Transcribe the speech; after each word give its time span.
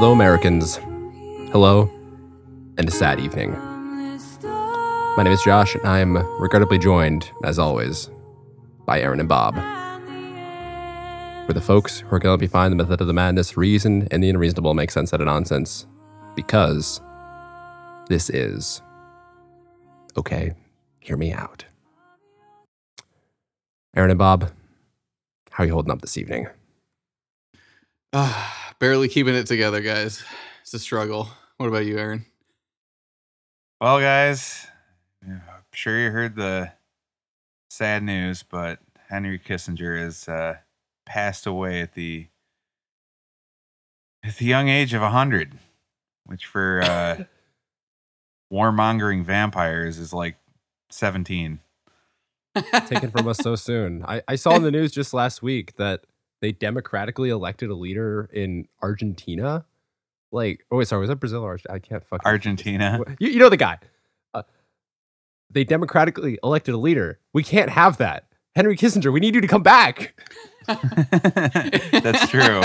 Hello, 0.00 0.12
Americans. 0.12 0.76
Hello, 1.52 1.90
and 2.78 2.88
a 2.88 2.90
sad 2.90 3.20
evening. 3.20 3.50
My 3.52 5.20
name 5.24 5.32
is 5.34 5.42
Josh, 5.42 5.74
and 5.74 5.86
I 5.86 5.98
am 5.98 6.16
regrettably 6.40 6.78
joined, 6.78 7.30
as 7.44 7.58
always, 7.58 8.08
by 8.86 9.02
Aaron 9.02 9.20
and 9.20 9.28
Bob. 9.28 9.56
We're 11.46 11.52
the 11.52 11.60
folks 11.60 12.00
who 12.00 12.16
are 12.16 12.18
going 12.18 12.32
to 12.32 12.40
be 12.40 12.46
finding 12.46 12.78
the 12.78 12.82
method 12.82 13.02
of 13.02 13.08
the 13.08 13.12
madness, 13.12 13.58
reason, 13.58 14.08
and 14.10 14.24
the 14.24 14.30
unreasonable 14.30 14.72
make 14.72 14.90
sense 14.90 15.12
out 15.12 15.20
of 15.20 15.26
nonsense. 15.26 15.86
Because 16.34 17.02
this 18.08 18.30
is. 18.30 18.80
Okay, 20.16 20.54
hear 21.00 21.18
me 21.18 21.30
out. 21.30 21.66
Aaron 23.94 24.08
and 24.08 24.18
Bob, 24.18 24.50
how 25.50 25.62
are 25.62 25.66
you 25.66 25.74
holding 25.74 25.92
up 25.92 26.00
this 26.00 26.16
evening? 26.16 26.48
Ah, 28.14 28.59
barely 28.80 29.08
keeping 29.08 29.34
it 29.34 29.46
together, 29.46 29.80
guys. 29.80 30.24
It's 30.62 30.74
a 30.74 30.78
struggle. 30.78 31.28
What 31.58 31.68
about 31.68 31.86
you, 31.86 31.98
Aaron? 31.98 32.26
Well, 33.80 34.00
guys, 34.00 34.66
I'm 35.24 35.42
sure 35.72 35.98
you 35.98 36.10
heard 36.10 36.34
the 36.34 36.72
sad 37.68 38.02
news, 38.02 38.42
but 38.42 38.80
Henry 39.08 39.38
Kissinger 39.38 39.98
has 39.98 40.28
uh, 40.28 40.56
passed 41.06 41.46
away 41.46 41.80
at 41.82 41.94
the 41.94 42.26
at 44.24 44.36
the 44.36 44.44
young 44.44 44.68
age 44.68 44.92
of 44.92 45.02
hundred, 45.02 45.58
which 46.26 46.46
for 46.46 46.82
uh, 46.82 47.24
warmongering 48.52 49.24
vampires 49.24 49.98
is 49.98 50.12
like 50.12 50.36
seventeen. 50.90 51.60
taken 52.86 53.10
from 53.10 53.28
us 53.28 53.38
so 53.38 53.54
soon. 53.54 54.04
I, 54.06 54.22
I 54.26 54.34
saw 54.34 54.56
in 54.56 54.62
the 54.62 54.70
news 54.72 54.90
just 54.90 55.14
last 55.14 55.42
week 55.42 55.76
that 55.76 56.04
they 56.40 56.52
democratically 56.52 57.30
elected 57.30 57.70
a 57.70 57.74
leader 57.74 58.28
in 58.32 58.66
Argentina. 58.82 59.64
Like, 60.32 60.64
oh 60.70 60.78
wait, 60.78 60.88
sorry, 60.88 61.00
was 61.00 61.08
that 61.08 61.16
Brazil 61.16 61.42
or 61.42 61.50
Argentina? 61.50 61.74
I 61.74 61.78
can't 61.78 62.04
fucking 62.04 62.26
Argentina. 62.26 63.04
You, 63.18 63.30
you 63.30 63.38
know 63.38 63.48
the 63.48 63.56
guy. 63.56 63.78
Uh, 64.32 64.42
they 65.50 65.64
democratically 65.64 66.38
elected 66.42 66.74
a 66.74 66.78
leader. 66.78 67.18
We 67.32 67.42
can't 67.42 67.70
have 67.70 67.98
that. 67.98 68.26
Henry 68.54 68.76
Kissinger, 68.76 69.12
we 69.12 69.20
need 69.20 69.34
you 69.34 69.40
to 69.40 69.46
come 69.46 69.62
back. 69.62 70.18
That's 70.66 72.28
true. 72.30 72.62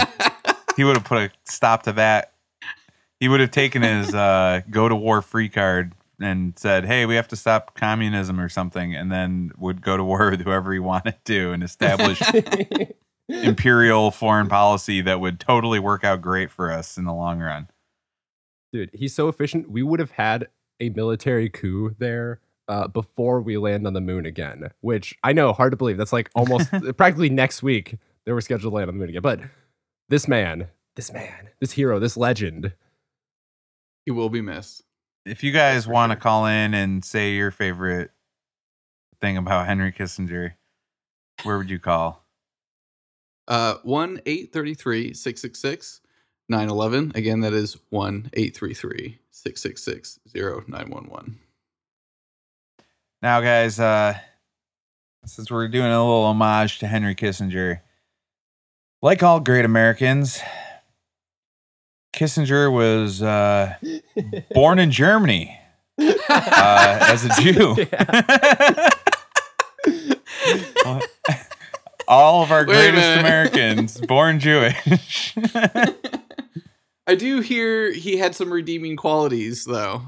He 0.75 0.83
would 0.83 0.97
have 0.97 1.05
put 1.05 1.17
a 1.17 1.31
stop 1.43 1.83
to 1.83 1.93
that. 1.93 2.33
He 3.19 3.29
would 3.29 3.39
have 3.39 3.51
taken 3.51 3.81
his 3.81 4.13
uh, 4.13 4.61
go 4.69 4.89
to 4.89 4.95
war 4.95 5.21
free 5.21 5.49
card 5.49 5.93
and 6.19 6.57
said, 6.57 6.85
"Hey, 6.85 7.05
we 7.05 7.15
have 7.15 7.27
to 7.29 7.35
stop 7.35 7.75
communism 7.75 8.39
or 8.39 8.49
something," 8.49 8.95
and 8.95 9.11
then 9.11 9.51
would 9.57 9.81
go 9.81 9.95
to 9.97 10.03
war 10.03 10.31
with 10.31 10.41
whoever 10.41 10.73
he 10.73 10.79
wanted 10.79 11.15
to 11.25 11.51
and 11.51 11.63
establish 11.63 12.21
imperial 13.27 14.11
foreign 14.11 14.47
policy 14.47 15.01
that 15.01 15.19
would 15.19 15.39
totally 15.39 15.79
work 15.79 16.03
out 16.03 16.21
great 16.21 16.51
for 16.51 16.71
us 16.71 16.97
in 16.97 17.05
the 17.05 17.13
long 17.13 17.39
run. 17.39 17.67
Dude, 18.71 18.91
he's 18.93 19.13
so 19.13 19.27
efficient. 19.29 19.69
We 19.69 19.83
would 19.83 19.99
have 19.99 20.11
had 20.11 20.47
a 20.79 20.89
military 20.89 21.49
coup 21.49 21.95
there 21.97 22.39
uh, 22.67 22.87
before 22.87 23.41
we 23.41 23.57
land 23.57 23.87
on 23.87 23.93
the 23.93 24.01
moon 24.01 24.25
again, 24.25 24.69
which 24.81 25.15
I 25.23 25.33
know, 25.33 25.53
hard 25.53 25.71
to 25.71 25.77
believe. 25.77 25.97
That's 25.97 26.13
like 26.13 26.29
almost 26.35 26.69
practically 26.97 27.29
next 27.29 27.63
week 27.63 27.97
they 28.25 28.31
were 28.31 28.41
scheduled 28.41 28.71
to 28.71 28.75
land 28.75 28.89
on 28.89 28.95
the 28.95 28.99
moon 28.99 29.09
again. 29.09 29.21
But 29.21 29.39
this 30.09 30.27
man, 30.27 30.67
this 30.95 31.13
man, 31.13 31.49
this 31.59 31.73
hero, 31.73 31.99
this 31.99 32.17
legend. 32.17 32.73
he 34.05 34.11
will 34.11 34.29
be 34.29 34.41
missed. 34.41 34.83
If 35.25 35.43
you 35.43 35.51
guys 35.51 35.87
want 35.87 36.11
to 36.11 36.15
call 36.15 36.45
in 36.45 36.73
and 36.73 37.03
say 37.03 37.33
your 37.33 37.51
favorite 37.51 38.11
thing 39.21 39.37
about 39.37 39.65
Henry 39.65 39.91
Kissinger, 39.91 40.53
where 41.43 41.57
would 41.57 41.69
you 41.69 41.79
call? 41.79 42.24
Uh, 43.47 43.75
one 43.83 44.19
eight 44.25 44.51
thirty 44.51 44.73
three 44.73 45.13
six 45.13 45.41
six 45.41 45.59
six 45.59 46.01
nine 46.49 46.69
eleven. 46.69 47.11
Again, 47.15 47.41
that 47.41 47.53
is 47.53 47.77
one 47.89 48.29
eight 48.33 48.55
three 48.55 48.73
three 48.73 49.19
six 49.31 49.61
six 49.61 49.83
six 49.83 50.19
zero 50.29 50.63
nine 50.67 50.89
one 50.89 51.05
one. 51.09 51.37
Now, 53.21 53.41
guys, 53.41 53.79
uh, 53.79 54.15
since 55.25 55.49
we're 55.49 55.67
doing 55.67 55.91
a 55.91 56.03
little 56.03 56.25
homage 56.25 56.79
to 56.79 56.87
Henry 56.87 57.15
Kissinger, 57.15 57.81
like 59.01 59.23
all 59.23 59.39
great 59.39 59.65
Americans, 59.65 60.39
Kissinger 62.15 62.71
was 62.71 63.21
uh, 63.21 63.75
born 64.51 64.79
in 64.79 64.91
Germany 64.91 65.59
uh, 65.99 66.17
as 66.29 67.25
a 67.25 67.29
Jew. 67.41 67.75
all 72.07 72.43
of 72.43 72.51
our 72.51 72.65
Wait 72.65 72.91
greatest. 72.91 73.19
Americans 73.19 74.01
born 74.01 74.39
Jewish. 74.39 75.35
I 77.07 77.15
do 77.15 77.41
hear 77.41 77.91
he 77.91 78.17
had 78.17 78.35
some 78.35 78.51
redeeming 78.51 78.95
qualities, 78.95 79.65
though. 79.65 80.03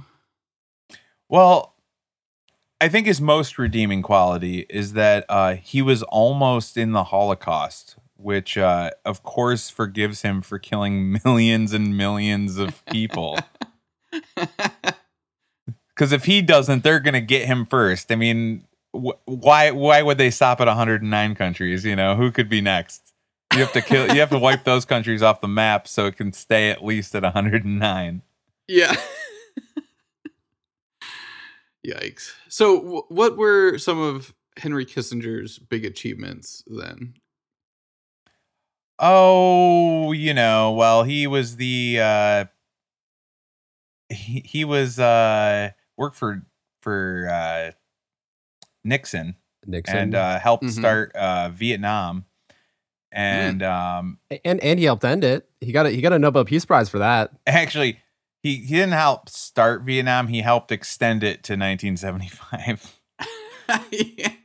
Well, 1.29 1.75
I 2.79 2.89
think 2.89 3.07
his 3.07 3.21
most 3.21 3.57
redeeming 3.57 4.01
quality 4.01 4.65
is 4.69 4.93
that 4.93 5.25
uh, 5.29 5.55
he 5.55 5.81
was 5.81 6.03
almost 6.03 6.77
in 6.77 6.91
the 6.91 7.05
Holocaust, 7.05 7.97
which, 8.15 8.57
uh, 8.57 8.91
of 9.05 9.23
course, 9.23 9.69
forgives 9.69 10.21
him 10.21 10.41
for 10.41 10.59
killing 10.59 11.19
millions 11.23 11.73
and 11.73 11.95
millions 11.97 12.57
of 12.57 12.85
people. 12.85 13.37
Because 15.97 16.11
if 16.11 16.25
he 16.25 16.43
doesn't, 16.43 16.83
they're 16.83 16.99
gonna 16.99 17.21
get 17.21 17.47
him 17.47 17.65
first. 17.65 18.11
I 18.11 18.15
mean, 18.15 18.65
wh- 18.93 19.17
why? 19.25 19.71
Why 19.71 20.01
would 20.01 20.17
they 20.17 20.29
stop 20.29 20.61
at 20.61 20.67
109 20.67 21.35
countries? 21.35 21.85
You 21.85 21.95
know, 21.95 22.15
who 22.15 22.31
could 22.31 22.49
be 22.49 22.61
next? 22.61 23.13
You 23.53 23.59
have 23.59 23.71
to 23.73 23.81
kill. 23.81 24.13
You 24.13 24.19
have 24.19 24.29
to 24.31 24.39
wipe 24.39 24.63
those 24.63 24.85
countries 24.85 25.21
off 25.21 25.41
the 25.41 25.47
map 25.47 25.87
so 25.87 26.05
it 26.05 26.17
can 26.17 26.33
stay 26.33 26.69
at 26.69 26.83
least 26.83 27.15
at 27.15 27.23
109. 27.23 28.21
Yeah. 28.67 28.95
Yikes. 31.85 32.31
So, 32.49 32.81
w- 32.81 33.03
what 33.09 33.37
were 33.37 33.77
some 33.77 33.99
of 33.99 34.33
Henry 34.57 34.85
Kissinger's 34.85 35.59
big 35.59 35.85
achievements 35.85 36.63
then? 36.67 37.13
Oh, 38.99 40.11
you 40.11 40.33
know, 40.33 40.73
well, 40.73 41.03
he 41.03 41.27
was 41.27 41.55
the 41.55 41.99
uh 42.01 42.45
he, 44.09 44.41
he 44.45 44.65
was 44.65 44.99
uh 44.99 45.69
worked 45.97 46.15
for 46.15 46.43
for 46.81 47.29
uh 47.31 47.71
Nixon 48.87 49.35
Nixon. 49.65 49.97
and 49.97 50.15
uh 50.15 50.39
helped 50.39 50.63
Mhm. 50.65 50.71
start 50.71 51.15
uh 51.15 51.49
Vietnam. 51.49 52.25
And 53.11 53.63
um 53.63 54.19
and 54.45 54.59
and 54.63 54.79
he 54.79 54.85
helped 54.85 55.03
end 55.05 55.23
it. 55.23 55.47
He 55.61 55.71
got 55.71 55.85
a 55.85 55.89
he 55.91 56.01
got 56.01 56.13
a 56.13 56.19
Nobel 56.19 56.45
Peace 56.45 56.65
Prize 56.65 56.89
for 56.89 56.99
that. 56.99 57.31
actually 57.47 57.99
he 58.43 58.55
he 58.57 58.75
didn't 58.75 58.91
help 58.93 59.29
start 59.29 59.83
Vietnam, 59.83 60.27
he 60.27 60.41
helped 60.41 60.71
extend 60.71 61.23
it 61.23 61.43
to 61.43 61.53
1975. 61.53 62.99
yeah. 63.91 64.29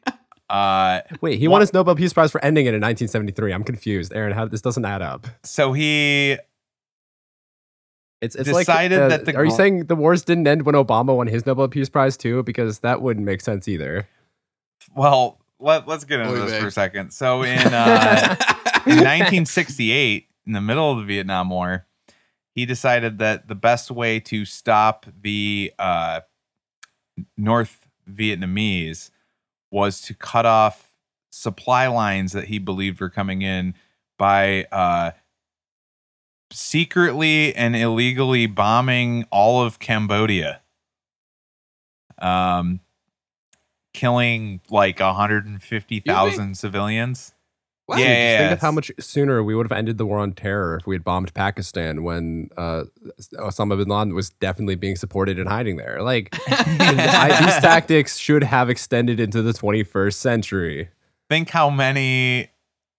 Uh 0.50 1.00
Wait, 1.22 1.38
he 1.38 1.48
What? 1.48 1.52
won 1.52 1.60
his 1.62 1.72
Nobel 1.72 1.94
Peace 1.96 2.12
Prize 2.12 2.30
for 2.30 2.44
ending 2.44 2.66
it 2.66 2.74
in 2.74 2.80
1973. 2.82 3.52
I'm 3.54 3.64
confused, 3.64 4.12
Aaron. 4.14 4.32
How 4.34 4.44
this 4.46 4.60
doesn't 4.60 4.84
add 4.84 5.00
up? 5.00 5.26
so 5.44 5.72
he 5.72 6.36
It's 8.20 8.36
it's 8.36 8.48
Decided 8.50 8.98
like 8.98 9.04
uh, 9.04 9.08
that 9.16 9.24
the 9.24 9.36
are 9.36 9.44
you 9.46 9.50
saying 9.50 9.86
the 9.86 9.96
wars 9.96 10.22
didn't 10.24 10.46
end 10.46 10.66
when 10.66 10.74
Obama 10.74 11.16
won 11.16 11.26
his 11.26 11.46
Nobel 11.46 11.68
Peace 11.68 11.88
Prize 11.88 12.16
too? 12.18 12.42
Because 12.42 12.80
that 12.80 13.00
wouldn't 13.02 13.24
make 13.24 13.40
sense 13.40 13.66
either. 13.66 14.06
Well, 14.94 15.40
let, 15.58 15.86
let's 15.86 16.04
get 16.04 16.20
into 16.20 16.32
Oy 16.32 16.46
this 16.46 16.60
for 16.60 16.66
a 16.66 16.70
second. 16.70 17.12
So 17.12 17.42
in 17.42 17.58
uh 17.58 18.36
in 18.86 18.96
1968, 18.96 20.28
in 20.46 20.52
the 20.52 20.60
middle 20.60 20.90
of 20.90 20.98
the 20.98 21.04
Vietnam 21.04 21.50
War, 21.50 21.86
he 22.54 22.66
decided 22.66 23.18
that 23.18 23.48
the 23.48 23.54
best 23.54 23.90
way 23.90 24.20
to 24.20 24.44
stop 24.44 25.06
the 25.22 25.72
uh, 25.78 26.20
North 27.36 27.86
Vietnamese 28.10 29.10
was 29.70 30.00
to 30.02 30.14
cut 30.14 30.44
off 30.44 30.92
supply 31.30 31.86
lines 31.86 32.32
that 32.32 32.44
he 32.44 32.58
believed 32.58 33.00
were 33.00 33.08
coming 33.08 33.42
in 33.42 33.74
by 34.18 34.64
uh, 34.64 35.12
secretly 36.52 37.54
and 37.54 37.74
illegally 37.74 38.46
bombing 38.46 39.24
all 39.30 39.62
of 39.62 39.78
Cambodia. 39.78 40.60
Um, 42.18 42.80
killing 43.92 44.60
like 44.70 45.00
150,000 45.00 46.56
civilians. 46.56 47.34
What? 47.86 47.98
Yeah, 47.98 48.04
Dude, 48.04 48.12
yeah, 48.16 48.30
just 48.30 48.38
think 48.38 48.48
yeah. 48.48 48.52
of 48.54 48.60
how 48.60 48.70
much 48.70 48.92
sooner 49.00 49.42
we 49.42 49.54
would 49.54 49.66
have 49.66 49.76
ended 49.76 49.98
the 49.98 50.06
war 50.06 50.18
on 50.20 50.32
terror 50.32 50.76
if 50.80 50.86
we 50.86 50.94
had 50.94 51.02
bombed 51.02 51.34
Pakistan 51.34 52.04
when 52.04 52.48
uh, 52.56 52.84
Osama 53.34 53.76
bin 53.76 53.88
Laden 53.88 54.14
was 54.14 54.30
definitely 54.30 54.76
being 54.76 54.94
supported 54.94 55.38
and 55.38 55.48
hiding 55.48 55.76
there. 55.76 56.00
Like 56.00 56.28
I, 56.46 57.44
these 57.44 57.58
tactics 57.58 58.16
should 58.16 58.44
have 58.44 58.70
extended 58.70 59.18
into 59.18 59.42
the 59.42 59.52
21st 59.52 60.14
century. 60.14 60.90
Think 61.28 61.50
how 61.50 61.70
many 61.70 62.51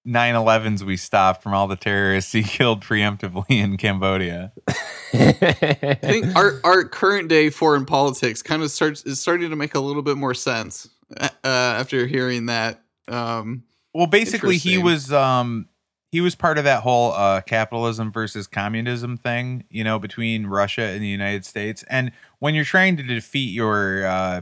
9/11s 0.08 0.84
we 0.84 0.98
stopped 0.98 1.42
from 1.42 1.54
all 1.54 1.68
the 1.68 1.76
terrorists 1.76 2.32
he 2.32 2.44
killed 2.44 2.82
preemptively 2.82 3.50
in 3.50 3.78
Cambodia. 3.78 4.52
I 5.14 5.98
think 6.02 6.36
our 6.36 6.60
our 6.64 6.84
current 6.84 7.30
day 7.30 7.50
foreign 7.50 7.86
politics 7.86 8.42
kind 8.42 8.64
of 8.64 8.72
starts 8.72 9.04
is 9.04 9.20
starting 9.20 9.50
to 9.50 9.56
make 9.56 9.76
a 9.76 9.80
little 9.80 10.02
bit 10.02 10.18
more 10.18 10.34
sense 10.34 10.90
uh, 11.20 11.30
after 11.44 12.08
hearing 12.08 12.48
that. 12.48 12.82
Um, 13.08 13.64
Well, 13.94 14.08
basically, 14.08 14.58
he 14.58 14.78
was 14.78 15.12
um 15.12 15.68
he 16.12 16.22
was 16.22 16.36
part 16.36 16.60
of 16.60 16.64
that 16.66 16.84
whole 16.84 17.12
uh, 17.14 17.42
capitalism 17.42 18.12
versus 18.12 18.46
communism 18.46 19.18
thing, 19.18 19.64
you 19.72 19.84
know, 19.84 19.98
between 19.98 20.46
Russia 20.46 20.84
and 20.84 21.02
the 21.02 21.08
United 21.08 21.44
States. 21.44 21.84
And 21.90 22.12
when 22.38 22.54
you're 22.54 22.66
trying 22.66 22.98
to 22.98 23.04
defeat 23.04 23.52
your 23.52 24.06
uh, 24.06 24.42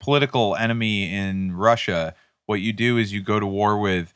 political 0.00 0.56
enemy 0.56 1.12
in 1.12 1.52
Russia, 1.52 2.14
what 2.46 2.62
you 2.62 2.72
do 2.72 2.96
is 2.96 3.12
you 3.12 3.20
go 3.20 3.38
to 3.38 3.46
war 3.46 3.78
with 3.78 4.14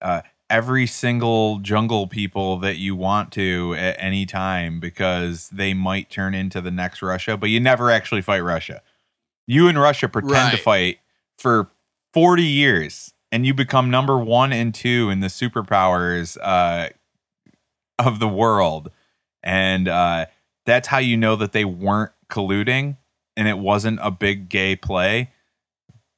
uh, 0.00 0.22
every 0.48 0.86
single 0.86 1.58
jungle 1.58 2.06
people 2.06 2.58
that 2.58 2.76
you 2.76 2.94
want 2.94 3.32
to 3.32 3.74
at 3.76 3.96
any 3.98 4.26
time 4.26 4.78
because 4.80 5.48
they 5.50 5.74
might 5.74 6.10
turn 6.10 6.34
into 6.34 6.60
the 6.60 6.70
next 6.70 7.02
Russia, 7.02 7.36
but 7.36 7.50
you 7.50 7.60
never 7.60 7.90
actually 7.90 8.22
fight 8.22 8.40
Russia. 8.40 8.82
You 9.46 9.68
and 9.68 9.78
Russia 9.78 10.08
pretend 10.08 10.52
to 10.52 10.58
fight 10.58 10.98
for 11.38 11.70
40 12.12 12.42
years 12.42 13.12
and 13.32 13.44
you 13.44 13.54
become 13.54 13.90
number 13.90 14.18
one 14.18 14.52
and 14.52 14.74
two 14.74 15.10
in 15.10 15.20
the 15.20 15.26
superpowers 15.26 16.36
uh, 16.42 16.88
of 17.98 18.18
the 18.18 18.28
world. 18.28 18.90
And 19.42 19.88
uh, 19.88 20.26
that's 20.64 20.88
how 20.88 20.98
you 20.98 21.16
know 21.16 21.36
that 21.36 21.52
they 21.52 21.64
weren't 21.64 22.12
colluding 22.30 22.96
and 23.36 23.48
it 23.48 23.58
wasn't 23.58 23.98
a 24.02 24.10
big 24.10 24.48
gay 24.48 24.76
play 24.76 25.30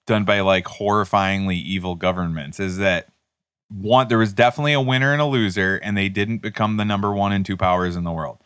done 0.07 0.25
by 0.25 0.41
like 0.41 0.65
horrifyingly 0.65 1.57
evil 1.57 1.95
governments 1.95 2.59
is 2.59 2.79
that 2.79 3.09
one 3.69 4.09
there 4.09 4.19
was 4.19 4.33
definitely 4.33 4.73
a 4.73 4.81
winner 4.81 5.13
and 5.13 5.21
a 5.21 5.27
loser 5.27 5.77
and 5.77 5.97
they 5.97 6.09
didn't 6.09 6.39
become 6.39 6.77
the 6.77 6.85
number 6.85 7.13
one 7.13 7.33
and 7.33 7.45
two 7.45 7.57
powers 7.57 7.97
in 7.97 8.05
the 8.05 8.13
world 8.13 8.39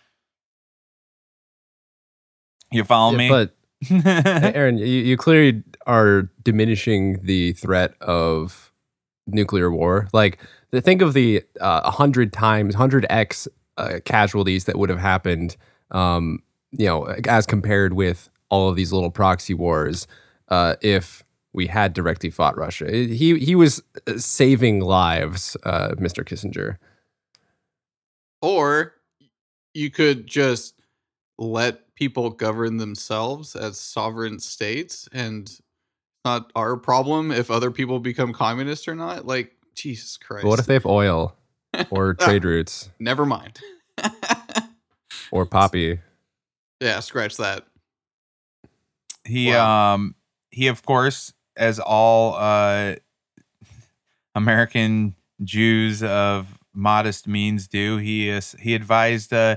you 2.70 2.84
follow 2.84 3.12
me 3.12 3.28
But 3.28 3.54
Aaron, 4.04 4.78
you, 4.78 4.86
you 4.86 5.16
clearly 5.16 5.62
are 5.86 6.30
diminishing 6.42 7.20
the 7.24 7.52
threat 7.54 7.94
of 8.00 8.72
nuclear 9.26 9.70
war. 9.70 10.08
Like, 10.12 10.38
think 10.72 11.02
of 11.02 11.14
the 11.14 11.42
uh, 11.60 11.90
hundred 11.90 12.32
times, 12.32 12.74
hundred 12.74 13.06
x 13.10 13.48
uh, 13.76 14.00
casualties 14.04 14.64
that 14.64 14.78
would 14.78 14.88
have 14.90 14.98
happened, 14.98 15.56
um, 15.90 16.42
you 16.70 16.86
know, 16.86 17.04
as 17.26 17.46
compared 17.46 17.94
with 17.94 18.28
all 18.50 18.68
of 18.68 18.76
these 18.76 18.92
little 18.92 19.10
proxy 19.10 19.54
wars, 19.54 20.06
uh, 20.48 20.76
if 20.80 21.24
we 21.52 21.66
had 21.66 21.92
directly 21.92 22.30
fought 22.30 22.56
Russia. 22.56 22.90
He 22.90 23.38
he 23.38 23.54
was 23.54 23.82
uh, 24.06 24.18
saving 24.18 24.80
lives, 24.80 25.56
uh, 25.64 25.90
Mr. 25.98 26.24
Kissinger. 26.24 26.78
Or 28.40 28.94
you 29.74 29.90
could 29.90 30.26
just 30.26 30.80
let 31.38 31.94
people 31.94 32.30
govern 32.30 32.76
themselves 32.78 33.54
as 33.54 33.78
sovereign 33.78 34.38
states 34.38 35.08
and 35.12 35.50
not 36.24 36.50
our 36.54 36.76
problem 36.76 37.30
if 37.30 37.50
other 37.50 37.70
people 37.70 37.98
become 38.00 38.32
communist 38.32 38.88
or 38.88 38.94
not. 38.94 39.26
Like, 39.26 39.52
Jesus 39.74 40.16
Christ. 40.16 40.42
But 40.42 40.48
what 40.48 40.58
if 40.58 40.66
they 40.66 40.74
have 40.74 40.86
oil 40.86 41.36
or 41.90 42.14
trade 42.14 42.44
routes 42.44 42.90
Never 42.98 43.24
mind. 43.26 43.60
or 45.30 45.46
poppy? 45.46 46.00
yeah, 46.80 47.00
scratch 47.00 47.36
that. 47.36 47.64
he 49.24 49.50
Wow. 49.50 49.94
um 49.94 50.14
he 50.50 50.66
of 50.66 50.84
course 50.84 51.32
as 51.56 51.78
all 51.78 52.34
uh 52.34 52.94
american 54.34 55.14
jews 55.42 56.02
of 56.02 56.58
modest 56.74 57.26
means 57.28 57.68
do 57.68 57.98
he 57.98 58.28
is 58.28 58.56
he 58.60 58.74
advised 58.74 59.32
uh 59.32 59.56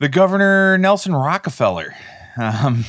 the 0.00 0.08
governor 0.08 0.76
nelson 0.78 1.14
rockefeller 1.14 1.94
um 2.36 2.84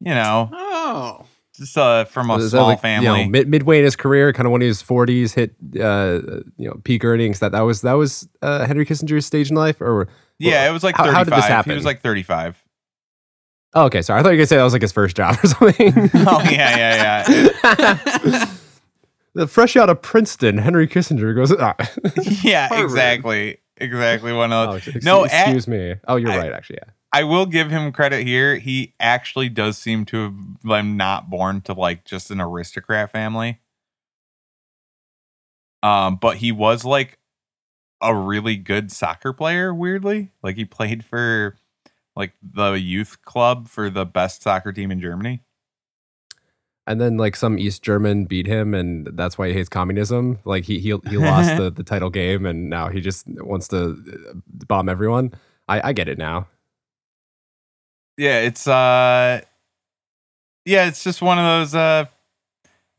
you 0.00 0.14
know 0.14 0.48
Oh. 0.52 1.24
just 1.54 1.76
uh 1.76 2.04
from 2.04 2.30
a 2.30 2.36
Is 2.38 2.50
small 2.50 2.68
like, 2.68 2.78
you 2.78 2.82
family 2.82 3.24
know, 3.24 3.30
mid, 3.30 3.48
midway 3.48 3.78
in 3.78 3.84
his 3.84 3.96
career, 3.96 4.32
kind 4.32 4.46
of 4.46 4.52
when 4.52 4.60
he 4.62 4.68
was 4.68 4.80
forties, 4.82 5.34
hit 5.34 5.54
uh, 5.80 6.20
you 6.56 6.68
know 6.68 6.80
peak 6.84 7.04
earnings. 7.04 7.38
That 7.40 7.52
that 7.52 7.60
was 7.60 7.82
that 7.82 7.92
was 7.94 8.28
uh, 8.42 8.66
Henry 8.66 8.84
Kissinger's 8.86 9.26
stage 9.26 9.50
in 9.50 9.56
life, 9.56 9.80
or 9.80 10.08
yeah 10.38 10.68
it 10.68 10.72
was 10.72 10.82
like 10.82 10.96
how- 10.96 11.04
35 11.04 11.16
how 11.16 11.24
did 11.24 11.34
this 11.34 11.44
happen? 11.46 11.70
he 11.70 11.76
was 11.76 11.84
like 11.84 12.00
35 12.00 12.62
oh, 13.74 13.84
okay, 13.84 14.02
sorry, 14.02 14.20
I 14.20 14.22
thought 14.22 14.30
you 14.30 14.34
were 14.34 14.38
gonna 14.38 14.46
say 14.46 14.56
that 14.56 14.64
was 14.64 14.72
like 14.72 14.82
his 14.82 14.92
first 14.92 15.16
job 15.16 15.36
or 15.44 15.48
something. 15.48 15.92
oh 16.14 16.42
yeah 16.50 16.76
yeah 16.76 17.24
yeah 17.28 18.54
the 19.34 19.46
fresh 19.46 19.76
out 19.76 19.90
of 19.90 20.02
Princeton, 20.02 20.58
Henry 20.58 20.86
Kissinger 20.86 21.34
goes. 21.34 21.52
Ah. 21.58 21.74
yeah 22.42 22.68
Harvard. 22.68 22.84
exactly 22.84 23.58
exactly 23.76 24.32
one 24.32 24.52
oh, 24.52 24.70
of 24.70 24.76
excuse, 24.76 25.04
no, 25.04 25.22
a- 25.22 25.26
excuse 25.26 25.66
me. 25.68 25.96
Oh, 26.06 26.16
you're 26.16 26.30
I- 26.30 26.38
right, 26.38 26.52
actually. 26.52 26.78
Yeah. 26.82 26.92
I 27.12 27.24
will 27.24 27.46
give 27.46 27.70
him 27.70 27.90
credit 27.90 28.24
here. 28.24 28.56
He 28.56 28.94
actually 29.00 29.48
does 29.48 29.76
seem 29.76 30.04
to 30.06 30.22
have 30.24 30.62
been 30.62 30.96
not 30.96 31.28
born 31.28 31.60
to 31.62 31.72
like 31.72 32.04
just 32.04 32.30
an 32.30 32.40
aristocrat 32.40 33.10
family. 33.10 33.58
Um, 35.82 36.18
but 36.20 36.36
he 36.36 36.52
was 36.52 36.84
like 36.84 37.18
a 38.00 38.14
really 38.14 38.56
good 38.56 38.92
soccer 38.92 39.32
player, 39.32 39.74
weirdly. 39.74 40.30
Like 40.42 40.56
he 40.56 40.64
played 40.64 41.04
for 41.04 41.56
like 42.16 42.32
the 42.42 42.72
youth 42.72 43.22
club 43.22 43.68
for 43.68 43.90
the 43.90 44.04
best 44.04 44.42
soccer 44.42 44.72
team 44.72 44.90
in 44.90 45.00
Germany. 45.00 45.40
And 46.86 47.00
then 47.00 47.16
like 47.16 47.36
some 47.36 47.58
East 47.58 47.82
German 47.82 48.24
beat 48.24 48.46
him, 48.46 48.74
and 48.74 49.08
that's 49.12 49.38
why 49.38 49.48
he 49.48 49.54
hates 49.54 49.68
communism. 49.68 50.40
Like 50.44 50.64
he 50.64 50.80
he 50.80 50.96
he 51.08 51.18
lost 51.18 51.56
the, 51.56 51.70
the 51.74 51.84
title 51.84 52.10
game, 52.10 52.46
and 52.46 52.68
now 52.68 52.88
he 52.88 53.00
just 53.00 53.26
wants 53.28 53.68
to 53.68 53.90
uh, 53.90 54.32
bomb 54.66 54.88
everyone. 54.88 55.32
I, 55.68 55.90
I 55.90 55.92
get 55.92 56.08
it 56.08 56.18
now. 56.18 56.48
Yeah, 58.16 58.40
it's 58.40 58.66
uh 58.66 59.40
yeah, 60.64 60.86
it's 60.86 61.04
just 61.04 61.22
one 61.22 61.38
of 61.38 61.44
those 61.44 61.74
uh 61.74 62.06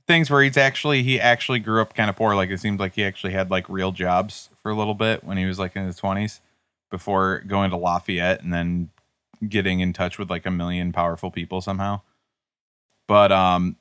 things 0.07 0.29
where 0.29 0.41
he's 0.41 0.57
actually 0.57 1.03
he 1.03 1.19
actually 1.19 1.59
grew 1.59 1.81
up 1.81 1.93
kind 1.93 2.09
of 2.09 2.15
poor. 2.15 2.33
Like 2.33 2.49
it 2.49 2.59
seems 2.59 2.79
like 2.79 2.95
he 2.95 3.03
actually 3.03 3.33
had 3.33 3.51
like 3.51 3.67
real 3.67 3.91
jobs 3.91 4.49
for 4.61 4.71
a 4.71 4.75
little 4.75 4.93
bit 4.93 5.23
when 5.23 5.37
he 5.37 5.45
was 5.45 5.59
like 5.59 5.75
in 5.75 5.85
his 5.85 5.97
twenties 5.97 6.39
before 6.89 7.43
going 7.47 7.71
to 7.71 7.77
Lafayette 7.77 8.41
and 8.41 8.53
then 8.53 8.89
getting 9.47 9.79
in 9.79 9.93
touch 9.93 10.17
with 10.19 10.29
like 10.29 10.45
a 10.45 10.51
million 10.51 10.91
powerful 10.91 11.31
people 11.31 11.61
somehow. 11.61 12.01
But 13.07 13.31
um 13.31 13.77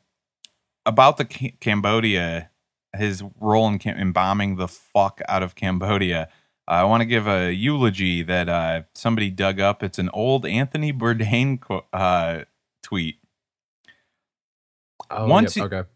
about 0.87 1.19
the 1.19 1.25
Ca- 1.27 1.55
Cambodia, 1.61 2.51
his 2.97 3.23
role 3.39 3.69
in, 3.69 3.79
Cam- 3.79 3.97
in 3.99 4.13
bombing 4.13 4.57
the 4.57 4.69
fuck 4.69 5.21
out 5.29 5.43
of 5.43 5.55
Cambodia. 5.55 6.29
I 6.67 6.85
want 6.85 7.01
to 7.01 7.05
give 7.05 7.27
a 7.27 7.53
eulogy 7.53 8.23
that 8.23 8.49
uh, 8.49 8.83
somebody 8.95 9.29
dug 9.31 9.59
up. 9.61 9.83
It's 9.83 9.99
an 9.99 10.09
old 10.13 10.47
Anthony 10.47 10.93
Bourdain 10.93 11.61
qu- 11.61 11.83
uh, 11.93 12.45
tweet. 12.83 13.17
Oh, 15.11 15.27
Once 15.27 15.57
yep, 15.57 15.71
you- 15.71 15.79
okay. 15.79 15.89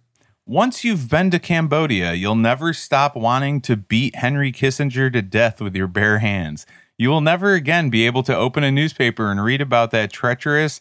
Once 0.46 0.84
you've 0.84 1.08
been 1.08 1.30
to 1.30 1.38
Cambodia, 1.38 2.12
you'll 2.12 2.34
never 2.34 2.74
stop 2.74 3.16
wanting 3.16 3.62
to 3.62 3.76
beat 3.76 4.16
Henry 4.16 4.52
Kissinger 4.52 5.10
to 5.10 5.22
death 5.22 5.58
with 5.60 5.74
your 5.74 5.86
bare 5.86 6.18
hands. 6.18 6.66
You 6.96 7.08
will 7.08 7.20
never 7.20 7.54
again 7.54 7.90
be 7.90 8.06
able 8.06 8.22
to 8.24 8.36
open 8.36 8.62
a 8.62 8.70
newspaper 8.70 9.30
and 9.30 9.42
read 9.42 9.60
about 9.60 9.90
that 9.90 10.12
treacherous, 10.12 10.80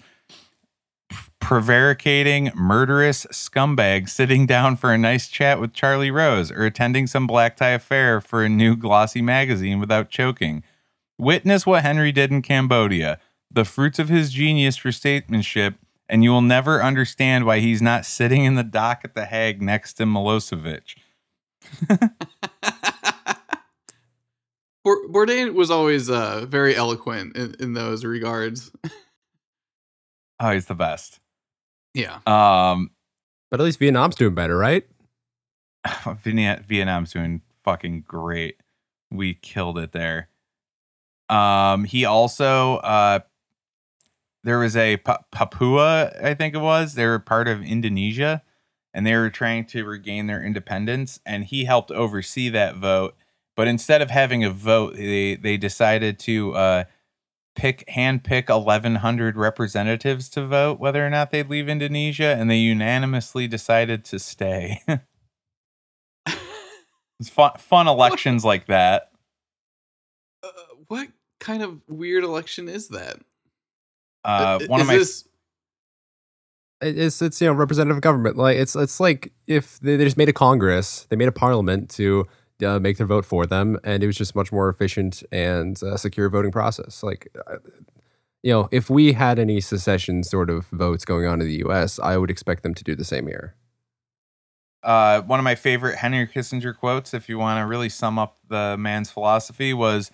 prevaricating, 1.40 2.52
murderous 2.56 3.26
scumbag 3.32 4.08
sitting 4.08 4.46
down 4.46 4.78
for 4.78 4.94
a 4.94 4.98
nice 4.98 5.28
chat 5.28 5.60
with 5.60 5.74
Charlie 5.74 6.12
Rose 6.12 6.52
or 6.52 6.66
attending 6.66 7.08
some 7.08 7.26
black 7.26 7.58
tie 7.58 7.70
affair 7.70 8.22
for 8.22 8.44
a 8.44 8.50
new 8.50 8.76
glossy 8.76 9.22
magazine 9.22 9.80
without 9.80 10.10
choking. 10.10 10.64
Witness 11.18 11.66
what 11.66 11.84
Henry 11.84 12.12
did 12.12 12.32
in 12.32 12.42
Cambodia, 12.42 13.20
the 13.50 13.66
fruits 13.66 14.00
of 14.00 14.10
his 14.10 14.32
genius 14.32 14.78
for 14.78 14.92
statesmanship, 14.92 15.76
and 16.08 16.24
you 16.24 16.32
will 16.32 16.42
never 16.42 16.84
understand 16.84 17.46
why 17.46 17.60
he's 17.60 17.82
not 17.82 18.06
sitting 18.06 18.46
in 18.46 18.56
the 18.56 18.64
dock 18.64 19.02
at 19.04 19.16
The 19.16 19.26
Hague 19.26 19.62
next 19.62 19.94
to 19.94 20.04
Milosevic. 20.04 20.96
Bour- 24.84 25.08
Bourdain 25.10 25.54
was 25.54 25.72
always 25.72 26.10
uh, 26.10 26.46
very 26.48 26.76
eloquent 26.76 27.36
in, 27.38 27.56
in 27.60 27.74
those 27.74 28.04
regards. 28.04 28.72
Oh, 30.40 30.52
he's 30.52 30.66
the 30.66 30.76
best. 30.76 31.20
Yeah. 31.94 32.20
Um, 32.26 32.92
But 33.52 33.60
at 33.62 33.64
least 33.64 33.80
Vietnam's 33.80 34.16
doing 34.16 34.36
better, 34.36 34.58
right? 34.58 34.86
Vietnam's 36.24 37.14
doing 37.14 37.42
fucking 37.64 38.04
great. 38.08 38.58
We 39.12 39.36
killed 39.36 39.78
it 39.78 39.92
there. 39.92 40.30
Um, 41.30 41.86
he 41.86 42.04
also 42.04 42.78
uh, 42.78 43.20
there 44.44 44.60
was 44.60 44.76
a 44.76 44.98
Pa- 44.98 45.24
Papua, 45.32 46.12
I 46.22 46.34
think 46.34 46.54
it 46.56 46.60
was. 46.60 46.96
They 46.96 47.06
were 47.06 47.20
part 47.20 47.48
of 47.48 47.62
Indonesia, 47.64 48.42
and 48.94 49.06
they 49.08 49.16
were 49.16 49.30
trying 49.30 49.66
to 49.68 49.86
regain 49.86 50.28
their 50.28 50.44
independence. 50.44 51.20
And 51.26 51.46
he 51.46 51.64
helped 51.66 51.92
oversee 51.92 52.50
that 52.50 52.76
vote. 52.76 53.16
But 53.56 53.68
instead 53.68 54.02
of 54.02 54.10
having 54.10 54.44
a 54.44 54.50
vote, 54.50 54.96
they 54.96 55.36
they 55.36 55.58
decided 55.58 56.18
to 56.20 56.54
uh, 56.56 56.84
pick 57.56 57.88
hand 57.90 58.24
pick 58.24 58.50
1,100 58.50 59.38
representatives 59.38 60.28
to 60.30 60.46
vote 60.48 60.80
whether 60.80 61.06
or 61.06 61.10
not 61.10 61.30
they'd 61.32 61.50
leave 61.50 61.70
Indonesia, 61.70 62.36
and 62.38 62.50
they 62.50 62.58
unanimously 62.58 63.48
decided 63.48 64.04
to 64.06 64.20
stay. 64.20 64.82
It's 67.20 67.30
fun, 67.30 67.52
fun 67.58 67.88
elections 67.98 68.44
like 68.44 68.66
that. 68.68 69.12
Uh, 70.42 70.50
what 70.88 71.08
kind 71.40 71.64
of 71.64 71.80
weird 71.88 72.24
election 72.24 72.68
is 72.68 72.90
that? 72.90 73.18
Uh, 74.26 74.60
I- 74.62 74.66
one 74.66 74.82
of 74.82 74.88
my 74.88 74.98
this 74.98 75.26
It's 76.82 77.22
it's 77.22 77.40
you 77.40 77.48
know 77.48 77.54
representative 77.54 78.02
government. 78.02 78.36
Like 78.36 78.58
it's 78.58 78.76
it's 78.76 79.00
like 79.00 79.32
if 79.48 79.80
they, 79.80 79.96
they 79.96 80.04
just 80.04 80.18
made 80.18 80.28
a 80.28 80.34
Congress, 80.34 81.06
they 81.10 81.16
made 81.16 81.30
a 81.30 81.32
Parliament 81.34 81.90
to 81.92 82.26
uh, 82.64 82.80
make 82.80 82.98
their 82.98 83.08
vote 83.08 83.26
for 83.26 83.46
them, 83.46 83.80
and 83.84 84.04
it 84.04 84.08
was 84.08 84.18
just 84.18 84.36
much 84.36 84.52
more 84.52 84.70
efficient 84.70 85.24
and 85.32 85.82
uh, 85.84 85.98
secure 85.98 86.30
voting 86.30 86.52
process. 86.52 87.04
Like, 87.04 87.28
uh, 87.48 87.58
you 88.42 88.52
know, 88.52 88.70
if 88.72 88.90
we 88.90 89.14
had 89.14 89.40
any 89.40 89.62
secession 89.62 90.24
sort 90.24 90.50
of 90.50 90.66
votes 90.68 91.06
going 91.06 91.26
on 91.26 91.42
in 91.42 91.48
the 91.48 91.58
U.S., 91.58 92.00
I 92.00 92.18
would 92.18 92.30
expect 92.30 92.64
them 92.64 92.74
to 92.74 92.84
do 92.84 92.96
the 92.96 93.06
same 93.06 93.28
here. 93.28 93.56
Uh, 94.84 95.22
one 95.22 95.40
of 95.40 95.44
my 95.46 95.56
favorite 95.56 95.96
Henry 95.96 96.28
Kissinger 96.28 96.76
quotes, 96.78 97.14
if 97.14 97.30
you 97.30 97.40
want 97.40 97.60
to 97.60 97.66
really 97.66 97.88
sum 97.88 98.20
up 98.20 98.38
the 98.50 98.76
man's 98.78 99.10
philosophy, 99.10 99.74
was 99.74 100.12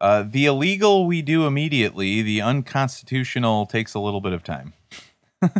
uh, 0.00 0.22
The 0.22 0.46
illegal 0.46 1.06
we 1.06 1.22
do 1.22 1.46
immediately, 1.46 2.22
the 2.22 2.40
unconstitutional 2.40 3.66
takes 3.66 3.94
a 3.94 3.98
little 3.98 4.20
bit 4.20 4.32
of 4.32 4.44
time. 4.44 4.74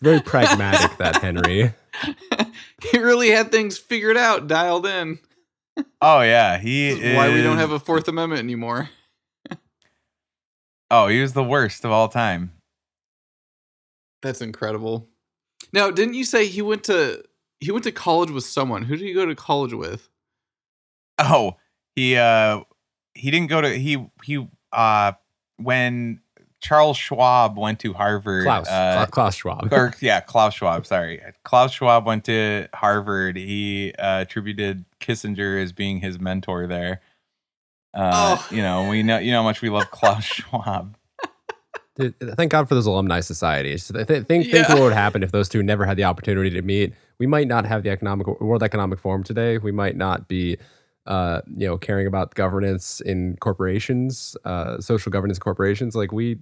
Very 0.00 0.20
pragmatic, 0.20 0.96
that 0.98 1.18
Henry. 1.20 1.74
he 2.90 2.98
really 2.98 3.30
had 3.30 3.50
things 3.50 3.78
figured 3.78 4.16
out, 4.16 4.46
dialed 4.46 4.86
in. 4.86 5.18
Oh, 6.00 6.20
yeah. 6.20 6.58
He 6.58 6.90
This 6.90 7.00
is 7.00 7.16
why 7.16 7.32
we 7.32 7.42
don't 7.42 7.58
have 7.58 7.70
a 7.70 7.78
Fourth 7.78 8.08
Amendment 8.08 8.40
anymore. 8.40 8.90
Oh, 10.90 11.08
he 11.08 11.20
was 11.20 11.34
the 11.34 11.44
worst 11.44 11.84
of 11.84 11.90
all 11.90 12.08
time. 12.08 12.52
That's 14.22 14.40
incredible. 14.40 15.08
Now, 15.72 15.90
didn't 15.90 16.14
you 16.14 16.24
say 16.24 16.46
he 16.46 16.62
went 16.62 16.84
to 16.84 17.22
he 17.60 17.70
went 17.70 17.84
to 17.84 17.92
college 17.92 18.30
with 18.30 18.44
someone? 18.44 18.84
Who 18.84 18.96
did 18.96 19.06
he 19.06 19.12
go 19.12 19.26
to 19.26 19.34
college 19.34 19.74
with? 19.74 20.08
Oh, 21.18 21.56
he 21.94 22.16
uh 22.16 22.60
he 23.14 23.30
didn't 23.30 23.48
go 23.48 23.60
to 23.60 23.68
he 23.78 24.08
he 24.24 24.48
uh 24.72 25.12
when 25.56 26.20
Charles 26.60 26.96
Schwab 26.96 27.56
went 27.56 27.78
to 27.80 27.92
Harvard 27.92 28.44
Klaus, 28.44 28.68
uh, 28.68 29.06
Klaus 29.10 29.34
Schwab. 29.36 29.72
or 29.72 29.94
yeah, 30.00 30.20
Klaus 30.20 30.54
Schwab. 30.54 30.86
Sorry, 30.86 31.20
Klaus 31.44 31.72
Schwab 31.72 32.04
went 32.06 32.24
to 32.24 32.68
Harvard. 32.74 33.36
He 33.36 33.92
uh, 33.98 34.22
attributed 34.22 34.84
Kissinger 35.00 35.62
as 35.62 35.72
being 35.72 36.00
his 36.00 36.18
mentor 36.18 36.66
there. 36.66 37.00
Uh, 37.94 38.36
Oh. 38.40 38.46
You 38.54 38.62
know, 38.62 38.88
we 38.88 39.02
know 39.02 39.18
you 39.18 39.30
know 39.32 39.38
how 39.38 39.44
much 39.48 39.62
we 39.62 39.70
love 39.70 39.90
Klaus 39.90 40.24
Schwab. 40.24 40.96
Dude, 41.96 42.14
thank 42.36 42.52
God 42.52 42.68
for 42.68 42.76
those 42.76 42.86
alumni 42.86 43.18
societies. 43.20 43.88
Th- 43.88 44.06
th- 44.06 44.24
think, 44.26 44.44
think 44.50 44.68
Yeah. 44.68 44.74
what 44.74 44.82
would 44.82 44.92
happen 44.92 45.24
if 45.24 45.32
those 45.32 45.48
two 45.48 45.64
never 45.64 45.84
had 45.84 45.96
the 45.96 46.04
opportunity 46.04 46.50
to 46.50 46.62
meet. 46.62 46.94
We 47.18 47.26
might 47.26 47.48
not 47.48 47.66
have 47.66 47.82
the 47.82 47.90
economic 47.90 48.28
World 48.40 48.62
Economic 48.62 49.00
Forum 49.00 49.24
today. 49.24 49.58
We 49.58 49.72
might 49.72 49.96
not 49.96 50.28
be, 50.28 50.58
uh, 51.08 51.40
you 51.56 51.66
know, 51.66 51.78
caring 51.78 52.06
about 52.06 52.34
governance 52.34 53.00
in 53.00 53.36
corporations, 53.40 54.36
uh, 54.44 54.78
social 54.78 55.10
governance 55.10 55.38
corporations. 55.38 55.96
Like 55.96 56.12
we 56.12 56.38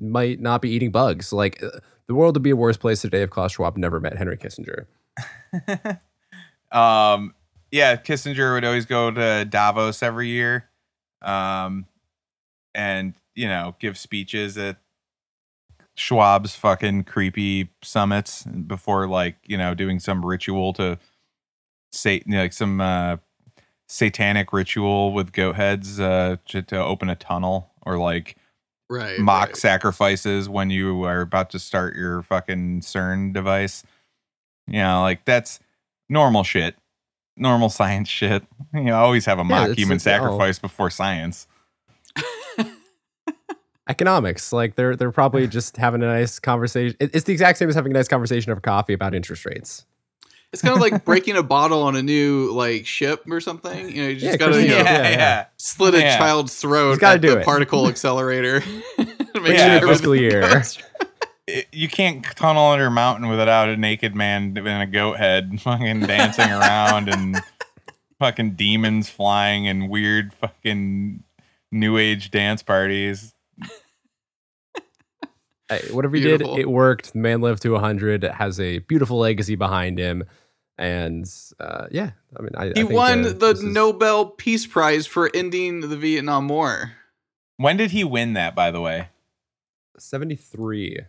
might 0.00 0.38
not 0.38 0.60
be 0.60 0.68
eating 0.68 0.90
bugs. 0.90 1.32
Like 1.32 1.62
uh, 1.62 1.80
the 2.06 2.14
world 2.14 2.36
would 2.36 2.42
be 2.42 2.50
a 2.50 2.56
worse 2.56 2.76
place 2.76 3.00
today 3.00 3.22
if 3.22 3.30
Klaus 3.30 3.52
Schwab 3.52 3.78
never 3.78 3.98
met 3.98 4.16
Henry 4.16 4.36
Kissinger. 4.36 4.84
um, 6.70 7.34
yeah, 7.72 7.96
Kissinger 7.96 8.52
would 8.54 8.66
always 8.66 8.84
go 8.84 9.10
to 9.10 9.46
Davos 9.46 10.02
every 10.02 10.28
year, 10.28 10.68
um, 11.22 11.86
and 12.74 13.14
you 13.34 13.48
know 13.48 13.76
give 13.80 13.96
speeches 13.96 14.58
at 14.58 14.76
Schwab's 15.96 16.54
fucking 16.54 17.04
creepy 17.04 17.70
summits 17.82 18.44
before 18.44 19.08
like 19.08 19.36
you 19.46 19.56
know 19.56 19.74
doing 19.74 20.00
some 20.00 20.24
ritual 20.24 20.74
to 20.74 20.98
say 21.92 22.22
like 22.26 22.52
some 22.52 22.82
uh, 22.82 23.16
satanic 23.88 24.52
ritual 24.52 25.12
with 25.12 25.32
goat 25.32 25.56
heads 25.56 26.00
uh, 26.00 26.36
to, 26.48 26.62
to 26.62 26.76
open 26.76 27.08
a 27.08 27.14
tunnel 27.16 27.70
or 27.84 27.98
like 27.98 28.36
Right. 28.88 29.18
mock 29.18 29.48
right. 29.48 29.56
sacrifices 29.56 30.48
when 30.48 30.70
you 30.70 31.02
are 31.04 31.20
about 31.20 31.50
to 31.50 31.58
start 31.58 31.96
your 31.96 32.22
fucking 32.22 32.82
CERN 32.82 33.32
device. 33.32 33.82
You 34.68 34.78
know, 34.80 35.02
like 35.02 35.24
that's 35.24 35.58
normal 36.08 36.44
shit, 36.44 36.76
normal 37.36 37.68
science 37.68 38.08
shit. 38.08 38.44
You 38.74 38.84
know, 38.84 38.96
always 38.96 39.24
have 39.26 39.38
a 39.38 39.44
mock 39.44 39.70
it's- 39.70 39.78
human 39.78 39.96
it's- 39.96 40.06
oh. 40.06 40.10
sacrifice 40.24 40.58
before 40.58 40.90
science. 40.90 41.46
Economics, 43.88 44.52
like 44.52 44.74
they're 44.74 44.96
they're 44.96 45.12
probably 45.12 45.46
just 45.46 45.76
having 45.76 46.02
a 46.02 46.06
nice 46.06 46.40
conversation. 46.40 46.96
It's 46.98 47.22
the 47.24 47.32
exact 47.32 47.56
same 47.58 47.68
as 47.68 47.76
having 47.76 47.92
a 47.92 47.94
nice 47.94 48.08
conversation 48.08 48.50
over 48.50 48.60
coffee 48.60 48.92
about 48.94 49.14
interest 49.14 49.46
rates. 49.46 49.86
It's 50.56 50.62
kind 50.62 50.74
of 50.74 50.80
like 50.80 51.04
breaking 51.04 51.36
a 51.36 51.42
bottle 51.42 51.82
on 51.82 51.96
a 51.96 52.02
new 52.02 52.50
like 52.52 52.86
ship 52.86 53.24
or 53.30 53.40
something. 53.40 53.88
You 53.90 54.02
know, 54.02 54.08
you 54.08 54.14
just 54.14 54.24
Yeah, 54.24 54.36
gotta 54.36 54.52
Chris, 54.52 54.64
you 54.64 54.70
know, 54.70 54.76
yeah, 54.78 55.08
yeah. 55.10 55.46
slit 55.58 55.94
a 55.94 56.00
Yeah. 56.00 56.16
child's 56.18 56.54
throat 56.56 56.90
He's 56.90 56.98
gotta 56.98 57.16
at 57.16 57.20
do 57.20 57.30
the 57.30 57.40
it. 57.40 57.44
particle 57.44 57.88
accelerator. 57.90 58.62
make 58.98 59.08
Yeah, 59.48 59.78
sure 59.80 59.88
fiscal 59.88 60.14
year. 60.16 60.40
goes- 60.40 60.78
It- 61.46 61.68
you 61.72 61.88
can't 61.88 62.24
tunnel 62.36 62.66
under 62.72 62.86
a 62.86 62.90
mountain 62.90 63.28
without 63.28 63.68
a 63.68 63.76
naked 63.76 64.14
man 64.16 64.56
in 64.56 64.66
a 64.66 64.86
goat 64.86 65.18
head 65.18 65.60
fucking 65.60 66.00
dancing 66.00 66.50
around 66.50 67.08
and 67.08 67.40
fucking 68.18 68.52
demons 68.52 69.08
flying 69.10 69.68
and 69.68 69.88
weird 69.90 70.32
fucking 70.34 71.22
new 71.70 71.98
age 71.98 72.30
dance 72.30 72.62
parties. 72.62 73.32
Hey, 75.68 75.80
whatever 75.90 76.14
he 76.16 76.22
Beautiful. 76.22 76.54
did, 76.56 76.62
it 76.62 76.70
worked. 76.70 77.12
The 77.12 77.18
man 77.18 77.40
lived 77.40 77.62
to 77.62 77.70
100. 77.72 78.22
Has 78.22 78.60
a 78.60 78.78
beautiful 78.78 79.18
legacy 79.18 79.56
behind 79.56 79.98
him. 79.98 80.22
And 80.78 81.26
uh, 81.58 81.86
yeah, 81.90 82.10
I 82.38 82.42
mean, 82.42 82.50
I, 82.56 82.64
I 82.64 82.66
He 82.68 82.72
think, 82.74 82.92
won 82.92 83.22
the 83.38 83.50
is- 83.50 83.62
Nobel 83.62 84.26
Peace 84.26 84.66
Prize 84.66 85.06
for 85.06 85.30
ending 85.34 85.80
the 85.80 85.96
Vietnam 85.96 86.48
War. 86.48 86.92
When 87.56 87.76
did 87.78 87.90
he 87.92 88.04
win 88.04 88.34
that, 88.34 88.54
by 88.54 88.70
the 88.70 88.80
way? 88.82 89.08
73. 89.98 91.00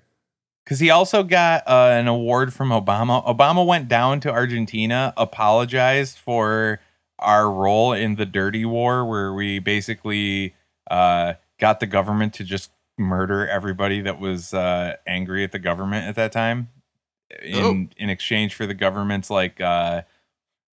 Because 0.63 0.79
he 0.79 0.89
also 0.89 1.23
got 1.23 1.67
uh, 1.67 1.89
an 1.91 2.07
award 2.07 2.53
from 2.53 2.69
Obama. 2.69 3.25
Obama 3.25 3.65
went 3.65 3.87
down 3.87 4.19
to 4.21 4.31
Argentina, 4.31 5.13
apologized 5.17 6.17
for 6.17 6.79
our 7.19 7.49
role 7.51 7.93
in 7.93 8.15
the 8.15 8.25
dirty 8.25 8.65
war, 8.65 9.05
where 9.05 9.33
we 9.33 9.59
basically 9.59 10.55
uh, 10.91 11.33
got 11.59 11.79
the 11.79 11.87
government 11.87 12.33
to 12.35 12.43
just 12.43 12.71
murder 12.97 13.47
everybody 13.47 14.01
that 14.01 14.19
was 14.19 14.53
uh, 14.53 14.95
angry 15.05 15.43
at 15.43 15.51
the 15.51 15.59
government 15.59 16.05
at 16.07 16.15
that 16.15 16.31
time, 16.31 16.69
in 17.43 17.55
Oh. 17.63 17.87
in 17.97 18.09
exchange 18.09 18.55
for 18.55 18.65
the 18.65 18.73
government's 18.73 19.29
like 19.29 19.59
uh, 19.61 20.01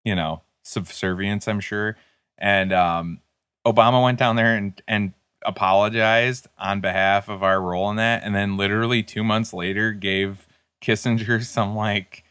you 0.03 0.15
know 0.15 0.41
subservience. 0.63 1.47
I'm 1.47 1.59
sure, 1.59 1.97
and 2.37 2.71
um, 2.73 3.19
Obama 3.65 4.03
went 4.03 4.19
down 4.19 4.35
there 4.35 4.55
and 4.55 4.81
and 4.87 5.13
apologized 5.45 6.47
on 6.57 6.81
behalf 6.81 7.29
of 7.29 7.43
our 7.43 7.61
role 7.61 7.89
in 7.91 7.97
that, 7.97 8.23
and 8.23 8.33
then 8.33 8.57
literally 8.57 9.03
two 9.03 9.23
months 9.23 9.53
later 9.53 9.91
gave 9.91 10.47
Kissinger 10.81 11.43
some 11.45 11.75
like 11.75 12.23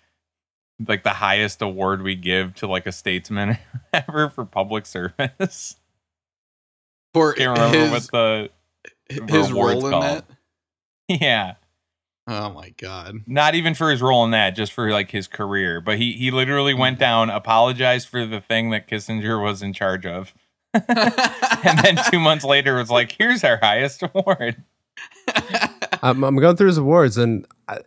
like 0.88 1.04
the 1.04 1.10
highest 1.10 1.62
award 1.62 2.02
we 2.02 2.16
give 2.16 2.54
to 2.56 2.66
like 2.66 2.86
a 2.86 2.92
statesman 2.92 3.58
ever 3.92 4.28
for 4.30 4.44
public 4.44 4.86
service. 4.86 5.76
For 7.12 7.32
Can't 7.34 7.56
remember 7.56 7.78
his, 7.78 7.90
what 7.90 8.10
the 8.10 8.50
his 9.28 9.52
role 9.52 9.86
in 9.86 9.92
called. 9.92 10.02
that. 10.02 10.24
yeah. 11.08 11.54
Oh 12.26 12.50
my 12.50 12.70
god. 12.70 13.16
Not 13.26 13.54
even 13.54 13.74
for 13.74 13.90
his 13.90 14.00
role 14.00 14.24
in 14.24 14.30
that, 14.30 14.56
just 14.56 14.72
for 14.72 14.90
like 14.90 15.10
his 15.10 15.26
career. 15.26 15.80
But 15.80 15.98
he 15.98 16.12
he 16.12 16.30
literally 16.30 16.72
hmm. 16.72 16.80
went 16.80 16.98
down, 16.98 17.30
apologized 17.30 18.08
for 18.08 18.26
the 18.26 18.40
thing 18.40 18.70
that 18.70 18.88
Kissinger 18.88 19.42
was 19.42 19.62
in 19.62 19.72
charge 19.72 20.06
of, 20.06 20.34
and 20.74 21.78
then 21.82 21.98
two 22.10 22.18
months 22.18 22.44
later 22.44 22.76
was 22.76 22.90
like, 22.90 23.12
"Here's 23.12 23.44
our 23.44 23.58
highest 23.58 24.02
award." 24.02 24.62
I'm, 26.02 26.22
I'm 26.22 26.36
going 26.36 26.56
through 26.56 26.68
his 26.68 26.78
awards, 26.78 27.16
and 27.16 27.46
I, 27.68 27.78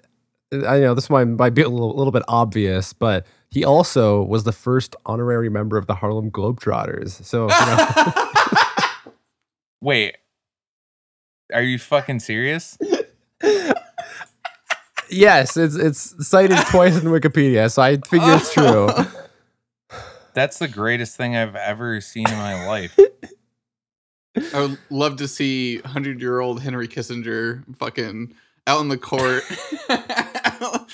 I 0.51 0.79
know 0.79 0.93
this 0.93 1.09
might, 1.09 1.25
might 1.25 1.53
be 1.53 1.61
a 1.61 1.69
little, 1.69 1.95
little 1.95 2.11
bit 2.11 2.23
obvious, 2.27 2.93
but 2.93 3.25
he 3.49 3.63
also 3.63 4.23
was 4.23 4.43
the 4.43 4.51
first 4.51 4.95
honorary 5.05 5.49
member 5.49 5.77
of 5.77 5.87
the 5.87 5.95
Harlem 5.95 6.31
Globetrotters. 6.31 7.23
So, 7.23 7.43
you 7.43 7.65
know, 7.65 9.13
Wait, 9.81 10.17
are 11.53 11.61
you 11.61 11.77
fucking 11.77 12.19
serious? 12.19 12.77
Yes, 15.09 15.57
it's 15.57 15.75
it's 15.75 16.27
cited 16.27 16.57
twice 16.69 16.95
in 16.95 17.03
Wikipedia, 17.03 17.71
so 17.71 17.81
I 17.81 17.97
figure 17.97 18.33
it's 18.33 18.53
true. 18.53 18.89
That's 20.33 20.59
the 20.59 20.67
greatest 20.67 21.17
thing 21.17 21.35
I've 21.35 21.55
ever 21.55 21.99
seen 21.99 22.27
in 22.27 22.35
my 22.35 22.65
life. 22.67 22.97
I 24.53 24.61
would 24.61 24.77
love 24.89 25.17
to 25.17 25.27
see 25.27 25.79
hundred 25.79 26.21
year 26.21 26.39
old 26.39 26.61
Henry 26.61 26.87
Kissinger 26.87 27.63
fucking 27.77 28.35
out 28.67 28.81
in 28.81 28.89
the 28.89 28.97
court 28.97 29.43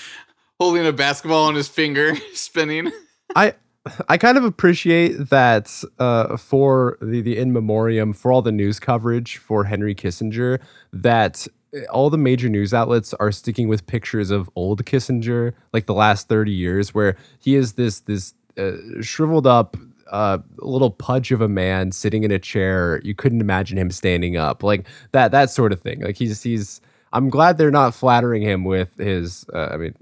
holding 0.60 0.86
a 0.86 0.92
basketball 0.92 1.44
on 1.46 1.54
his 1.54 1.68
finger, 1.68 2.16
spinning. 2.32 2.90
I 3.36 3.54
I 4.08 4.16
kind 4.16 4.38
of 4.38 4.44
appreciate 4.44 5.28
that 5.28 5.84
uh, 5.98 6.38
for 6.38 6.96
the, 7.02 7.20
the 7.20 7.36
in 7.36 7.52
memoriam 7.52 8.14
for 8.14 8.32
all 8.32 8.40
the 8.40 8.52
news 8.52 8.80
coverage 8.80 9.36
for 9.36 9.64
Henry 9.64 9.94
Kissinger 9.94 10.58
that 10.92 11.46
all 11.90 12.10
the 12.10 12.18
major 12.18 12.48
news 12.48 12.72
outlets 12.74 13.14
are 13.14 13.32
sticking 13.32 13.68
with 13.68 13.86
pictures 13.86 14.30
of 14.30 14.50
old 14.54 14.84
Kissinger, 14.84 15.54
like 15.72 15.86
the 15.86 15.94
last 15.94 16.28
thirty 16.28 16.52
years, 16.52 16.94
where 16.94 17.16
he 17.38 17.54
is 17.54 17.74
this 17.74 18.00
this 18.00 18.34
uh, 18.58 18.72
shriveled 19.00 19.46
up 19.46 19.76
uh, 20.10 20.38
little 20.58 20.90
pudge 20.90 21.32
of 21.32 21.40
a 21.40 21.48
man 21.48 21.92
sitting 21.92 22.24
in 22.24 22.30
a 22.30 22.38
chair. 22.38 23.00
You 23.04 23.14
couldn't 23.14 23.40
imagine 23.40 23.78
him 23.78 23.90
standing 23.90 24.36
up, 24.36 24.62
like 24.62 24.86
that 25.12 25.30
that 25.32 25.50
sort 25.50 25.72
of 25.72 25.80
thing. 25.80 26.00
Like 26.00 26.16
he's 26.16 26.42
he's. 26.42 26.80
I'm 27.12 27.30
glad 27.30 27.58
they're 27.58 27.70
not 27.70 27.94
flattering 27.94 28.42
him 28.42 28.64
with 28.64 28.96
his. 28.96 29.46
Uh, 29.52 29.68
I 29.72 29.76
mean, 29.76 29.94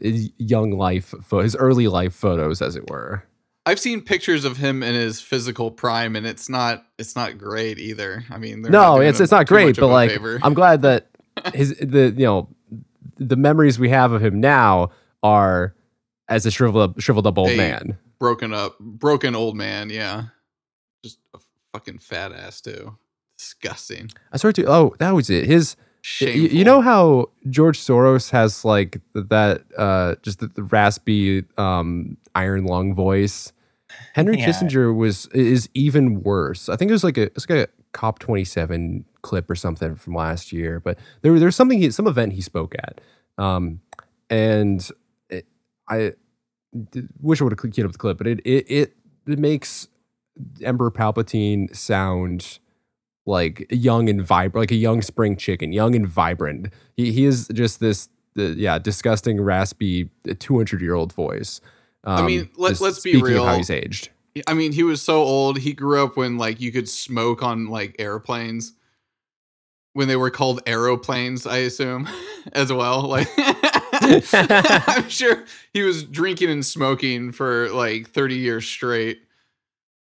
his 0.00 0.30
young 0.38 0.72
life, 0.72 1.14
his 1.30 1.56
early 1.56 1.88
life 1.88 2.14
photos, 2.14 2.60
as 2.62 2.76
it 2.76 2.90
were. 2.90 3.24
I've 3.66 3.78
seen 3.78 4.00
pictures 4.00 4.44
of 4.44 4.56
him 4.56 4.82
in 4.82 4.94
his 4.94 5.20
physical 5.20 5.70
prime, 5.70 6.16
and 6.16 6.26
it's 6.26 6.48
not 6.48 6.84
it's 6.98 7.14
not 7.14 7.38
great 7.38 7.78
either. 7.78 8.24
I 8.30 8.38
mean, 8.38 8.62
No, 8.62 9.00
it's 9.00 9.20
it's 9.20 9.30
not 9.32 9.46
great, 9.46 9.76
but 9.76 9.88
like 9.88 10.10
favor. 10.10 10.38
I'm 10.42 10.54
glad 10.54 10.82
that 10.82 11.08
his 11.54 11.76
the 11.78 12.12
you 12.16 12.24
know 12.24 12.48
the 13.18 13.36
memories 13.36 13.78
we 13.78 13.90
have 13.90 14.12
of 14.12 14.22
him 14.24 14.40
now 14.40 14.90
are 15.22 15.74
as 16.28 16.46
a 16.46 16.50
shriveled 16.50 16.90
up 16.90 17.00
shriveled 17.00 17.26
up 17.26 17.36
old 17.38 17.50
Hey. 17.50 17.56
man. 17.56 17.98
broken 18.18 18.52
up, 18.54 18.78
broken 18.78 19.34
old 19.34 19.56
man. 19.56 19.90
Yeah, 19.90 20.24
just 21.04 21.18
a 21.34 21.38
fucking 21.72 21.98
fat 21.98 22.32
ass 22.32 22.60
too. 22.60 22.96
Disgusting. 23.38 24.10
I 24.32 24.36
started 24.38 24.62
to 24.64 24.70
oh 24.70 24.94
that 24.98 25.10
was 25.12 25.28
it. 25.30 25.46
His 25.46 25.76
Shameful. 26.02 26.56
you 26.56 26.64
know 26.64 26.80
how 26.80 27.30
George 27.48 27.78
Soros 27.78 28.30
has 28.30 28.64
like 28.64 29.00
that 29.14 29.62
uh 29.76 30.14
just 30.22 30.38
the, 30.40 30.46
the 30.48 30.62
raspy 30.62 31.44
um 31.58 32.16
iron 32.34 32.64
lung 32.64 32.94
voice. 32.94 33.52
Henry 34.14 34.38
Yeah. 34.38 34.48
Kissinger 34.48 34.96
was 34.96 35.26
is 35.28 35.68
even 35.74 36.22
worse. 36.22 36.68
I 36.68 36.76
think 36.76 36.90
it 36.90 36.92
was 36.92 37.04
like 37.04 37.18
a 37.18 37.22
it's 37.22 37.48
like 37.48 37.58
a 37.58 37.68
COP 37.92 38.18
twenty 38.20 38.44
seven 38.44 39.04
clip 39.22 39.50
or 39.50 39.54
something 39.54 39.96
from 39.96 40.14
last 40.14 40.52
year, 40.52 40.80
but 40.80 40.98
there 41.22 41.38
there's 41.38 41.56
something 41.56 41.78
he, 41.80 41.90
some 41.90 42.06
event 42.06 42.32
he 42.32 42.40
spoke 42.40 42.74
at, 42.78 43.00
um, 43.36 43.80
and 44.30 44.88
it, 45.28 45.46
I 45.88 46.12
d- 46.92 47.02
wish 47.20 47.40
I 47.40 47.44
would 47.44 47.52
have 47.52 47.72
queued 47.72 47.84
up 47.86 47.92
the 47.92 47.98
clip, 47.98 48.16
but 48.18 48.26
it 48.28 48.40
it 48.44 48.70
it, 48.70 48.96
it 49.26 49.38
makes 49.38 49.88
Emperor 50.62 50.90
Palpatine 50.92 51.74
sound 51.76 52.60
like 53.26 53.66
young 53.70 54.08
and 54.08 54.24
vibrant, 54.24 54.62
like 54.62 54.72
a 54.72 54.76
young 54.76 55.02
spring 55.02 55.36
chicken, 55.36 55.72
young 55.72 55.94
and 55.94 56.06
vibrant. 56.06 56.72
He 56.96 57.12
he 57.12 57.24
is 57.24 57.48
just 57.52 57.80
this 57.80 58.08
the, 58.34 58.54
yeah 58.56 58.78
disgusting 58.78 59.40
raspy 59.40 60.10
two 60.38 60.56
hundred 60.56 60.80
year 60.80 60.94
old 60.94 61.12
voice. 61.12 61.60
Um, 62.04 62.26
mean, 62.26 62.50
let 62.56 62.80
let's 62.80 63.00
be 63.00 63.14
of 63.14 63.20
how 63.20 63.26
real. 63.26 63.54
he's 63.54 63.70
aged. 63.70 64.10
I 64.46 64.54
mean, 64.54 64.72
he 64.72 64.82
was 64.82 65.02
so 65.02 65.22
old. 65.22 65.58
He 65.58 65.72
grew 65.72 66.02
up 66.02 66.16
when 66.16 66.38
like 66.38 66.60
you 66.60 66.72
could 66.72 66.88
smoke 66.88 67.42
on 67.42 67.66
like 67.66 67.96
airplanes 67.98 68.72
when 69.92 70.08
they 70.08 70.16
were 70.16 70.30
called 70.30 70.60
aeroplanes. 70.66 71.46
I 71.46 71.58
assume 71.58 72.08
as 72.52 72.72
well. 72.72 73.02
Like, 73.02 73.28
I'm 74.32 75.08
sure 75.08 75.44
he 75.72 75.82
was 75.82 76.04
drinking 76.04 76.50
and 76.50 76.64
smoking 76.64 77.32
for 77.32 77.68
like 77.70 78.08
30 78.08 78.36
years 78.36 78.66
straight. 78.66 79.22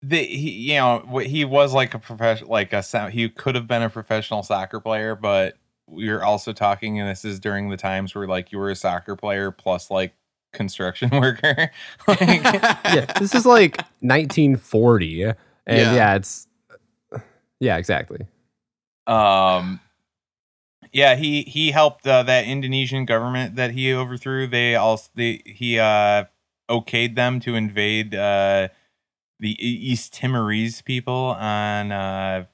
The 0.03 0.23
he, 0.23 0.49
you 0.71 0.75
know 0.75 1.19
he 1.23 1.45
was 1.45 1.73
like 1.73 1.93
a 1.93 1.99
professional 1.99 2.49
like 2.49 2.73
a 2.73 2.81
sou- 2.81 3.07
he 3.07 3.29
could 3.29 3.55
have 3.55 3.67
been 3.67 3.81
a 3.83 3.89
professional 3.89 4.41
soccer 4.43 4.79
player 4.79 5.15
but 5.15 5.57
we're 5.87 6.23
also 6.23 6.53
talking 6.53 6.99
and 6.99 7.07
this 7.09 7.23
is 7.25 7.39
during 7.39 7.69
the 7.69 7.77
times 7.77 8.15
where 8.15 8.27
like 8.27 8.51
you 8.51 8.57
were 8.57 8.71
a 8.71 8.75
soccer 8.75 9.15
player 9.15 9.51
plus 9.51 9.91
like 9.91 10.13
construction 10.53 11.09
worker 11.13 11.69
like 12.07 12.19
yeah, 12.89 13.05
this 13.19 13.35
is 13.35 13.45
like 13.45 13.77
1940, 13.99 15.23
and 15.23 15.35
Yeah. 15.67 15.93
yeah, 15.95 16.15
it's 16.15 16.47
yeah, 17.59 17.77
exactly. 17.77 18.25
um 19.07 19.79
yeah 20.93 21.15
he 21.15 21.43
he 21.43 21.71
helped 21.71 22.05
uh, 22.07 22.23
that 22.23 22.45
indonesian 22.45 23.05
government 23.05 23.55
that 23.55 23.71
he 23.71 23.93
overthrew 23.93 24.47
they 24.47 24.75
also 24.75 25.09
they 25.15 25.41
he 25.45 25.77
uh 25.79 26.25
okayed 26.69 27.15
them 27.15 27.39
to 27.39 27.55
invade 27.55 28.15
uh 28.15 28.67
the 29.41 29.57
east 29.67 30.13
timorese 30.13 30.81
people 30.81 31.35
on 31.37 31.91
uh 31.91 32.45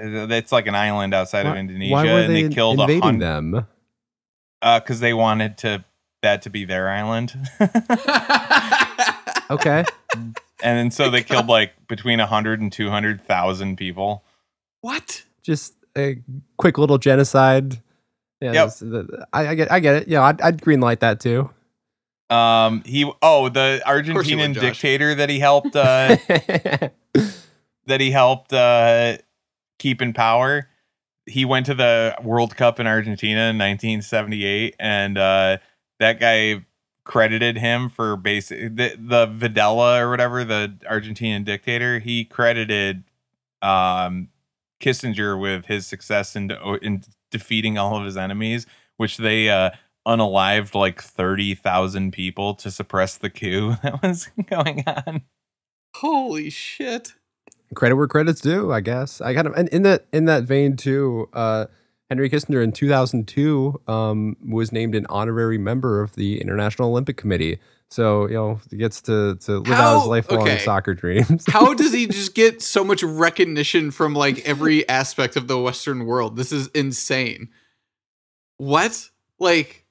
that's 0.00 0.50
like 0.50 0.66
an 0.66 0.74
island 0.74 1.12
outside 1.14 1.46
of 1.46 1.54
indonesia 1.56 1.92
Why 1.92 2.04
were 2.04 2.20
and 2.20 2.34
they, 2.34 2.48
killed 2.48 2.78
a 2.80 2.82
invading 2.82 3.02
hundred 3.02 3.20
them? 3.20 3.66
uh 4.62 4.80
because 4.80 4.98
they 5.00 5.12
wanted 5.14 5.56
to 5.58 5.84
that 6.22 6.42
to 6.42 6.50
be 6.50 6.64
their 6.64 6.88
island 6.88 7.34
Okay, 9.50 9.82
and 10.12 10.34
then 10.62 10.90
so 10.90 11.10
they 11.10 11.22
killed 11.22 11.46
like 11.46 11.72
between 11.88 12.18
100 12.18 12.60
and 12.60 12.70
200,000 12.70 13.76
people 13.76 14.22
what? 14.82 15.22
just 15.42 15.74
a 15.96 16.18
quick 16.58 16.76
little 16.76 16.98
genocide. 16.98 17.80
Yeah, 18.42 18.52
Yep. 18.52 18.68
the- 18.80 19.26
I, 19.32 19.48
I 19.48 19.54
get, 19.54 19.72
I 19.72 19.80
get 19.80 19.94
it. 20.02 20.08
Yeah, 20.08 20.22
I'd, 20.22 20.40
I'd 20.42 20.60
green 20.62 20.80
light 20.80 21.00
that 21.00 21.18
too. 21.18 21.48
Um 22.30 22.82
he 22.84 23.10
oh 23.22 23.48
the 23.48 23.82
you 23.86 24.14
would, 24.14 24.24
argentinian 24.24 24.58
dictator 24.58 25.14
that 25.14 25.30
he 25.30 25.38
helped 25.38 25.74
uh 25.74 26.16
that 27.88 28.00
he 28.00 28.10
helped 28.10 28.52
uh, 28.52 29.18
keep 29.78 30.00
in 30.00 30.12
power. 30.12 30.68
He 31.26 31.44
went 31.44 31.66
to 31.66 31.74
the 31.74 32.16
World 32.22 32.56
Cup 32.56 32.78
in 32.78 32.86
Argentina 32.86 33.50
in 33.50 33.58
1978, 33.58 34.76
and 34.78 35.18
uh, 35.18 35.58
that 35.98 36.20
guy 36.20 36.64
credited 37.04 37.56
him 37.56 37.88
for 37.88 38.16
basic 38.16 38.76
the, 38.76 38.94
the 38.98 39.26
Videla 39.26 40.00
or 40.00 40.10
whatever 40.10 40.44
the 40.44 40.74
Argentinian 40.88 41.44
dictator. 41.44 41.98
He 41.98 42.24
credited 42.24 43.04
um, 43.60 44.28
Kissinger 44.80 45.38
with 45.38 45.66
his 45.66 45.86
success 45.86 46.36
in 46.36 46.50
in 46.80 47.02
defeating 47.30 47.76
all 47.76 47.96
of 47.96 48.04
his 48.04 48.16
enemies, 48.16 48.66
which 48.96 49.16
they 49.16 49.50
uh, 49.50 49.70
unalived 50.08 50.74
like 50.74 51.02
30,000 51.02 52.12
people 52.12 52.54
to 52.54 52.70
suppress 52.70 53.18
the 53.18 53.30
coup 53.30 53.76
that 53.82 54.02
was 54.02 54.28
going 54.48 54.82
on. 54.86 55.22
Holy 55.96 56.50
shit. 56.50 57.14
Credit 57.74 57.96
where 57.96 58.08
credit's 58.08 58.40
due, 58.40 58.72
I 58.72 58.80
guess. 58.80 59.20
I 59.20 59.34
kind 59.34 59.46
of 59.46 59.52
and 59.54 59.68
in 59.68 59.82
that 59.82 60.06
in 60.12 60.24
that 60.24 60.44
vein 60.44 60.76
too. 60.76 61.28
Uh, 61.34 61.66
Henry 62.08 62.30
Kissinger 62.30 62.64
in 62.64 62.72
2002 62.72 63.82
um, 63.86 64.36
was 64.48 64.72
named 64.72 64.94
an 64.94 65.04
honorary 65.10 65.58
member 65.58 66.00
of 66.00 66.14
the 66.14 66.40
International 66.40 66.88
Olympic 66.88 67.18
Committee. 67.18 67.58
So 67.90 68.26
you 68.26 68.34
know 68.34 68.60
he 68.70 68.78
gets 68.78 69.02
to 69.02 69.36
to 69.36 69.58
live 69.58 69.72
out 69.72 70.00
his 70.00 70.08
lifelong 70.08 70.42
okay. 70.42 70.58
soccer 70.58 70.94
dreams. 70.94 71.44
How 71.48 71.74
does 71.74 71.92
he 71.92 72.06
just 72.06 72.34
get 72.34 72.62
so 72.62 72.82
much 72.82 73.02
recognition 73.02 73.90
from 73.90 74.14
like 74.14 74.40
every 74.48 74.88
aspect 74.88 75.36
of 75.36 75.46
the 75.46 75.58
Western 75.58 76.06
world? 76.06 76.36
This 76.36 76.52
is 76.52 76.68
insane. 76.68 77.50
What? 78.56 79.10
Like 79.38 79.84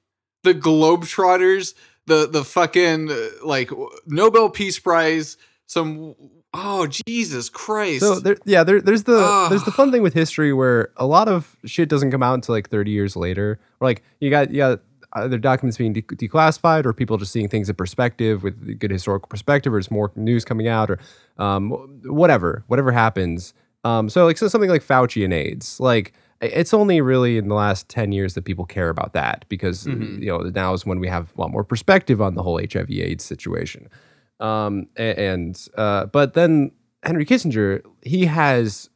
the 0.44 0.54
Globetrotters, 0.54 1.74
the 2.06 2.28
the 2.28 2.44
fucking 2.44 3.10
uh, 3.10 3.28
like 3.44 3.70
Nobel 4.06 4.50
Peace 4.50 4.78
Prize, 4.78 5.36
some 5.66 6.14
oh 6.54 6.86
Jesus 7.06 7.48
Christ. 7.48 8.00
So 8.00 8.20
there, 8.20 8.36
yeah, 8.44 8.64
there, 8.64 8.80
there's 8.80 9.04
the 9.04 9.46
there's 9.48 9.64
the 9.64 9.70
fun 9.70 9.92
thing 9.92 10.02
with 10.02 10.14
history 10.14 10.52
where 10.52 10.90
a 10.96 11.06
lot 11.06 11.28
of 11.28 11.56
shit 11.64 11.88
doesn't 11.88 12.10
come 12.10 12.22
out 12.22 12.34
until 12.34 12.54
like 12.54 12.70
30 12.70 12.90
years 12.90 13.16
later. 13.16 13.58
Or 13.80 13.86
like 13.86 14.02
you 14.20 14.30
got 14.30 14.50
you 14.50 14.58
got 14.58 14.80
either 15.14 15.38
documents 15.38 15.76
being 15.76 15.92
de- 15.92 16.02
declassified 16.02 16.84
or 16.84 16.92
people 16.92 17.16
just 17.16 17.32
seeing 17.32 17.48
things 17.48 17.68
in 17.68 17.76
perspective 17.76 18.42
with 18.42 18.78
good 18.78 18.90
historical 18.90 19.28
perspective, 19.28 19.72
or 19.72 19.80
just 19.80 19.90
more 19.90 20.12
news 20.16 20.44
coming 20.44 20.68
out, 20.68 20.90
or 20.90 20.98
um, 21.38 21.70
whatever, 22.04 22.64
whatever 22.66 22.92
happens. 22.92 23.54
Um, 23.84 24.08
so 24.08 24.24
like 24.24 24.38
so 24.38 24.48
something 24.48 24.70
like 24.70 24.82
Fauci 24.82 25.24
and 25.24 25.32
AIDS, 25.32 25.80
like 25.80 26.12
it's 26.40 26.72
only 26.72 27.00
really 27.00 27.36
in 27.36 27.48
the 27.48 27.54
last 27.54 27.88
10 27.88 28.12
years 28.12 28.34
that 28.34 28.44
people 28.44 28.64
care 28.64 28.88
about 28.90 29.12
that 29.12 29.44
because 29.48 29.84
Mhm. 29.86 30.20
you 30.20 30.26
know 30.26 30.38
now 30.50 30.72
is 30.72 30.86
when 30.86 31.00
we 31.00 31.08
have 31.08 31.32
a 31.36 31.40
lot 31.40 31.50
more 31.50 31.64
perspective 31.64 32.20
on 32.22 32.34
the 32.34 32.42
whole 32.42 32.58
HIV 32.60 32.90
AIDS 32.90 33.24
situation. 33.24 33.88
Um, 34.40 34.86
and 34.96 35.60
uh, 35.76 36.06
but 36.06 36.34
then 36.34 36.70
Henry 37.02 37.24
Kissinger, 37.26 37.82
he 38.02 38.26
has 38.26 38.88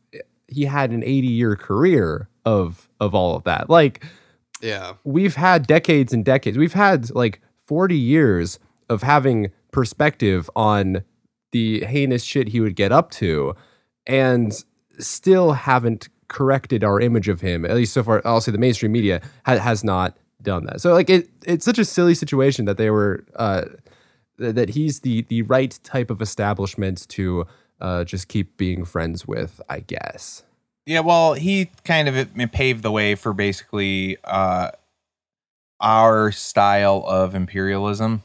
he 0.49 0.65
had 0.67 0.91
an 0.91 1.03
80 1.03 1.27
year 1.29 1.57
career 1.57 2.29
of 2.45 2.89
of 3.01 3.15
all 3.15 3.35
of 3.35 3.43
that. 3.45 3.69
Like 3.71 4.05
yeah. 4.61 4.95
we've 5.03 5.35
had 5.35 5.67
decades 5.67 6.13
and 6.13 6.25
decades. 6.25 6.57
We've 6.57 6.75
had 6.75 7.11
like 7.15 7.41
40 7.67 7.97
years 7.97 8.59
of 8.89 9.03
having 9.03 9.51
perspective 9.73 10.49
on 10.55 11.03
the 11.53 11.81
heinous 11.85 12.23
shit 12.23 12.49
he 12.49 12.61
would 12.61 12.77
get 12.77 12.93
up 12.93 13.11
to 13.13 13.55
and 14.07 14.53
still 14.99 15.53
haven't 15.53 16.09
corrected 16.33 16.83
our 16.83 16.99
image 17.01 17.29
of 17.29 17.41
him. 17.41 17.65
At 17.65 17.77
least 17.77 17.93
so 17.93 18.03
far, 18.03 18.23
I'll 18.25 18.41
say 18.41 18.51
the 18.51 18.59
mainstream 18.59 18.93
media 18.93 19.21
ha- 19.47 19.59
has 19.59 19.85
not 19.85 20.17
done 20.41 20.65
that. 20.67 20.81
So 20.81 20.93
like 20.93 21.09
it 21.09 21.29
it's 21.47 21.65
such 21.65 21.79
a 21.79 21.85
silly 21.85 22.15
situation 22.15 22.65
that 22.65 22.77
they 22.77 22.91
were 22.91 23.25
uh 23.37 23.67
th- 24.39 24.55
that 24.57 24.71
he's 24.71 25.01
the 25.01 25.23
the 25.23 25.43
right 25.43 25.79
type 25.85 26.11
of 26.11 26.21
establishment 26.21 27.09
to 27.11 27.47
uh 27.81 28.03
just 28.05 28.27
keep 28.27 28.57
being 28.57 28.85
friends 28.85 29.27
with, 29.27 29.61
I 29.69 29.81
guess. 29.81 30.43
Yeah, 30.85 31.01
well, 31.01 31.35
he 31.35 31.71
kind 31.85 32.09
of 32.09 32.35
paved 32.53 32.83
the 32.83 32.91
way 32.91 33.15
for 33.15 33.33
basically 33.33 34.17
uh, 34.25 34.73
our 35.81 36.33
style 36.33 37.05
of 37.07 37.37
imperialism, 37.37 38.23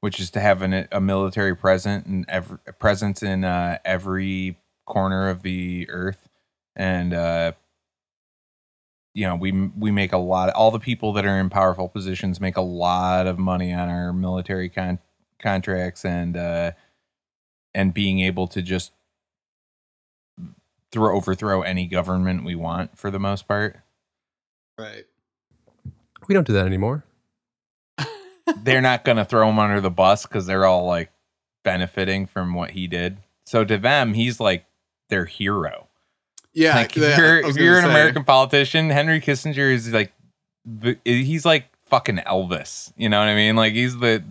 which 0.00 0.18
is 0.18 0.30
to 0.30 0.40
have 0.40 0.62
an, 0.62 0.88
a 0.90 1.00
military 1.00 1.54
present 1.54 2.06
and 2.06 2.24
every, 2.28 2.58
presence 2.78 3.22
in 3.22 3.44
uh, 3.44 3.78
every 3.84 4.56
corner 4.86 5.28
of 5.28 5.42
the 5.42 5.86
earth, 5.90 6.25
and 6.76 7.14
uh, 7.14 7.52
you 9.14 9.26
know 9.26 9.34
we 9.34 9.50
we 9.52 9.90
make 9.90 10.12
a 10.12 10.18
lot. 10.18 10.50
of, 10.50 10.54
All 10.54 10.70
the 10.70 10.78
people 10.78 11.12
that 11.14 11.24
are 11.24 11.40
in 11.40 11.50
powerful 11.50 11.88
positions 11.88 12.40
make 12.40 12.56
a 12.56 12.62
lot 12.62 13.26
of 13.26 13.38
money 13.38 13.72
on 13.72 13.88
our 13.88 14.12
military 14.12 14.68
con- 14.68 15.00
contracts 15.38 16.04
and 16.04 16.36
uh, 16.36 16.72
and 17.74 17.92
being 17.92 18.20
able 18.20 18.46
to 18.48 18.62
just 18.62 18.92
throw 20.92 21.16
overthrow 21.16 21.62
any 21.62 21.86
government 21.86 22.44
we 22.44 22.54
want 22.54 22.96
for 22.96 23.10
the 23.10 23.18
most 23.18 23.48
part. 23.48 23.78
Right. 24.78 25.04
We 26.28 26.34
don't 26.34 26.46
do 26.46 26.52
that 26.52 26.66
anymore. 26.66 27.04
they're 28.62 28.80
not 28.80 29.04
going 29.04 29.16
to 29.16 29.24
throw 29.24 29.48
him 29.48 29.58
under 29.58 29.80
the 29.80 29.90
bus 29.90 30.26
because 30.26 30.46
they're 30.46 30.66
all 30.66 30.86
like 30.86 31.10
benefiting 31.64 32.26
from 32.26 32.54
what 32.54 32.70
he 32.70 32.86
did. 32.86 33.18
So 33.46 33.64
to 33.64 33.78
them, 33.78 34.14
he's 34.14 34.40
like 34.40 34.66
their 35.08 35.24
hero. 35.24 35.85
Yeah, 36.56 36.74
like 36.74 36.96
yeah, 36.96 37.08
if 37.10 37.18
you're 37.18 37.38
if 37.38 37.56
you're 37.56 37.76
an 37.78 37.84
say. 37.84 37.90
American 37.90 38.24
politician, 38.24 38.88
Henry 38.90 39.20
Kissinger 39.20 39.72
is 39.72 39.92
like 39.92 40.12
he's 41.04 41.44
like 41.44 41.66
fucking 41.84 42.16
Elvis. 42.16 42.92
You 42.96 43.08
know 43.10 43.18
what 43.20 43.28
I 43.28 43.34
mean? 43.34 43.56
Like 43.56 43.74
he's 43.74 43.96
the 43.98 44.24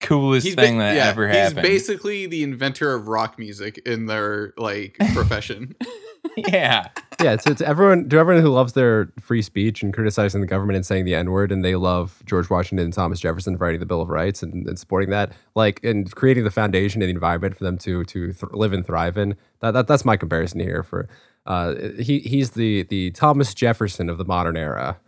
coolest 0.00 0.46
He's 0.46 0.54
ba- 0.54 0.62
thing 0.62 0.78
that 0.78 0.94
yeah, 0.96 1.06
ever 1.06 1.26
happened. 1.26 1.66
he's 1.66 1.80
basically 1.80 2.26
the 2.26 2.42
inventor 2.42 2.94
of 2.94 3.08
rock 3.08 3.38
music 3.38 3.78
in 3.86 4.06
their 4.06 4.52
like 4.56 4.96
profession. 5.14 5.74
yeah. 6.36 6.88
yeah, 7.20 7.32
it's, 7.32 7.46
it's 7.46 7.60
everyone 7.60 8.08
to 8.10 8.18
everyone 8.18 8.42
who 8.42 8.50
loves 8.50 8.74
their 8.74 9.10
free 9.18 9.42
speech 9.42 9.82
and 9.82 9.92
criticizing 9.92 10.40
the 10.40 10.46
government 10.46 10.76
and 10.76 10.86
saying 10.86 11.04
the 11.04 11.14
N 11.14 11.30
word, 11.30 11.50
and 11.50 11.64
they 11.64 11.74
love 11.74 12.22
George 12.26 12.50
Washington 12.50 12.84
and 12.84 12.92
Thomas 12.92 13.18
Jefferson 13.18 13.56
writing 13.56 13.80
the 13.80 13.86
Bill 13.86 14.00
of 14.00 14.08
Rights 14.08 14.42
and, 14.42 14.66
and 14.68 14.78
supporting 14.78 15.10
that, 15.10 15.32
like 15.54 15.82
and 15.82 16.14
creating 16.14 16.44
the 16.44 16.50
foundation 16.50 17.02
and 17.02 17.08
the 17.08 17.14
environment 17.14 17.56
for 17.56 17.64
them 17.64 17.78
to 17.78 18.04
to 18.04 18.32
th- 18.32 18.52
live 18.52 18.72
and 18.72 18.84
thrive 18.86 19.16
in. 19.16 19.36
That, 19.60 19.72
that 19.72 19.86
that's 19.86 20.04
my 20.04 20.16
comparison 20.16 20.60
here. 20.60 20.82
For 20.82 21.08
uh, 21.46 21.74
he 22.00 22.20
he's 22.20 22.50
the 22.52 22.84
the 22.84 23.10
Thomas 23.12 23.54
Jefferson 23.54 24.08
of 24.08 24.18
the 24.18 24.24
modern 24.24 24.56
era. 24.56 24.98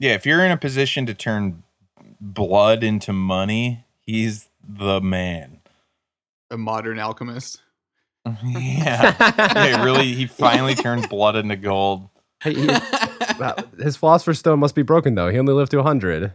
Yeah, 0.00 0.14
if 0.14 0.26
you're 0.26 0.44
in 0.44 0.50
a 0.50 0.56
position 0.56 1.06
to 1.06 1.14
turn 1.14 1.62
blood 2.20 2.82
into 2.82 3.12
money, 3.12 3.84
he's 4.00 4.48
the 4.68 5.00
man. 5.00 5.60
a 6.50 6.56
modern 6.58 6.98
alchemist. 6.98 7.60
yeah. 8.44 9.14
yeah, 9.38 9.84
really 9.84 10.14
he 10.14 10.26
finally 10.26 10.74
turned 10.74 11.08
blood 11.08 11.36
into 11.36 11.56
gold. 11.56 12.08
Hey, 12.42 12.54
he- 12.54 12.66
wow, 13.38 13.54
his 13.78 13.96
philosopher's 13.96 14.38
stone 14.38 14.58
must 14.58 14.74
be 14.74 14.82
broken 14.82 15.14
though. 15.14 15.28
He 15.28 15.38
only 15.38 15.52
lived 15.52 15.70
to 15.72 15.82
hundred. 15.82 16.32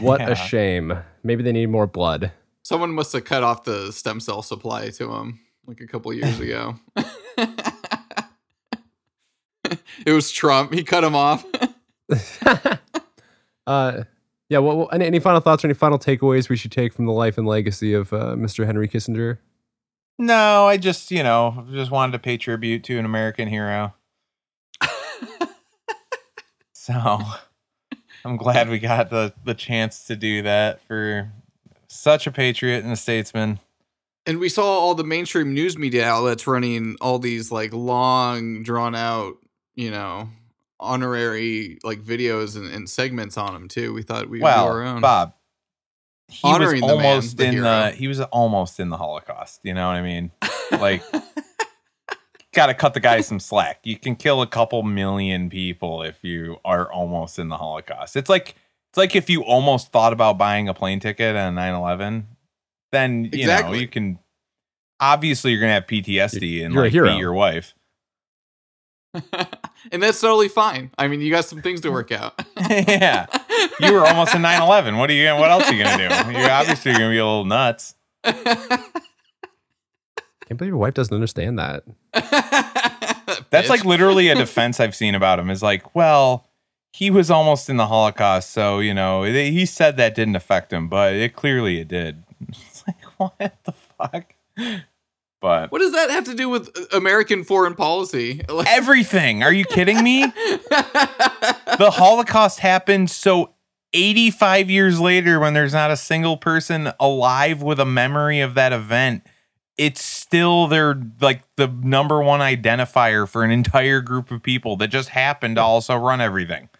What 0.00 0.20
Yeah. 0.20 0.30
a 0.30 0.34
shame. 0.34 0.92
Maybe 1.22 1.42
they 1.42 1.52
need 1.52 1.66
more 1.66 1.86
blood. 1.86 2.32
Someone 2.62 2.90
must 2.90 3.12
have 3.12 3.24
cut 3.24 3.42
off 3.42 3.64
the 3.64 3.92
stem 3.92 4.18
cell 4.20 4.42
supply 4.42 4.90
to 4.90 5.12
him 5.12 5.40
like 5.66 5.80
a 5.80 5.86
couple 5.86 6.12
years 6.12 6.38
ago. 6.40 6.76
it 10.06 10.12
was 10.12 10.30
Trump. 10.30 10.72
He 10.72 10.84
cut 10.84 11.04
him 11.04 11.14
off. 11.14 11.44
uh, 13.66 14.04
yeah. 14.48 14.58
Well, 14.58 14.78
well, 14.78 14.88
any, 14.92 15.06
any 15.06 15.18
final 15.18 15.40
thoughts 15.40 15.64
or 15.64 15.68
any 15.68 15.74
final 15.74 15.98
takeaways 15.98 16.48
we 16.48 16.56
should 16.56 16.72
take 16.72 16.92
from 16.92 17.06
the 17.06 17.12
life 17.12 17.38
and 17.38 17.46
legacy 17.46 17.94
of 17.94 18.12
uh, 18.12 18.34
Mr. 18.36 18.66
Henry 18.66 18.88
Kissinger? 18.88 19.38
No, 20.18 20.66
I 20.66 20.76
just, 20.76 21.10
you 21.10 21.22
know, 21.22 21.66
just 21.72 21.90
wanted 21.90 22.12
to 22.12 22.18
pay 22.18 22.38
tribute 22.38 22.84
to 22.84 22.98
an 22.98 23.04
American 23.04 23.48
hero. 23.48 23.94
So 26.86 27.20
I'm 28.24 28.36
glad 28.36 28.68
we 28.68 28.78
got 28.78 29.10
the, 29.10 29.34
the 29.44 29.54
chance 29.54 30.04
to 30.04 30.14
do 30.14 30.42
that 30.42 30.80
for 30.82 31.32
such 31.88 32.28
a 32.28 32.30
patriot 32.30 32.84
and 32.84 32.92
a 32.92 32.96
statesman. 32.96 33.58
And 34.26 34.38
we 34.38 34.48
saw 34.48 34.64
all 34.64 34.94
the 34.94 35.04
mainstream 35.04 35.54
news 35.54 35.78
media 35.78 36.04
outlets 36.04 36.46
running 36.46 36.96
all 37.00 37.18
these 37.18 37.52
like 37.52 37.72
long 37.72 38.62
drawn 38.62 38.94
out 38.94 39.36
you 39.74 39.90
know 39.90 40.28
honorary 40.78 41.78
like 41.84 42.00
videos 42.02 42.56
and, 42.56 42.72
and 42.72 42.88
segments 42.88 43.38
on 43.38 43.54
them 43.54 43.68
too 43.68 43.94
we 43.94 44.02
thought 44.02 44.28
we 44.28 44.40
do 44.40 44.46
our 44.46 44.82
own 44.82 45.00
Bob, 45.00 45.32
he 46.28 46.40
Honoring 46.48 46.82
was 46.82 46.90
the 46.90 46.96
man, 46.96 47.06
almost 47.06 47.36
the 47.36 47.44
in 47.44 47.52
hero. 47.52 47.64
the 47.64 47.90
he 47.92 48.08
was 48.08 48.20
almost 48.20 48.80
in 48.80 48.88
the 48.88 48.96
Holocaust. 48.96 49.60
You 49.62 49.74
know 49.74 49.86
what 49.86 49.96
I 49.96 50.02
mean? 50.02 50.30
Like, 50.72 51.00
got 52.52 52.66
to 52.66 52.74
cut 52.74 52.92
the 52.92 52.98
guy 52.98 53.20
some 53.20 53.38
slack. 53.38 53.78
You 53.84 53.96
can 53.96 54.16
kill 54.16 54.42
a 54.42 54.46
couple 54.48 54.82
million 54.82 55.48
people 55.48 56.02
if 56.02 56.24
you 56.24 56.56
are 56.64 56.90
almost 56.92 57.38
in 57.38 57.48
the 57.48 57.56
Holocaust. 57.56 58.16
It's 58.16 58.28
like 58.28 58.56
it's 58.90 58.96
like 58.96 59.14
if 59.14 59.30
you 59.30 59.44
almost 59.44 59.92
thought 59.92 60.12
about 60.12 60.38
buying 60.38 60.68
a 60.68 60.74
plane 60.74 60.98
ticket 60.98 61.36
on 61.36 61.54
9/11, 61.54 62.24
then 62.96 63.30
you 63.32 63.46
know 63.46 63.72
you 63.72 63.88
can. 63.88 64.18
Obviously, 64.98 65.50
you're 65.50 65.60
gonna 65.60 65.74
have 65.74 65.86
PTSD 65.86 66.64
and 66.64 66.72
You're 66.72 66.84
like 66.84 66.92
beat 66.92 67.18
your 67.18 67.34
wife. 67.34 67.74
and 69.92 70.02
that's 70.02 70.20
totally 70.20 70.48
fine 70.48 70.90
i 70.98 71.08
mean 71.08 71.22
you 71.22 71.30
got 71.30 71.42
some 71.42 71.62
things 71.62 71.80
to 71.80 71.90
work 71.90 72.12
out 72.12 72.38
yeah, 72.70 73.26
you 73.80 73.92
were 73.92 74.06
almost 74.06 74.34
in 74.34 74.40
9/11. 74.42 74.98
What 74.98 75.10
are 75.10 75.12
you? 75.12 75.34
What 75.34 75.50
else 75.50 75.68
are 75.68 75.74
you 75.74 75.84
gonna 75.84 76.08
do? 76.08 76.32
You're 76.38 76.50
obviously 76.50 76.92
gonna 76.92 77.10
be 77.10 77.18
a 77.18 77.24
little 77.24 77.44
nuts. 77.44 77.94
Can't 78.24 78.46
believe 80.56 80.70
your 80.70 80.78
wife 80.78 80.94
doesn't 80.94 81.14
understand 81.14 81.58
that. 81.58 81.84
That's 83.50 83.68
like 83.68 83.84
literally 83.84 84.28
a 84.28 84.34
defense 84.34 84.80
I've 84.80 84.94
seen 84.94 85.14
about 85.14 85.38
him 85.38 85.50
is 85.50 85.62
like, 85.62 85.94
well, 85.94 86.48
he 86.92 87.10
was 87.10 87.30
almost 87.30 87.68
in 87.68 87.76
the 87.76 87.86
Holocaust, 87.86 88.50
so 88.50 88.78
you 88.78 88.94
know 88.94 89.24
he 89.24 89.66
said 89.66 89.96
that 89.98 90.14
didn't 90.14 90.36
affect 90.36 90.72
him, 90.72 90.88
but 90.88 91.14
it 91.14 91.34
clearly 91.34 91.80
it 91.80 91.88
did. 91.88 92.22
It's 93.18 93.30
like 93.38 93.38
what 93.38 93.64
the 93.64 93.72
fuck? 93.72 94.34
But 95.40 95.70
what 95.70 95.80
does 95.80 95.92
that 95.92 96.10
have 96.10 96.24
to 96.24 96.34
do 96.34 96.48
with 96.48 96.70
uh, 96.76 96.96
american 96.96 97.44
foreign 97.44 97.74
policy 97.74 98.40
like 98.48 98.66
everything. 98.68 99.42
Are 99.42 99.52
you 99.52 99.64
kidding 99.64 100.02
me? 100.02 100.32
The 101.78 101.90
Holocaust 101.90 102.60
happened 102.60 103.10
so 103.10 103.52
85 103.92 104.70
years 104.70 104.98
later 104.98 105.38
when 105.38 105.52
there's 105.52 105.74
not 105.74 105.90
a 105.90 105.96
single 105.96 106.38
person 106.38 106.90
alive 106.98 107.60
with 107.60 107.78
a 107.78 107.84
memory 107.84 108.40
of 108.40 108.54
that 108.54 108.72
event. 108.72 109.26
It's 109.76 110.02
still 110.02 110.68
their 110.68 110.98
like 111.20 111.42
the 111.56 111.66
number 111.66 112.22
one 112.22 112.40
identifier 112.40 113.28
for 113.28 113.44
an 113.44 113.50
entire 113.50 114.00
group 114.00 114.30
of 114.30 114.42
people 114.42 114.76
that 114.78 114.88
just 114.88 115.10
happened 115.10 115.56
to 115.56 115.62
also 115.62 115.96
run 115.96 116.22
everything. 116.22 116.70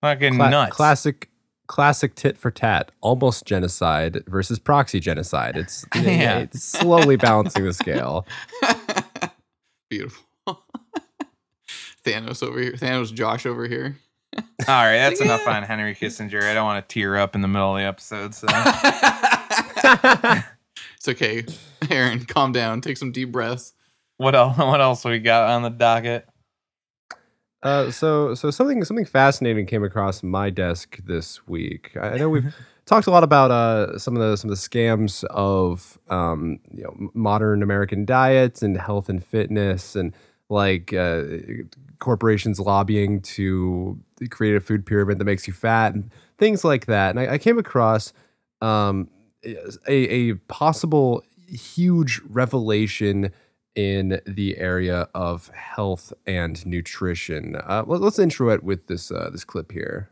Fucking 0.00 0.36
Cla- 0.36 0.50
nuts. 0.50 0.76
Classic, 0.76 1.28
classic 1.68 2.14
tit 2.16 2.36
for 2.36 2.50
tat. 2.50 2.90
Almost 3.00 3.44
genocide 3.46 4.24
versus 4.26 4.58
proxy 4.58 4.98
genocide. 5.00 5.56
It's, 5.56 5.86
Yeah. 5.94 6.38
it's 6.40 6.62
slowly 6.64 7.14
balancing 7.16 7.64
the 7.64 7.72
scale. 7.72 8.26
beautiful 9.90 10.24
thanos 12.04 12.42
over 12.42 12.60
here 12.60 12.72
thanos 12.72 13.12
josh 13.14 13.46
over 13.46 13.66
here 13.66 13.96
All 14.36 14.42
right, 14.84 14.96
that's 14.98 15.20
enough 15.22 15.46
on 15.48 15.62
Henry 15.62 15.94
Kissinger. 15.94 16.42
I 16.42 16.52
don't 16.52 16.64
want 16.66 16.86
to 16.86 16.92
tear 16.92 17.16
up 17.16 17.34
in 17.34 17.40
the 17.40 17.48
middle 17.48 17.74
of 17.74 17.80
the 17.80 17.86
episode. 17.86 18.34
So 18.34 18.46
it's 20.96 21.08
okay 21.08 21.44
aaron 21.90 22.24
calm 22.26 22.52
down 22.52 22.80
take 22.82 22.96
some 22.98 23.12
deep 23.12 23.32
breaths 23.32 23.72
what 24.18 24.34
else? 24.34 24.58
What 24.58 24.80
else 24.80 25.04
we 25.04 25.20
got 25.20 25.48
on 25.50 25.62
the 25.62 25.70
docket? 25.70 26.26
Uh, 27.62 27.90
so 27.90 28.34
so 28.34 28.50
something 28.50 28.84
something 28.84 29.04
fascinating 29.04 29.66
came 29.66 29.82
across 29.82 30.22
my 30.22 30.48
desk 30.50 30.98
this 31.04 31.46
week. 31.48 31.96
I 32.00 32.16
know 32.16 32.28
we've 32.28 32.54
talked 32.86 33.06
a 33.08 33.10
lot 33.10 33.24
about 33.24 33.50
uh, 33.50 33.98
some 33.98 34.16
of 34.16 34.22
the 34.22 34.36
some 34.36 34.50
of 34.50 34.56
the 34.56 34.68
scams 34.68 35.24
of 35.24 35.98
um, 36.08 36.60
you 36.72 36.84
know 36.84 37.10
modern 37.14 37.62
American 37.62 38.04
diets 38.04 38.62
and 38.62 38.76
health 38.76 39.08
and 39.08 39.24
fitness 39.24 39.96
and 39.96 40.14
like 40.48 40.92
uh, 40.92 41.22
corporations 41.98 42.60
lobbying 42.60 43.20
to 43.20 43.98
create 44.30 44.56
a 44.56 44.60
food 44.60 44.86
pyramid 44.86 45.18
that 45.18 45.24
makes 45.24 45.46
you 45.46 45.52
fat 45.52 45.94
and 45.94 46.10
things 46.38 46.64
like 46.64 46.86
that. 46.86 47.10
And 47.10 47.20
I, 47.20 47.34
I 47.34 47.38
came 47.38 47.58
across 47.58 48.12
um, 48.62 49.08
a, 49.44 49.88
a 49.88 50.34
possible 50.48 51.22
huge 51.48 52.20
revelation 52.28 53.32
in 53.78 54.20
the 54.26 54.58
area 54.58 55.08
of 55.14 55.46
health 55.54 56.12
and 56.26 56.66
nutrition. 56.66 57.54
Uh, 57.54 57.84
let, 57.86 58.02
us 58.02 58.18
intro 58.18 58.48
it 58.48 58.64
with 58.64 58.88
this 58.88 59.12
uh, 59.12 59.30
this 59.30 59.44
clip 59.44 59.70
here. 59.70 60.10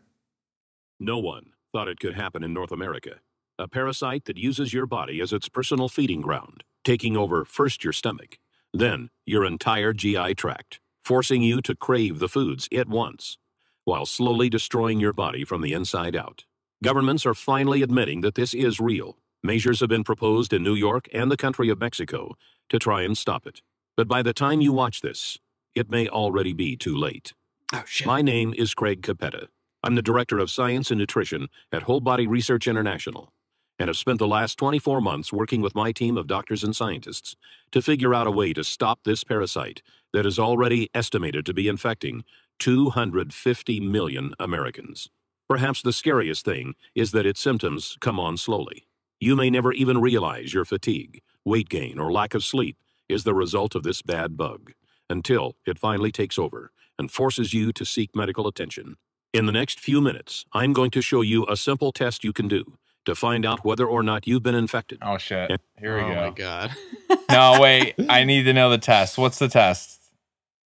No 1.00 1.18
one 1.18 1.46
thought 1.72 1.88
it 1.88 1.98
could 1.98 2.14
happen 2.14 2.44
in 2.44 2.52
North 2.52 2.70
America. 2.70 3.16
A 3.58 3.66
parasite 3.66 4.26
that 4.26 4.38
uses 4.38 4.72
your 4.72 4.86
body 4.86 5.20
as 5.20 5.32
its 5.32 5.48
personal 5.48 5.88
feeding 5.88 6.20
ground, 6.20 6.62
taking 6.84 7.16
over 7.16 7.44
first 7.44 7.82
your 7.82 7.92
stomach, 7.92 8.38
then 8.72 9.10
your 9.24 9.44
entire 9.44 9.92
GI 9.92 10.36
tract, 10.36 10.78
forcing 11.04 11.42
you 11.42 11.60
to 11.62 11.74
crave 11.74 12.20
the 12.20 12.28
foods 12.28 12.68
it 12.70 12.88
wants, 12.88 13.36
while 13.84 14.06
slowly 14.06 14.48
destroying 14.48 15.00
your 15.00 15.12
body 15.12 15.44
from 15.44 15.60
the 15.60 15.72
inside 15.72 16.14
out. 16.14 16.44
Governments 16.84 17.26
are 17.26 17.34
finally 17.34 17.82
admitting 17.82 18.20
that 18.20 18.36
this 18.36 18.54
is 18.54 18.78
real. 18.78 19.16
Measures 19.42 19.80
have 19.80 19.88
been 19.88 20.04
proposed 20.04 20.52
in 20.52 20.62
New 20.62 20.74
York 20.74 21.08
and 21.12 21.30
the 21.30 21.36
country 21.36 21.68
of 21.68 21.80
Mexico 21.80 22.36
to 22.68 22.78
try 22.78 23.02
and 23.02 23.16
stop 23.16 23.46
it. 23.46 23.60
But 23.96 24.08
by 24.08 24.22
the 24.22 24.32
time 24.32 24.60
you 24.60 24.72
watch 24.72 25.00
this, 25.00 25.38
it 25.74 25.90
may 25.90 26.08
already 26.08 26.52
be 26.52 26.76
too 26.76 26.96
late. 26.96 27.32
oh 27.72 27.84
shit 27.86 28.06
My 28.06 28.22
name 28.22 28.54
is 28.56 28.74
Craig 28.74 29.02
Capetta. 29.02 29.48
I'm 29.82 29.94
the 29.94 30.02
Director 30.02 30.38
of 30.38 30.50
Science 30.50 30.90
and 30.90 30.98
Nutrition 30.98 31.48
at 31.70 31.82
Whole 31.82 32.00
Body 32.00 32.26
Research 32.26 32.66
International, 32.66 33.32
and 33.78 33.88
have 33.88 33.96
spent 33.96 34.18
the 34.18 34.26
last 34.26 34.58
24 34.58 35.00
months 35.00 35.32
working 35.32 35.60
with 35.60 35.74
my 35.76 35.92
team 35.92 36.16
of 36.16 36.26
doctors 36.26 36.64
and 36.64 36.74
scientists 36.74 37.36
to 37.70 37.82
figure 37.82 38.14
out 38.14 38.26
a 38.26 38.30
way 38.30 38.52
to 38.52 38.64
stop 38.64 39.00
this 39.04 39.22
parasite 39.22 39.82
that 40.12 40.26
is 40.26 40.38
already 40.38 40.88
estimated 40.94 41.46
to 41.46 41.54
be 41.54 41.68
infecting 41.68 42.24
250 42.58 43.80
million 43.80 44.34
Americans. 44.40 45.10
Perhaps 45.48 45.82
the 45.82 45.92
scariest 45.92 46.44
thing 46.44 46.74
is 46.94 47.12
that 47.12 47.26
its 47.26 47.40
symptoms 47.40 47.96
come 48.00 48.18
on 48.18 48.36
slowly. 48.36 48.85
You 49.18 49.34
may 49.34 49.48
never 49.48 49.72
even 49.72 50.00
realize 50.00 50.52
your 50.52 50.66
fatigue, 50.66 51.22
weight 51.44 51.70
gain, 51.70 51.98
or 51.98 52.12
lack 52.12 52.34
of 52.34 52.44
sleep 52.44 52.76
is 53.08 53.24
the 53.24 53.34
result 53.34 53.74
of 53.74 53.82
this 53.82 54.02
bad 54.02 54.36
bug 54.36 54.72
until 55.08 55.56
it 55.64 55.78
finally 55.78 56.12
takes 56.12 56.38
over 56.38 56.70
and 56.98 57.10
forces 57.10 57.54
you 57.54 57.72
to 57.72 57.84
seek 57.84 58.14
medical 58.14 58.46
attention. 58.46 58.96
In 59.32 59.46
the 59.46 59.52
next 59.52 59.80
few 59.80 60.00
minutes, 60.02 60.44
I'm 60.52 60.72
going 60.74 60.90
to 60.90 61.00
show 61.00 61.22
you 61.22 61.46
a 61.48 61.56
simple 61.56 61.92
test 61.92 62.24
you 62.24 62.32
can 62.32 62.46
do 62.46 62.78
to 63.06 63.14
find 63.14 63.46
out 63.46 63.64
whether 63.64 63.86
or 63.86 64.02
not 64.02 64.26
you've 64.26 64.42
been 64.42 64.54
infected. 64.54 64.98
Oh 65.00 65.16
shit. 65.16 65.60
Here 65.78 65.96
we 65.96 66.02
oh 66.02 66.08
go. 66.08 66.12
Oh 66.12 66.24
my 66.24 66.30
god. 66.30 66.70
No, 67.28 67.58
wait. 67.60 67.96
I 68.08 68.22
need 68.24 68.44
to 68.44 68.52
know 68.52 68.70
the 68.70 68.78
test. 68.78 69.18
What's 69.18 69.38
the 69.38 69.48
test? 69.48 70.00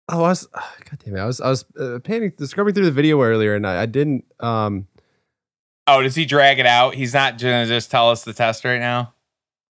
Oh, 0.08 0.18
I 0.24 0.28
was. 0.28 0.46
God 0.54 0.98
damn 1.04 1.16
it! 1.16 1.20
I 1.20 1.26
was. 1.26 1.40
I 1.40 1.50
was 1.50 1.64
uh, 1.78 1.98
painting, 2.02 2.32
scrubbing 2.40 2.74
through 2.74 2.86
the 2.86 2.90
video 2.90 3.20
earlier, 3.20 3.54
and 3.54 3.66
I, 3.66 3.82
I 3.82 3.86
didn't. 3.86 4.24
Um, 4.40 4.86
Oh, 5.88 6.02
does 6.02 6.14
he 6.14 6.24
drag 6.26 6.58
it 6.58 6.66
out? 6.66 6.94
He's 6.94 7.14
not 7.14 7.38
gonna 7.38 7.66
just 7.66 7.90
tell 7.90 8.10
us 8.10 8.22
the 8.24 8.32
test 8.34 8.64
right 8.64 8.78
now. 8.80 9.14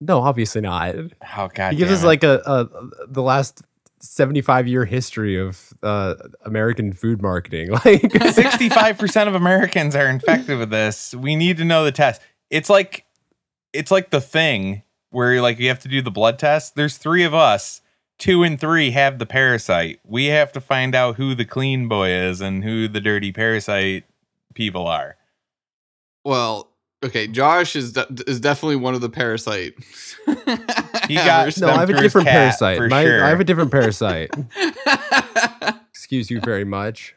no, 0.01 0.21
obviously 0.21 0.61
not. 0.61 0.95
Oh 1.37 1.49
god. 1.55 1.73
he 1.73 1.79
gives 1.79 1.93
us 1.93 2.03
it. 2.03 2.07
like 2.07 2.25
a, 2.25 2.43
a 2.45 3.07
the 3.07 3.23
last 3.23 3.63
seventy-five 4.01 4.67
year 4.69 4.85
history 4.85 5.37
of 5.39 5.73
uh, 5.83 6.15
American 6.45 6.93
food 6.93 7.23
marketing. 7.23 7.71
Like, 7.85 8.03
65% 8.03 9.29
of 9.29 9.35
Americans 9.35 9.95
are 9.97 10.09
infected 10.09 10.59
with 10.59 10.71
this. 10.71 11.15
We 11.15 11.37
need 11.37 11.57
to 11.59 11.65
know 11.65 11.85
the 11.85 11.93
test. 11.93 12.21
It's 12.51 12.69
like 12.71 13.05
it's 13.73 13.91
like 13.91 14.11
the 14.11 14.21
thing 14.21 14.83
where 15.11 15.41
like 15.43 15.59
you 15.59 15.69
have 15.69 15.81
to 15.81 15.89
do 15.89 16.01
the 16.03 16.11
blood 16.11 16.39
test. 16.39 16.75
There's 16.75 16.97
3 16.97 17.25
of 17.25 17.35
us. 17.35 17.81
2 18.19 18.43
and 18.43 18.59
3 18.61 18.91
have 18.91 19.19
the 19.21 19.27
parasite. 19.27 20.01
We 20.05 20.27
have 20.27 20.51
to 20.53 20.61
find 20.61 20.95
out 20.97 21.15
who 21.17 21.35
the 21.37 21.45
clean 21.45 21.87
boy 21.87 22.11
is 22.11 22.41
and 22.41 22.65
who 22.65 22.89
the 22.89 23.01
dirty 23.01 23.31
parasite 23.31 24.05
people 24.55 24.87
are. 24.89 25.17
Well, 26.25 26.71
okay, 27.05 27.27
Josh 27.27 27.77
is 27.77 27.93
de- 27.93 28.07
is 28.27 28.41
definitely 28.41 28.77
one 28.77 28.95
of 28.95 29.01
the 29.01 29.11
parasite. 29.11 29.75
He 31.09 31.15
got- 31.15 31.57
no, 31.61 31.69
I 31.69 31.81
have 31.81 31.89
a 31.91 32.01
different 32.01 32.29
parasite. 32.29 32.81
My, 32.91 33.03
sure. 33.03 33.25
I 33.25 33.29
have 33.31 33.41
a 33.41 33.45
different 33.45 33.71
parasite. 33.71 34.31
Excuse 35.91 36.31
you 36.31 36.41
very 36.41 36.65
much. 36.65 37.15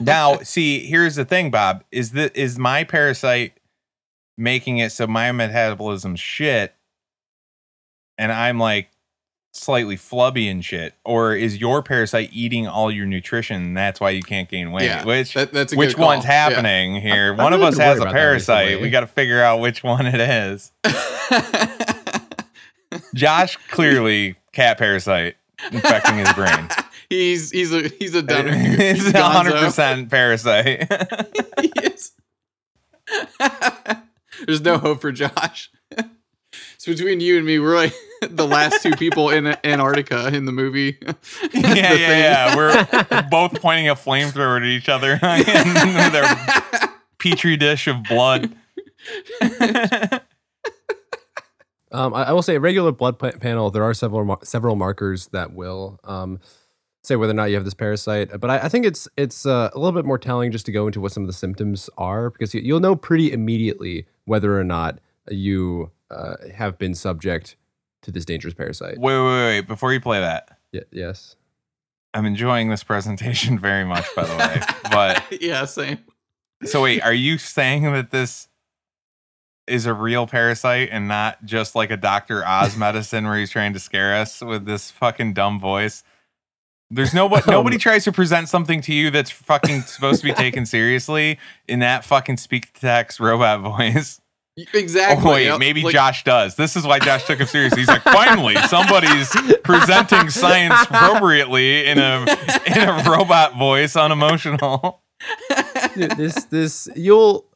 Now, 0.00 0.38
see, 0.38 0.86
here's 0.86 1.16
the 1.16 1.24
thing, 1.26 1.50
Bob. 1.50 1.84
Is 1.92 2.12
that 2.12 2.34
is 2.34 2.58
my 2.58 2.84
parasite 2.84 3.52
making 4.38 4.78
it 4.78 4.90
so 4.92 5.06
my 5.06 5.32
metabolism's 5.32 6.20
shit 6.20 6.74
and 8.18 8.32
I'm 8.32 8.58
like 8.58 8.88
slightly 9.56 9.96
flubby 9.96 10.50
and 10.50 10.64
shit? 10.64 10.94
Or 11.04 11.34
is 11.34 11.58
your 11.58 11.82
parasite 11.82 12.30
eating 12.32 12.66
all 12.66 12.90
your 12.90 13.06
nutrition 13.06 13.56
and 13.62 13.76
that's 13.76 14.00
why 14.00 14.10
you 14.10 14.22
can't 14.22 14.48
gain 14.48 14.72
weight? 14.72 14.84
yeah, 14.86 15.04
which 15.04 15.34
that- 15.34 15.52
that's 15.52 15.72
a 15.72 15.76
which 15.76 15.96
good 15.96 16.02
one's 16.04 16.24
happening 16.24 17.00
here? 17.00 17.34
I 17.38 17.42
One 17.42 17.52
of 17.52 17.62
us 17.62 17.76
has 17.78 18.00
a 18.00 18.06
parasite. 18.06 18.80
We 18.80 18.90
got 18.90 19.00
to 19.00 19.06
figure 19.06 19.42
out 19.42 19.60
which 19.60 19.82
one 19.82 20.06
it 20.06 20.20
is. 20.20 20.72
Josh 23.14 23.56
clearly 23.70 24.36
cat 24.52 24.78
parasite 24.78 25.36
infecting 25.72 26.18
his 26.18 26.32
brain. 26.34 26.68
he's 27.10 27.50
he's 27.50 27.72
a 27.72 27.88
he's 27.88 28.14
a 28.14 28.22
downer. 28.22 28.54
He's 28.54 29.12
a 29.12 29.22
hundred 29.22 29.54
percent 29.54 30.10
parasite. 30.10 30.88
He 31.60 31.72
is. 31.82 32.12
There's 34.46 34.60
no 34.60 34.78
hope 34.78 35.00
for 35.00 35.12
Josh. 35.12 35.70
It's 36.74 36.86
between 36.86 37.20
you 37.20 37.38
and 37.38 37.46
me. 37.46 37.58
We're 37.58 37.76
like 37.76 37.94
the 38.22 38.46
last 38.46 38.82
two 38.82 38.92
people 38.96 39.30
in 39.30 39.46
Antarctica 39.64 40.28
in 40.28 40.44
the 40.44 40.52
movie. 40.52 40.96
yeah, 41.02 41.12
The 41.52 41.60
yeah, 41.62 41.88
thing. 41.88 42.00
yeah. 42.00 42.56
We're 42.56 43.22
both 43.30 43.60
pointing 43.60 43.88
a 43.88 43.94
flamethrower 43.94 44.58
at 44.58 44.64
each 44.64 44.88
other 44.88 45.12
with 45.22 46.14
our 46.14 46.90
petri 47.18 47.56
dish 47.56 47.86
of 47.88 48.02
blood. 48.04 48.54
Um, 51.92 52.12
I, 52.14 52.24
I 52.24 52.32
will 52.32 52.42
say, 52.42 52.56
a 52.56 52.60
regular 52.60 52.92
blood 52.92 53.18
pa- 53.18 53.32
panel, 53.40 53.70
there 53.70 53.84
are 53.84 53.94
several 53.94 54.24
mar- 54.24 54.40
several 54.42 54.74
markers 54.76 55.28
that 55.28 55.52
will 55.52 56.00
um, 56.04 56.40
say 57.02 57.14
whether 57.16 57.30
or 57.30 57.34
not 57.34 57.44
you 57.44 57.54
have 57.54 57.64
this 57.64 57.74
parasite. 57.74 58.38
But 58.40 58.50
I, 58.50 58.58
I 58.58 58.68
think 58.68 58.84
it's 58.84 59.08
it's 59.16 59.46
uh, 59.46 59.70
a 59.72 59.78
little 59.78 59.92
bit 59.92 60.04
more 60.04 60.18
telling 60.18 60.50
just 60.50 60.66
to 60.66 60.72
go 60.72 60.86
into 60.88 61.00
what 61.00 61.12
some 61.12 61.22
of 61.22 61.26
the 61.28 61.32
symptoms 61.32 61.88
are 61.96 62.30
because 62.30 62.54
you, 62.54 62.60
you'll 62.60 62.80
know 62.80 62.96
pretty 62.96 63.32
immediately 63.32 64.06
whether 64.24 64.58
or 64.58 64.64
not 64.64 64.98
you 65.30 65.90
uh, 66.10 66.34
have 66.54 66.76
been 66.76 66.94
subject 66.94 67.56
to 68.06 68.10
this 68.10 68.24
dangerous 68.24 68.54
parasite. 68.54 68.98
wait, 68.98 69.18
wait, 69.18 69.44
wait. 69.44 69.60
Before 69.68 69.92
you 69.92 70.00
play 70.00 70.20
that, 70.20 70.58
Y- 70.72 70.80
yes. 70.90 71.36
I'm 72.14 72.24
enjoying 72.26 72.70
this 72.70 72.82
presentation 72.82 73.58
very 73.60 73.84
much, 73.84 74.06
by 74.16 74.24
the 74.24 74.36
way. 74.36 74.60
But 74.90 75.22
yeah, 75.42 75.64
same. 75.66 75.98
so 76.64 76.82
wait, 76.82 77.02
are 77.02 77.12
you 77.12 77.36
saying 77.38 77.82
that 77.92 78.10
this 78.10 78.48
is 79.66 79.84
a 79.84 79.92
real 79.92 80.26
parasite 80.26 80.88
and 80.92 81.08
not 81.08 81.44
just 81.44 81.74
like 81.74 81.90
a 81.90 81.96
Dr. 81.96 82.46
Oz 82.46 82.76
medicine 82.78 83.26
where 83.26 83.36
he's 83.38 83.50
trying 83.50 83.72
to 83.74 83.78
scare 83.80 84.14
us 84.14 84.40
with 84.40 84.64
this 84.64 84.90
fucking 84.90 85.34
dumb 85.34 85.60
voice? 85.60 86.02
There's 86.88 87.12
nobody 87.12 87.42
Um, 87.48 87.50
nobody 87.50 87.78
tries 87.78 88.04
to 88.04 88.12
present 88.12 88.48
something 88.48 88.80
to 88.82 88.94
you 88.94 89.10
that's 89.10 89.30
fucking 89.30 89.82
supposed 89.82 90.20
to 90.20 90.26
be 90.28 90.32
taken 90.32 90.64
seriously 90.66 91.36
in 91.66 91.80
that 91.80 92.04
fucking 92.04 92.36
speak 92.36 92.72
to 92.74 92.80
text 92.80 93.18
robot 93.18 93.60
voice. 93.60 94.20
Exactly. 94.72 95.28
Oh 95.30 95.34
wait, 95.34 95.44
Yep. 95.46 95.58
maybe 95.58 95.82
Like, 95.82 95.92
Josh 95.92 96.24
does. 96.24 96.56
This 96.56 96.76
is 96.76 96.86
why 96.86 96.98
Josh 96.98 97.24
took 97.26 97.38
him 97.38 97.46
seriously. 97.46 97.80
He's 97.80 97.88
like, 97.88 98.02
finally, 98.02 98.56
somebody's 98.68 99.28
presenting 99.62 100.30
science 100.30 100.74
appropriately 100.84 101.86
in 101.86 101.98
a 101.98 102.22
in 102.66 102.78
a 102.88 103.04
robot 103.10 103.56
voice, 103.58 103.96
unemotional. 103.96 105.02
Dude, 105.94 106.12
this 106.12 106.44
this 106.46 106.88
you'll 106.96 107.46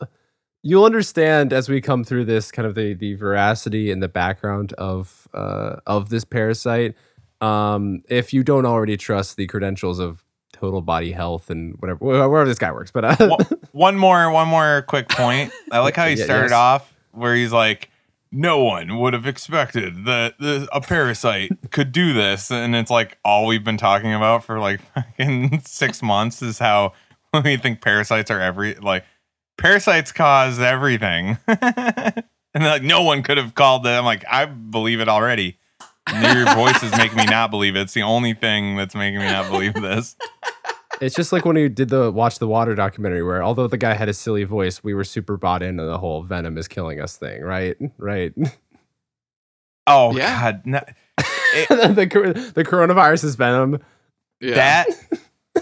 you'll 0.62 0.84
understand 0.84 1.52
as 1.54 1.68
we 1.70 1.80
come 1.80 2.04
through 2.04 2.26
this 2.26 2.50
kind 2.52 2.66
of 2.66 2.74
the 2.74 2.92
the 2.92 3.14
veracity 3.14 3.90
and 3.90 4.02
the 4.02 4.08
background 4.08 4.74
of 4.74 5.26
uh 5.32 5.76
of 5.86 6.10
this 6.10 6.24
parasite 6.24 6.94
um 7.40 8.02
if 8.10 8.34
you 8.34 8.42
don't 8.44 8.66
already 8.66 8.98
trust 8.98 9.36
the 9.38 9.46
credentials 9.46 9.98
of 9.98 10.22
total 10.52 10.80
body 10.82 11.12
health 11.12 11.48
and 11.50 11.74
whatever 11.80 11.98
wherever 12.04 12.44
this 12.44 12.58
guy 12.58 12.70
works 12.72 12.90
but 12.90 13.04
uh, 13.04 13.16
One- 13.28 13.46
one 13.72 13.96
more, 13.96 14.30
one 14.30 14.48
more 14.48 14.82
quick 14.88 15.08
point. 15.08 15.52
I 15.70 15.78
like 15.78 15.96
how 15.96 16.06
he 16.08 16.16
Yeah, 16.16 16.24
started 16.24 16.50
yes. 16.50 16.52
off 16.52 16.94
where 17.12 17.34
he's 17.34 17.52
like, 17.52 17.88
"No 18.32 18.62
one 18.64 18.98
would 18.98 19.12
have 19.14 19.26
expected 19.26 20.04
that 20.06 20.38
the, 20.38 20.68
a 20.72 20.80
parasite 20.80 21.52
could 21.70 21.92
do 21.92 22.12
this," 22.12 22.50
and 22.50 22.74
it's 22.74 22.90
like 22.90 23.16
all 23.24 23.46
we've 23.46 23.62
been 23.64 23.76
talking 23.78 24.12
about 24.12 24.44
for 24.44 24.58
like 24.58 24.80
fucking 24.94 25.60
six 25.60 26.02
months 26.02 26.42
is 26.42 26.58
how 26.58 26.92
we 27.44 27.56
think 27.56 27.80
parasites 27.80 28.30
are 28.30 28.40
every 28.40 28.74
like 28.74 29.04
parasites 29.56 30.10
cause 30.10 30.58
everything, 30.58 31.38
and 31.46 32.24
like 32.54 32.82
no 32.82 33.02
one 33.02 33.22
could 33.22 33.38
have 33.38 33.54
called 33.54 33.86
it. 33.86 33.90
I'm 33.90 34.04
like, 34.04 34.24
I 34.28 34.46
believe 34.46 35.00
it 35.00 35.08
already. 35.08 35.58
And 36.06 36.38
Your 36.38 36.54
voices 36.54 36.96
make 36.96 37.14
me 37.14 37.24
not 37.26 37.50
believe 37.50 37.76
it. 37.76 37.82
It's 37.82 37.94
the 37.94 38.02
only 38.02 38.34
thing 38.34 38.76
that's 38.76 38.94
making 38.94 39.18
me 39.20 39.26
not 39.26 39.50
believe 39.50 39.74
this. 39.74 40.16
it's 41.00 41.14
just 41.14 41.32
like 41.32 41.44
when 41.44 41.56
we 41.56 41.68
did 41.68 41.88
the 41.88 42.10
watch 42.10 42.38
the 42.38 42.48
water 42.48 42.74
documentary 42.74 43.22
where 43.22 43.42
although 43.42 43.66
the 43.66 43.78
guy 43.78 43.94
had 43.94 44.08
a 44.08 44.12
silly 44.14 44.44
voice 44.44 44.82
we 44.84 44.92
were 44.92 45.04
super 45.04 45.36
bought 45.36 45.62
into 45.62 45.84
the 45.84 45.96
whole 45.98 46.22
venom 46.22 46.58
is 46.58 46.68
killing 46.68 47.00
us 47.00 47.16
thing 47.16 47.40
right 47.42 47.76
right 47.96 48.34
Oh 49.86 50.14
Yeah. 50.16 50.52
God, 50.52 50.62
no. 50.66 50.80
the, 51.18 52.08
cor- 52.10 52.32
the 52.32 52.64
coronavirus 52.64 53.24
is 53.24 53.34
venom 53.36 53.78
Yeah. 54.40 54.54
that 54.54 54.86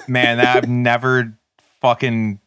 man 0.09 0.38
that 0.38 0.57
i've 0.57 0.68
never 0.68 1.38
fucking 1.81 2.40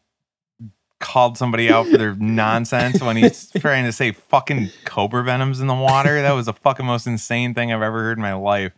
called 1.02 1.36
somebody 1.36 1.68
out 1.68 1.86
for 1.86 1.98
their 1.98 2.14
nonsense 2.14 3.02
when 3.02 3.16
he's 3.16 3.50
trying 3.58 3.84
to 3.84 3.92
say 3.92 4.12
fucking 4.12 4.70
cobra 4.84 5.22
venoms 5.22 5.60
in 5.60 5.66
the 5.66 5.74
water 5.74 6.22
that 6.22 6.32
was 6.32 6.46
the 6.46 6.52
fucking 6.54 6.86
most 6.86 7.06
insane 7.06 7.52
thing 7.52 7.70
i've 7.72 7.82
ever 7.82 8.02
heard 8.02 8.16
in 8.16 8.22
my 8.22 8.32
life 8.32 8.72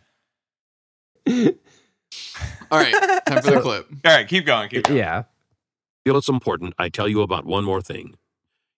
All 2.71 2.79
right. 2.79 2.93
Time 3.25 3.41
for 3.41 3.51
the 3.51 3.61
clip. 3.61 3.87
all 4.05 4.15
right 4.15 4.27
keep 4.27 4.45
going 4.45 4.69
keep 4.69 4.83
going 4.83 4.97
yeah 4.97 5.23
feel 6.05 6.17
it's 6.17 6.29
important 6.29 6.73
I 6.77 6.89
tell 6.89 7.07
you 7.07 7.21
about 7.21 7.45
one 7.45 7.63
more 7.63 7.81
thing. 7.81 8.15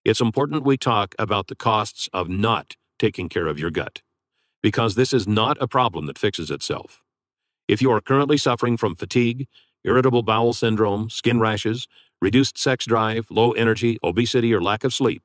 It's 0.06 0.22
important 0.22 0.64
we 0.64 0.78
talk 0.78 1.14
about 1.20 1.48
the 1.48 1.56
costs 1.56 2.08
of 2.14 2.30
not 2.30 2.78
taking 2.98 3.28
care 3.28 3.48
of 3.48 3.60
your 3.60 3.70
gut, 3.70 4.02
because 4.64 4.96
this 4.96 5.12
is 5.12 5.28
not 5.28 5.58
a 5.62 5.68
problem 5.68 6.06
that 6.06 6.18
fixes 6.18 6.50
itself. 6.50 7.04
If 7.68 7.82
you 7.82 7.92
are 7.92 8.00
currently 8.00 8.38
suffering 8.38 8.78
from 8.78 8.96
fatigue, 8.96 9.48
irritable 9.84 10.24
bowel 10.24 10.54
syndrome, 10.54 11.10
skin 11.10 11.42
rashes, 11.42 11.88
reduced 12.22 12.58
sex 12.58 12.86
drive, 12.86 13.28
low 13.30 13.52
energy, 13.52 13.98
obesity, 14.04 14.54
or 14.54 14.62
lack 14.62 14.84
of 14.84 14.94
sleep, 14.94 15.24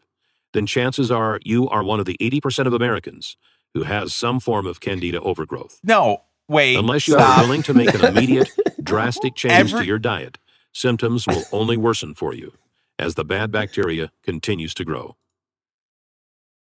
then 0.52 0.66
chances 0.66 1.10
are 1.10 1.40
you 1.44 1.68
are 1.68 1.82
one 1.82 1.98
of 2.00 2.06
the 2.06 2.16
80% 2.20 2.66
of 2.66 2.72
Americans 2.72 3.36
who 3.74 3.84
has 3.84 4.12
some 4.12 4.38
form 4.40 4.66
of 4.66 4.80
candida 4.80 5.20
overgrowth. 5.20 5.80
no 5.82 6.22
wait 6.48 6.76
Unless 6.76 7.08
you 7.08 7.14
stop. 7.14 7.38
are 7.38 7.42
willing 7.44 7.62
to 7.62 7.72
make 7.74 7.94
an 7.94 8.04
immediate, 8.04 8.50
drastic 8.82 9.34
change 9.34 9.72
Every- 9.72 9.80
to 9.80 9.86
your 9.86 9.98
diet, 9.98 10.36
symptoms 10.72 11.26
will 11.26 11.44
only 11.52 11.76
worsen 11.78 12.14
for 12.14 12.34
you 12.34 12.52
as 12.98 13.14
the 13.14 13.24
bad 13.24 13.50
bacteria 13.50 14.12
continues 14.22 14.74
to 14.74 14.84
grow. 14.84 15.16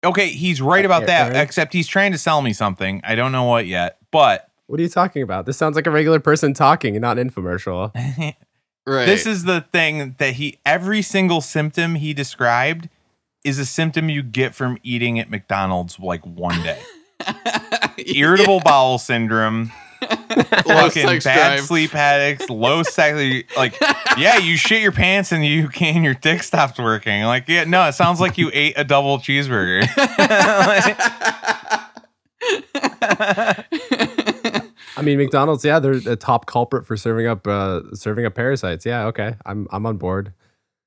okay 0.05 0.27
he's 0.29 0.61
right 0.61 0.85
about 0.85 1.07
that 1.07 1.27
Aaron? 1.31 1.37
except 1.41 1.73
he's 1.73 1.87
trying 1.87 2.11
to 2.11 2.17
sell 2.17 2.41
me 2.41 2.53
something 2.53 3.01
i 3.03 3.15
don't 3.15 3.31
know 3.31 3.43
what 3.45 3.65
yet 3.67 3.97
but 4.11 4.49
what 4.67 4.79
are 4.79 4.83
you 4.83 4.89
talking 4.89 5.21
about 5.23 5.45
this 5.45 5.57
sounds 5.57 5.75
like 5.75 5.87
a 5.87 5.91
regular 5.91 6.19
person 6.19 6.53
talking 6.53 6.95
and 6.95 7.01
not 7.01 7.17
an 7.19 7.29
infomercial 7.29 7.91
Right. 8.89 9.05
This 9.05 9.27
is 9.27 9.43
the 9.43 9.61
thing 9.61 10.15
that 10.17 10.33
he 10.33 10.57
every 10.65 11.03
single 11.03 11.41
symptom 11.41 11.93
he 11.93 12.11
described 12.11 12.89
is 13.43 13.59
a 13.59 13.65
symptom 13.65 14.09
you 14.09 14.23
get 14.23 14.55
from 14.55 14.79
eating 14.81 15.19
at 15.19 15.29
McDonald's 15.29 15.99
like 15.99 16.25
one 16.25 16.59
day. 16.63 16.81
Irritable 17.97 18.61
bowel 18.61 18.97
syndrome, 18.97 19.67
fucking 20.01 21.05
bad 21.05 21.21
drive. 21.21 21.59
sleep 21.61 21.93
addicts, 21.93 22.49
low 22.49 22.81
sex. 22.81 23.45
Like, 23.55 23.79
yeah, 24.17 24.37
you 24.37 24.57
shit 24.57 24.81
your 24.81 24.91
pants 24.91 25.31
and 25.31 25.45
you 25.45 25.67
can 25.67 26.03
your 26.03 26.15
dick 26.15 26.41
stopped 26.41 26.79
working. 26.79 27.21
Like, 27.25 27.47
yeah, 27.47 27.65
no, 27.65 27.87
it 27.87 27.93
sounds 27.93 28.19
like 28.19 28.39
you 28.39 28.49
ate 28.55 28.73
a 28.75 28.83
double 28.83 29.19
cheeseburger. 29.19 29.85
I 34.97 35.01
mean, 35.01 35.17
McDonald's, 35.17 35.63
yeah, 35.63 35.79
they're 35.79 35.93
a 35.93 36.15
top 36.15 36.45
culprit 36.45 36.85
for 36.85 36.97
serving 36.97 37.27
up 37.27 37.47
uh, 37.47 37.81
serving 37.93 38.25
up 38.25 38.35
parasites. 38.35 38.85
Yeah, 38.85 39.05
okay, 39.07 39.35
I'm 39.45 39.67
I'm 39.71 39.85
on 39.85 39.97
board. 39.97 40.33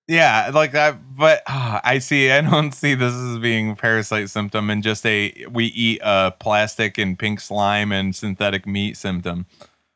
yeah, 0.08 0.50
like 0.52 0.72
that. 0.72 1.16
But 1.16 1.42
ah, 1.46 1.80
I 1.84 1.98
see. 1.98 2.30
I 2.30 2.40
don't 2.40 2.72
see 2.74 2.94
this 2.94 3.14
as 3.14 3.38
being 3.38 3.76
parasite 3.76 4.30
symptom 4.30 4.70
and 4.70 4.82
just 4.82 5.06
a 5.06 5.46
we 5.50 5.66
eat 5.66 6.02
uh, 6.02 6.32
plastic 6.32 6.98
and 6.98 7.18
pink 7.18 7.40
slime 7.40 7.92
and 7.92 8.14
synthetic 8.14 8.66
meat 8.66 8.96
symptom. 8.96 9.46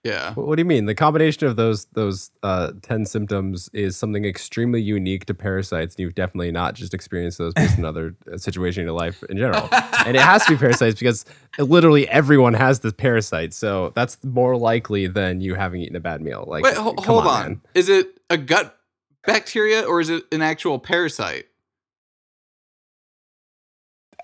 Yeah. 0.07 0.35
What, 0.35 0.47
what 0.47 0.57
do 0.57 0.61
you 0.61 0.65
mean? 0.67 0.87
The 0.87 0.95
combination 0.95 1.47
of 1.49 1.57
those 1.57 1.85
those 1.93 2.31
uh, 2.43 2.73
ten 2.83 3.05
symptoms 3.05 3.69
is 3.73 3.97
something 3.97 4.25
extremely 4.25 4.81
unique 4.81 5.27
to 5.27 5.35
parasites, 5.35 5.95
and 5.95 6.01
you've 6.01 6.15
definitely 6.15 6.53
not 6.53 6.75
just 6.75 6.95
experienced 6.95 7.39
those 7.39 7.53
based 7.55 7.75
on 7.75 7.79
another 7.85 8.15
uh, 8.33 8.37
situation 8.39 8.83
in 8.83 8.87
your 8.87 8.97
life 8.97 9.23
in 9.25 9.37
general. 9.37 9.69
and 10.07 10.17
it 10.17 10.23
has 10.23 10.45
to 10.47 10.53
be 10.53 10.57
parasites 10.59 10.99
because 10.99 11.25
literally 11.59 12.09
everyone 12.09 12.55
has 12.55 12.81
this 12.81 12.93
parasite, 12.93 13.53
so 13.53 13.93
that's 13.95 14.23
more 14.25 14.57
likely 14.57 15.07
than 15.07 15.41
you 15.41 15.55
having 15.55 15.81
eaten 15.81 15.97
a 15.97 16.01
bad 16.01 16.21
meal. 16.21 16.45
Like, 16.47 16.65
Wait, 16.65 16.75
ho- 16.75 16.95
hold 16.99 17.27
on. 17.27 17.43
man. 17.49 17.61
Is 17.75 17.89
it 17.89 18.21
a 18.31 18.37
gut 18.39 18.79
bacteria 19.27 19.83
or 19.83 20.01
is 20.01 20.09
it 20.09 20.25
an 20.33 20.41
actual 20.43 20.79
parasite? 20.79 21.47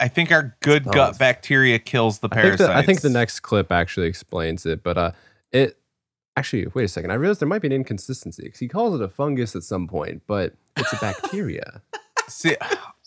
I 0.00 0.08
think 0.08 0.32
our 0.32 0.56
good 0.62 0.84
Oh, 0.86 0.90
gut 0.90 1.18
bacteria 1.18 1.78
kills 1.78 2.18
the 2.18 2.28
I 2.32 2.34
think, 2.34 2.42
parasites. 2.42 2.68
the, 2.68 2.74
I 2.76 2.82
think 2.84 3.00
the 3.02 3.08
next 3.10 3.40
clip 3.40 3.70
actually 3.70 4.08
explains 4.08 4.66
it, 4.66 4.82
but 4.82 4.98
uh, 4.98 5.12
it 5.52 5.78
actually 6.36 6.66
wait 6.74 6.84
a 6.84 6.88
second. 6.88 7.10
I 7.10 7.14
realized 7.14 7.40
there 7.40 7.48
might 7.48 7.62
be 7.62 7.68
an 7.68 7.72
inconsistency 7.72 8.44
because 8.44 8.60
he 8.60 8.68
calls 8.68 8.94
it 8.98 9.02
a 9.04 9.08
fungus 9.08 9.54
at 9.54 9.62
some 9.62 9.86
point, 9.86 10.22
but 10.26 10.54
it's 10.76 10.92
a 10.92 10.96
bacteria. 10.96 11.82
See- 12.28 12.56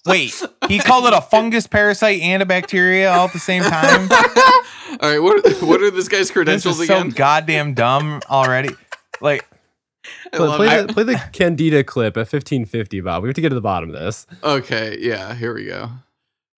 wait, 0.05 0.39
he 0.67 0.79
called 0.79 1.05
it 1.07 1.13
a 1.13 1.21
fungus, 1.21 1.65
parasite, 1.67 2.21
and 2.21 2.43
a 2.43 2.45
bacteria 2.45 3.11
all 3.11 3.25
at 3.27 3.33
the 3.33 3.39
same 3.39 3.63
time. 3.63 4.09
All 5.01 5.09
right, 5.09 5.19
what 5.19 5.43
what 5.61 5.81
are 5.81 5.91
this 5.91 6.07
guy's 6.07 6.19
this 6.27 6.31
credentials 6.31 6.79
is 6.79 6.87
so 6.87 6.97
again? 6.99 7.09
goddamn 7.09 7.73
dumb 7.73 8.21
already. 8.29 8.69
Like, 9.19 9.45
I 10.31 10.37
Play, 10.37 10.55
play 10.55 10.81
the, 10.85 10.93
play 10.93 11.03
the 11.03 11.23
Candida 11.33 11.83
clip 11.83 12.15
at 12.15 12.31
1550, 12.31 13.01
Bob. 13.01 13.23
We 13.23 13.27
have 13.29 13.35
to 13.35 13.41
get 13.41 13.49
to 13.49 13.55
the 13.55 13.61
bottom 13.61 13.89
of 13.89 13.95
this. 13.99 14.25
Okay, 14.43 14.97
yeah, 15.01 15.33
here 15.35 15.53
we 15.53 15.65
go. 15.65 15.89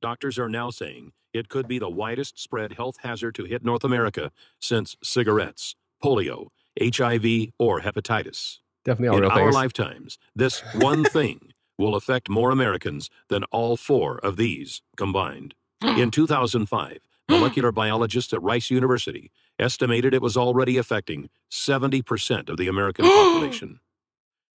Doctors 0.02 0.38
are 0.38 0.48
now 0.48 0.70
saying 0.70 1.12
it 1.32 1.48
could 1.48 1.66
be 1.68 1.78
the 1.78 1.88
widest 1.90 2.38
spread 2.38 2.74
health 2.74 2.96
hazard 3.02 3.34
to 3.36 3.44
hit 3.44 3.64
North 3.64 3.84
America 3.84 4.30
since 4.60 4.96
cigarettes, 5.02 5.74
polio, 6.02 6.48
HIV, 6.80 7.52
or 7.58 7.80
hepatitis. 7.80 8.58
Definitely 8.84 9.18
all 9.18 9.24
In 9.24 9.30
our 9.30 9.38
things. 9.44 9.54
lifetimes, 9.54 10.18
this 10.34 10.62
one 10.74 11.04
thing 11.04 11.52
will 11.78 11.94
affect 11.94 12.28
more 12.28 12.50
Americans 12.50 13.10
than 13.28 13.44
all 13.44 13.76
four 13.76 14.18
of 14.18 14.36
these 14.36 14.82
combined. 14.96 15.54
In 15.82 16.10
2005, 16.12 16.98
molecular 17.28 17.72
biologists 17.72 18.32
at 18.32 18.42
Rice 18.42 18.70
University 18.70 19.30
estimated 19.58 20.14
it 20.14 20.22
was 20.22 20.36
already 20.36 20.76
affecting 20.78 21.28
70% 21.50 22.48
of 22.48 22.56
the 22.56 22.68
American 22.68 23.04
population. 23.04 23.80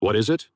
What 0.01 0.14
is 0.14 0.31
it? 0.31 0.48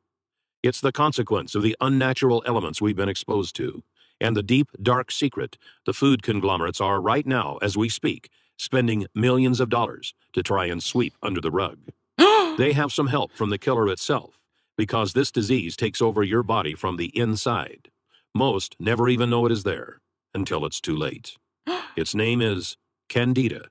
It's 0.63 0.81
the 0.81 0.93
consequence 0.93 1.57
of 1.57 1.65
the 1.65 1.77
unnatural 1.81 2.45
elements 2.47 2.81
we've 2.81 2.95
been 2.95 3.09
exposed 3.09 3.57
to, 3.57 3.83
and 4.21 4.37
the 4.37 4.43
deep, 4.43 4.69
dark 4.83 5.11
secret 5.13 5.59
the 5.87 5.95
food 5.95 6.23
conglomerates 6.23 6.81
are 6.81 7.01
right 7.01 7.27
now, 7.27 7.59
as 7.63 7.77
we 7.77 7.89
speak, 7.89 8.31
spending 8.59 9.07
millions 9.15 9.61
of 9.61 9.69
dollars 9.71 10.15
to 10.35 10.43
try 10.43 10.67
and 10.67 10.83
sweep 10.83 11.15
under 11.23 11.41
the 11.41 11.51
rug. 11.51 11.79
They 12.59 12.73
have 12.75 12.93
some 12.93 13.09
help 13.09 13.33
from 13.33 13.51
the 13.51 13.59
killer 13.59 13.89
itself, 13.89 14.43
because 14.77 15.13
this 15.15 15.33
disease 15.33 15.77
takes 15.77 16.03
over 16.03 16.23
your 16.23 16.43
body 16.43 16.75
from 16.75 16.97
the 16.99 17.17
inside. 17.19 17.89
Most 18.35 18.77
never 18.81 19.09
even 19.09 19.31
know 19.31 19.47
it 19.47 19.53
is 19.53 19.65
there 19.65 20.01
until 20.35 20.65
it's 20.67 20.81
too 20.81 20.97
late. 20.97 21.37
Its 21.97 22.15
name 22.15 22.43
is 22.43 22.77
Candida, 23.09 23.67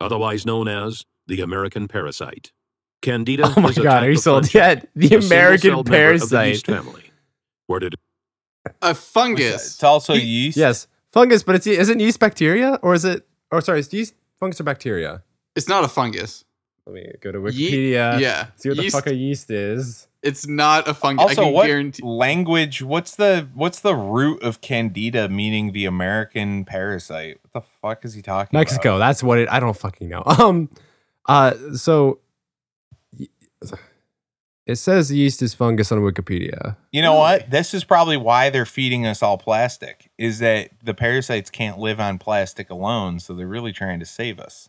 otherwise 0.00 0.46
known 0.46 0.68
as 0.68 1.04
the 1.28 1.40
American 1.40 1.88
parasite. 1.88 2.52
Candida 3.02 3.52
Oh 3.56 3.60
my 3.60 3.70
is 3.70 3.78
a 3.78 3.82
god, 3.82 4.04
are 4.04 4.10
you 4.10 4.18
fungi, 4.18 4.48
yet? 4.54 4.88
The 4.96 5.16
American 5.16 5.70
the 5.84 5.84
parasite. 5.84 6.48
yeast 6.48 6.66
family. 6.66 7.10
Where 7.66 7.80
did 7.80 7.94
A 8.82 8.94
fungus. 8.94 9.74
it's 9.74 9.82
also 9.82 10.14
Ye- 10.14 10.22
yeast. 10.22 10.56
Yes, 10.56 10.86
fungus, 11.12 11.42
but 11.42 11.54
it's 11.54 11.66
isn't 11.66 12.00
yeast 12.00 12.18
bacteria 12.20 12.78
or 12.82 12.94
is 12.94 13.04
it? 13.04 13.26
Or 13.50 13.60
sorry, 13.60 13.80
is 13.80 13.92
yeast 13.92 14.14
fungus 14.40 14.60
or 14.60 14.64
bacteria? 14.64 15.22
It's 15.54 15.68
not 15.68 15.84
a 15.84 15.88
fungus. 15.88 16.44
Let 16.86 16.94
me 16.94 17.12
go 17.20 17.32
to 17.32 17.38
Ye- 17.50 17.70
Wikipedia. 17.94 18.20
yeah. 18.20 18.46
See 18.56 18.68
what 18.68 18.78
the 18.78 18.90
fuck 18.90 19.06
a 19.06 19.14
yeast 19.14 19.50
is. 19.50 20.06
It's 20.22 20.46
not 20.46 20.88
a 20.88 20.94
fungus. 20.94 21.22
I 21.24 21.28
Also, 21.28 21.42
can 21.44 21.52
what 21.52 21.66
guarantee. 21.66 22.02
language? 22.02 22.82
What's 22.82 23.14
the 23.16 23.48
what's 23.54 23.80
the 23.80 23.94
root 23.94 24.42
of 24.42 24.60
candida 24.62 25.28
meaning 25.28 25.72
the 25.72 25.84
American 25.84 26.64
parasite? 26.64 27.38
What 27.42 27.52
the 27.62 27.68
fuck 27.82 28.04
is 28.04 28.14
he 28.14 28.22
talking 28.22 28.58
Mexico. 28.58 28.96
about? 28.96 29.06
That's 29.06 29.22
what 29.22 29.38
it. 29.38 29.48
I 29.50 29.60
don't 29.60 29.76
fucking 29.76 30.08
know. 30.08 30.22
Um, 30.38 30.70
uh, 31.26 31.52
so 31.74 32.06
y- 32.06 32.16
it 34.66 34.76
says 34.76 35.12
yeast 35.12 35.42
is 35.42 35.54
fungus 35.54 35.92
on 35.92 36.00
Wikipedia. 36.00 36.76
You 36.90 37.02
know 37.02 37.14
what? 37.14 37.50
This 37.50 37.74
is 37.74 37.84
probably 37.84 38.16
why 38.16 38.50
they're 38.50 38.64
feeding 38.64 39.06
us 39.06 39.22
all 39.22 39.36
plastic. 39.36 40.10
Is 40.18 40.38
that 40.38 40.70
the 40.82 40.94
parasites 40.94 41.50
can't 41.50 41.78
live 41.78 42.00
on 42.00 42.18
plastic 42.18 42.70
alone, 42.70 43.20
so 43.20 43.34
they're 43.34 43.46
really 43.46 43.72
trying 43.72 44.00
to 44.00 44.06
save 44.06 44.40
us. 44.40 44.68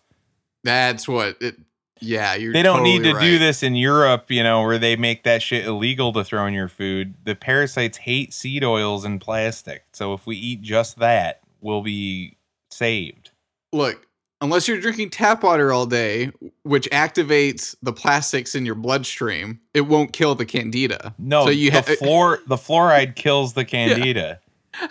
That's 0.63 1.07
what 1.07 1.37
it. 1.41 1.55
Yeah, 2.01 2.35
you're. 2.35 2.51
They 2.51 2.61
don't 2.61 2.83
need 2.83 3.03
to 3.03 3.13
totally 3.13 3.31
do 3.31 3.39
this 3.39 3.63
in 3.63 3.75
Europe, 3.75 4.29
you 4.29 4.43
know, 4.43 4.63
where 4.63 4.77
they 4.77 4.97
make 4.97 5.23
that 5.23 5.41
shit 5.41 5.65
illegal 5.65 6.11
to 6.13 6.25
throw 6.25 6.45
in 6.45 6.53
your 6.53 6.67
food. 6.67 7.13
The 7.23 7.35
parasites 7.35 7.99
hate 7.99 8.33
seed 8.33 8.65
oils 8.65 9.05
and 9.05 9.21
plastic. 9.21 9.85
So 9.93 10.13
if 10.13 10.27
we 10.27 10.35
eat 10.35 10.61
just 10.61 10.99
that, 10.99 11.39
we'll 11.61 11.83
be 11.83 12.35
saved. 12.69 13.31
Look, 13.71 14.05
unless 14.45 14.67
you're 14.67 14.79
drinking 14.79 15.09
tap 15.09 15.43
water 15.43 15.73
all 15.73 15.85
day, 15.85 16.31
which 16.63 16.87
activates 16.91 17.75
the 17.83 17.91
plastics 17.91 18.55
in 18.55 18.65
your 18.65 18.75
bloodstream, 18.75 19.59
it 19.73 19.81
won't 19.81 20.13
kill 20.13 20.35
the 20.35 20.45
candida. 20.45 21.13
No, 21.19 21.43
so 21.45 21.49
you 21.51 21.71
the 21.71 21.81
ha- 21.81 21.91
uh, 21.91 21.95
floor 21.97 22.39
the 22.47 22.55
fluoride 22.55 23.15
kills 23.15 23.53
the 23.53 23.65
candida. 23.65 24.39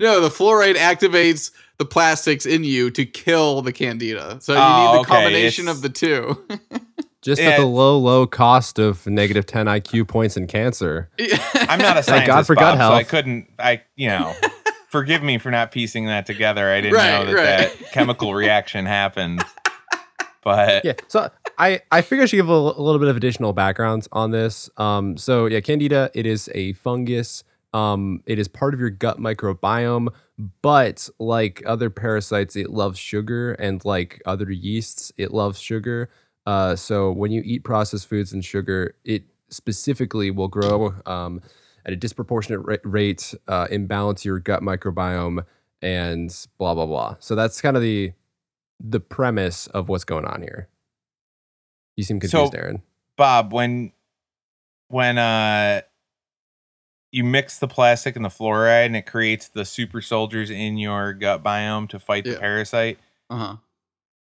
no, 0.00 0.20
the 0.20 0.28
fluoride 0.30 0.74
activates 0.76 1.50
the 1.78 1.84
plastics 1.84 2.46
in 2.46 2.64
you 2.64 2.90
to 2.90 3.04
kill 3.04 3.62
the 3.62 3.72
candida. 3.72 4.38
So 4.40 4.52
you 4.54 4.58
Oh, 4.60 4.62
need 4.92 4.94
the 4.96 5.00
okay, 5.00 5.08
combination 5.14 5.64
it's- 5.64 5.76
of 5.76 5.82
the 5.82 5.88
two. 5.88 6.46
Just 7.22 7.40
Yeah. 7.40 7.50
at 7.52 7.56
the 7.58 7.64
low, 7.66 7.98
low 7.98 8.26
cost 8.26 8.78
of 8.78 9.06
negative 9.06 9.46
10 9.46 9.64
IQ 9.66 10.06
points 10.06 10.36
in 10.36 10.46
cancer. 10.46 11.08
I'm 11.54 11.78
not 11.78 11.96
a 11.96 12.02
scientist, 12.02 12.08
Thank 12.08 12.26
God 12.26 12.46
for 12.46 12.54
Bob, 12.54 12.76
gut 12.76 12.90
so 12.90 12.94
I 12.94 13.02
couldn't. 13.02 13.48
I 13.58 13.80
you 13.96 14.08
know, 14.08 14.34
forgive 14.94 15.24
me 15.24 15.38
for 15.38 15.50
not 15.50 15.72
piecing 15.72 16.06
that 16.06 16.24
together. 16.24 16.70
I 16.70 16.80
didn't 16.80 16.94
Right, 16.94 17.10
know 17.10 17.24
that 17.26 17.34
right. 17.34 17.44
that 17.80 17.90
chemical 17.92 18.32
reaction 18.32 18.86
happened. 18.86 19.42
But 20.44 20.84
Yeah. 20.84 20.92
So 21.08 21.30
I, 21.58 21.80
I 21.90 22.00
figure 22.02 22.22
I 22.22 22.26
should 22.26 22.36
give 22.36 22.48
a, 22.48 22.52
l- 22.52 22.78
a 22.78 22.80
little 22.80 23.00
bit 23.00 23.08
of 23.08 23.16
additional 23.16 23.52
background 23.52 24.06
on 24.12 24.30
this. 24.30 24.70
Um, 24.76 25.16
so 25.16 25.46
yeah, 25.46 25.60
Candida, 25.60 26.10
it 26.14 26.26
is 26.26 26.48
a 26.54 26.74
fungus. 26.74 27.42
Um, 27.72 28.22
it 28.26 28.38
is 28.38 28.46
part 28.46 28.72
of 28.74 28.78
your 28.78 28.90
gut 28.90 29.18
microbiome, 29.18 30.08
but 30.62 31.08
like 31.18 31.60
other 31.66 31.90
parasites, 31.90 32.54
it 32.54 32.70
loves 32.70 32.98
sugar, 33.00 33.54
and 33.54 33.84
like 33.84 34.22
other 34.26 34.48
yeasts, 34.50 35.10
it 35.16 35.32
loves 35.32 35.58
sugar. 35.58 36.08
Uh, 36.46 36.76
so 36.76 37.10
when 37.10 37.32
you 37.32 37.42
eat 37.44 37.64
processed 37.64 38.06
foods 38.08 38.32
and 38.32 38.44
sugar, 38.44 38.94
it 39.04 39.24
specifically 39.48 40.30
will 40.30 40.46
grow 40.48 40.94
um, 41.06 41.40
at 41.86 41.92
a 41.92 41.96
disproportionate 41.96 42.60
ra- 42.64 42.76
rate, 42.84 43.34
uh, 43.48 43.66
imbalance 43.70 44.24
your 44.24 44.38
gut 44.38 44.62
microbiome, 44.62 45.44
and 45.82 46.46
blah 46.58 46.74
blah 46.74 46.86
blah. 46.86 47.16
So 47.20 47.34
that's 47.34 47.60
kind 47.60 47.76
of 47.76 47.82
the 47.82 48.12
the 48.80 49.00
premise 49.00 49.66
of 49.68 49.88
what's 49.88 50.04
going 50.04 50.24
on 50.24 50.42
here. 50.42 50.68
You 51.96 52.04
seem 52.04 52.20
So- 52.20 52.28
confused, 52.28 52.54
Aaron. 52.54 52.82
Bob, 53.16 53.52
when 53.52 53.92
when 54.88 55.18
uh 55.18 55.82
you 57.12 57.22
mix 57.22 57.58
the 57.60 57.68
plastic 57.68 58.16
and 58.16 58.24
the 58.24 58.28
fluoride 58.28 58.86
and 58.86 58.96
it 58.96 59.06
creates 59.06 59.46
the 59.48 59.64
super 59.64 60.00
soldiers 60.00 60.50
in 60.50 60.76
your 60.78 61.12
gut 61.12 61.44
biome 61.44 61.88
to 61.90 61.98
fight 62.00 62.24
the 62.24 62.32
Yeah. 62.32 62.38
parasite, 62.40 62.98
uh 63.30 63.36
huh. 63.36 63.56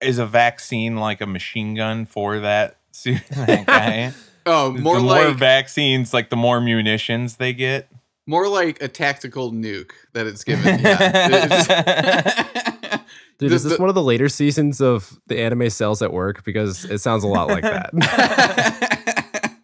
is 0.02 0.18
a 0.18 0.26
vaccine 0.26 0.96
like 0.96 1.20
a 1.22 1.26
machine 1.26 1.74
gun 1.74 2.04
for 2.04 2.40
that, 2.40 2.76
su- 2.90 3.16
that 3.30 3.66
guy? 3.66 4.12
Oh, 4.46 4.72
more 4.72 4.96
the 4.98 5.04
like 5.04 5.24
more 5.26 5.34
vaccines, 5.34 6.12
like 6.14 6.30
the 6.30 6.36
more 6.36 6.60
munitions 6.60 7.36
they 7.36 7.52
get. 7.52 7.88
more 8.26 8.48
like 8.48 8.82
a 8.82 8.88
tactical 8.88 9.52
nuke 9.52 9.92
that 10.14 10.26
it's 10.26 10.44
given. 10.44 10.80
Yeah. 10.80 11.28
It's- 11.44 13.00
Dude, 13.38 13.50
The- 13.50 13.54
is 13.56 13.64
this 13.64 13.72
the- 13.76 13.80
one 13.80 13.88
of 13.88 13.94
the 13.94 14.02
later 14.02 14.28
seasons 14.28 14.80
of 14.80 15.18
the 15.26 15.40
anime 15.40 15.68
Cells 15.70 16.00
at 16.02 16.12
Work? 16.12 16.44
Because 16.44 16.84
it 16.84 16.98
sounds 16.98 17.24
a 17.24 17.28
lot 17.28 17.48
like 17.48 17.62
that. 17.62 17.90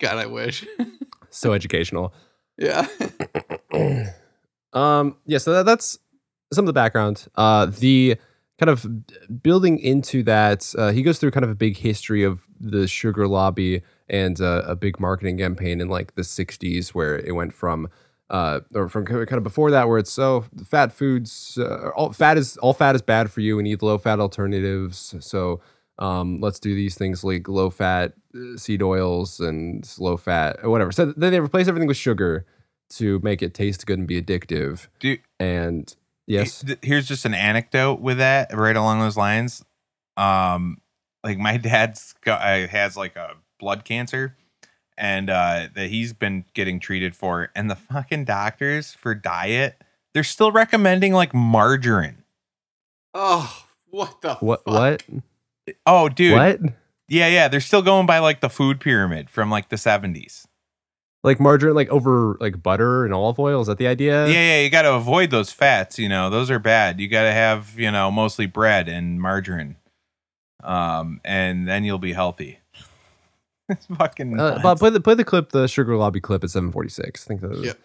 God, 0.00 0.16
I 0.18 0.26
wish. 0.26 0.64
so 1.30 1.52
educational. 1.52 2.12
yeah. 2.56 2.86
um, 4.72 5.16
yeah, 5.26 5.38
so 5.38 5.52
that, 5.52 5.66
that's 5.66 5.98
some 6.52 6.64
of 6.64 6.66
the 6.66 6.72
background. 6.72 7.26
Uh, 7.34 7.66
the 7.66 8.16
kind 8.58 8.70
of 8.70 9.42
building 9.42 9.78
into 9.78 10.22
that, 10.24 10.72
uh, 10.76 10.90
he 10.90 11.02
goes 11.02 11.18
through 11.18 11.30
kind 11.30 11.44
of 11.44 11.50
a 11.50 11.54
big 11.54 11.76
history 11.76 12.24
of 12.24 12.42
the 12.60 12.86
sugar 12.88 13.28
lobby 13.28 13.82
and 14.08 14.40
uh, 14.40 14.62
a 14.66 14.74
big 14.74 14.98
marketing 14.98 15.38
campaign 15.38 15.80
in 15.80 15.88
like 15.88 16.14
the 16.14 16.22
60s 16.22 16.88
where 16.88 17.18
it 17.18 17.34
went 17.34 17.54
from 17.54 17.88
uh, 18.30 18.60
or 18.74 18.88
from 18.88 19.06
kind 19.06 19.32
of 19.32 19.42
before 19.42 19.70
that 19.70 19.88
where 19.88 19.98
it's 19.98 20.12
so 20.12 20.44
fat 20.66 20.92
foods 20.92 21.56
uh, 21.58 21.90
all 21.96 22.12
fat 22.12 22.36
is 22.36 22.56
all 22.58 22.74
fat 22.74 22.94
is 22.94 23.02
bad 23.02 23.30
for 23.30 23.40
you. 23.40 23.58
And 23.58 23.66
eat 23.66 23.82
low 23.82 23.96
fat 23.96 24.20
alternatives. 24.20 25.14
So 25.20 25.60
um, 25.98 26.40
let's 26.40 26.60
do 26.60 26.74
these 26.74 26.94
things 26.94 27.24
like 27.24 27.48
low 27.48 27.70
fat 27.70 28.12
uh, 28.34 28.56
seed 28.56 28.82
oils 28.82 29.40
and 29.40 29.88
low 29.98 30.16
fat 30.16 30.58
or 30.62 30.70
whatever. 30.70 30.92
So 30.92 31.06
then 31.06 31.32
they 31.32 31.40
replace 31.40 31.68
everything 31.68 31.88
with 31.88 31.96
sugar 31.96 32.44
to 32.90 33.20
make 33.22 33.42
it 33.42 33.54
taste 33.54 33.86
good 33.86 33.98
and 33.98 34.08
be 34.08 34.20
addictive. 34.20 34.88
Dude, 34.98 35.20
and 35.38 35.94
yes 36.28 36.64
Here's 36.82 37.06
just 37.06 37.24
an 37.24 37.34
anecdote 37.34 38.00
with 38.00 38.18
that, 38.18 38.54
right 38.54 38.76
along 38.76 39.00
those 39.00 39.16
lines. 39.16 39.64
Um, 40.16 40.78
like 41.24 41.38
my 41.38 41.56
dad's 41.58 42.14
got 42.24 42.40
uh, 42.40 42.66
has 42.68 42.96
like 42.96 43.16
a 43.16 43.34
blood 43.58 43.84
cancer, 43.84 44.36
and 44.96 45.30
uh, 45.30 45.68
that 45.74 45.90
he's 45.90 46.12
been 46.12 46.44
getting 46.54 46.80
treated 46.80 47.16
for, 47.16 47.50
and 47.54 47.70
the 47.70 47.76
fucking 47.76 48.24
doctors 48.24 48.92
for 48.92 49.14
diet, 49.14 49.82
they're 50.14 50.24
still 50.24 50.52
recommending 50.52 51.12
like 51.12 51.34
margarine. 51.34 52.24
Oh, 53.14 53.64
what 53.90 54.20
the 54.20 54.34
what 54.36 54.64
fuck? 54.64 54.74
what 54.74 55.02
Oh, 55.86 56.08
dude, 56.08 56.34
what 56.34 56.60
yeah, 57.08 57.28
yeah, 57.28 57.48
they're 57.48 57.60
still 57.60 57.82
going 57.82 58.06
by 58.06 58.18
like 58.18 58.40
the 58.40 58.50
food 58.50 58.80
pyramid 58.80 59.30
from 59.30 59.50
like 59.50 59.70
the 59.70 59.76
70s. 59.76 60.46
Like 61.24 61.40
margarine 61.40 61.74
like 61.74 61.88
over 61.88 62.36
like 62.40 62.62
butter 62.62 63.04
and 63.04 63.12
olive 63.12 63.38
oil 63.38 63.60
is 63.60 63.66
that 63.66 63.78
the 63.78 63.86
idea 63.86 64.26
yeah, 64.26 64.32
yeah, 64.32 64.62
you 64.62 64.70
got 64.70 64.82
to 64.82 64.94
avoid 64.94 65.30
those 65.30 65.50
fats. 65.50 65.98
You 65.98 66.08
know, 66.08 66.30
those 66.30 66.50
are 66.50 66.58
bad. 66.58 67.00
You 67.00 67.08
got 67.08 67.22
to 67.22 67.32
have 67.32 67.78
you 67.78 67.90
know 67.90 68.10
mostly 68.10 68.46
bread 68.46 68.88
and 68.88 69.20
margarine, 69.20 69.76
um, 70.62 71.20
and 71.24 71.66
then 71.66 71.84
you'll 71.84 71.98
be 71.98 72.12
healthy. 72.12 72.60
it's 73.68 73.86
fucking. 73.86 74.38
uh, 74.38 74.50
nuts. 74.50 74.62
Bob, 74.62 74.78
play 74.78 74.90
the 74.90 75.00
play 75.00 75.14
the 75.14 75.24
clip 75.24 75.50
the 75.50 75.66
sugar 75.66 75.96
lobby 75.96 76.20
clip 76.20 76.44
at 76.44 76.50
746 76.50 77.24
i 77.24 77.26
think 77.26 77.40
that 77.40 77.64
Yep. 77.64 77.78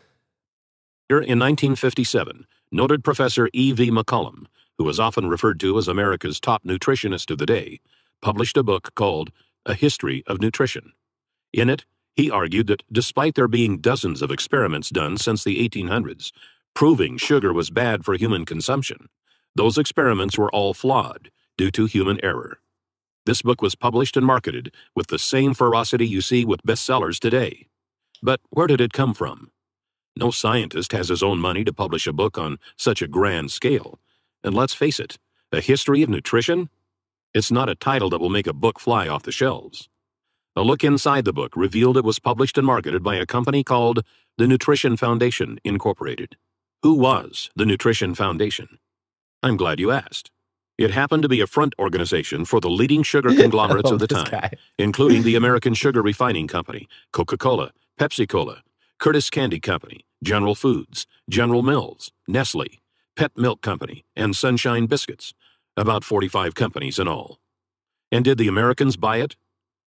Here 1.10 1.18
in 1.18 1.38
1957, 1.38 2.48
noted 2.72 3.04
Professor 3.04 3.50
E.V. 3.52 3.92
McCollum, 3.92 4.46
who 4.78 4.88
is 4.88 5.00
often 5.00 5.28
referred 5.28 5.60
to 5.60 5.78
as 5.78 5.88
America's 5.88 6.40
top 6.40 6.64
nutritionist 6.64 7.30
of 7.30 7.38
the 7.38 7.46
day, 7.46 7.82
published 8.22 8.56
a 8.58 8.64
book 8.64 8.96
called 8.96 9.32
A 9.66 9.74
History 9.74 10.24
of 10.26 10.40
Nutrition. 10.42 10.94
In 11.52 11.70
it, 11.70 11.84
he 12.16 12.30
argued 12.30 12.68
that 12.68 12.84
despite 12.92 13.36
there 13.36 13.48
being 13.48 13.80
dozens 13.80 14.22
of 14.22 14.32
experiments 14.32 14.90
done 14.90 15.18
since 15.18 15.44
the 15.44 15.68
1800s 15.68 16.32
proving 16.76 17.18
sugar 17.18 17.54
was 17.54 17.70
bad 17.70 18.04
for 18.04 18.16
human 18.16 18.46
consumption, 18.46 19.10
those 19.56 19.78
experiments 19.78 20.38
were 20.38 20.52
all 20.52 20.74
flawed 20.74 21.30
due 21.58 21.70
to 21.72 21.86
human 21.86 22.24
error. 22.24 22.60
This 23.26 23.42
book 23.42 23.62
was 23.62 23.76
published 23.76 24.18
and 24.18 24.26
marketed 24.26 24.74
with 24.96 25.08
the 25.08 25.20
same 25.20 25.54
ferocity 25.54 26.08
you 26.08 26.22
see 26.22 26.44
with 26.44 26.64
bestsellers 26.64 27.20
today. 27.20 27.68
But 28.22 28.42
where 28.50 28.68
did 28.68 28.82
it 28.82 28.94
come 28.94 29.14
from? 29.14 29.52
No 30.16 30.30
scientist 30.32 30.92
has 30.92 31.10
his 31.10 31.24
own 31.24 31.40
money 31.40 31.64
to 31.64 31.74
publish 31.74 32.06
a 32.06 32.14
book 32.14 32.38
on 32.38 32.60
such 32.78 33.02
a 33.02 33.08
grand 33.08 33.52
scale. 33.52 34.00
And 34.44 34.54
let's 34.54 34.74
face 34.74 35.00
it, 35.00 35.18
a 35.52 35.62
history 35.62 36.02
of 36.02 36.10
nutrition? 36.10 36.70
It's 37.34 37.52
not 37.52 37.70
a 37.70 37.76
title 37.76 38.10
that 38.10 38.20
will 38.20 38.30
make 38.30 38.48
a 38.48 38.54
book 38.54 38.80
fly 38.80 39.08
off 39.08 39.24
the 39.24 39.32
shelves. 39.32 39.90
A 40.56 40.62
look 40.62 40.84
inside 40.84 41.26
the 41.26 41.34
book 41.34 41.56
revealed 41.56 41.98
it 41.98 42.04
was 42.04 42.20
published 42.20 42.60
and 42.60 42.68
marketed 42.68 43.02
by 43.02 43.16
a 43.16 43.26
company 43.26 43.64
called 43.64 44.06
the 44.38 44.48
Nutrition 44.48 44.96
Foundation, 44.96 45.60
Incorporated. 45.64 46.38
Who 46.84 46.94
was 46.94 47.50
the 47.56 47.66
Nutrition 47.66 48.14
Foundation? 48.14 48.78
I'm 49.42 49.58
glad 49.58 49.80
you 49.80 49.90
asked. 49.90 50.30
It 50.78 50.92
happened 50.92 51.24
to 51.24 51.30
be 51.30 51.42
a 51.42 51.48
front 51.48 51.74
organization 51.80 52.46
for 52.46 52.60
the 52.60 52.70
leading 52.70 53.02
sugar 53.02 53.30
oh, 53.32 53.36
conglomerates 53.36 53.90
of 53.90 53.98
the 53.98 54.06
time 54.06 54.30
guy. 54.30 54.52
including 54.78 55.24
the 55.24 55.36
American 55.42 55.74
Sugar 55.74 56.04
Refining 56.04 56.48
Company, 56.48 56.88
Coca 57.12 57.36
Cola, 57.36 57.72
Pepsi 58.00 58.30
Cola, 58.30 58.62
Curtiss 59.00 59.32
Candy 59.32 59.60
Company, 59.60 60.06
General 60.24 60.54
Foods, 60.54 61.08
General 61.28 61.64
Mills, 61.64 62.12
Nestle, 62.28 62.80
Pet 63.16 63.32
Milk 63.36 63.62
Company, 63.62 64.06
and 64.16 64.36
Sunshine 64.36 64.86
Biscuits. 64.86 65.34
About 65.76 66.04
45 66.04 66.54
companies 66.54 67.00
in 67.00 67.08
all. 67.08 67.40
And 68.12 68.24
did 68.24 68.38
the 68.38 68.48
Americans 68.48 68.98
buy 68.98 69.18
it? 69.18 69.36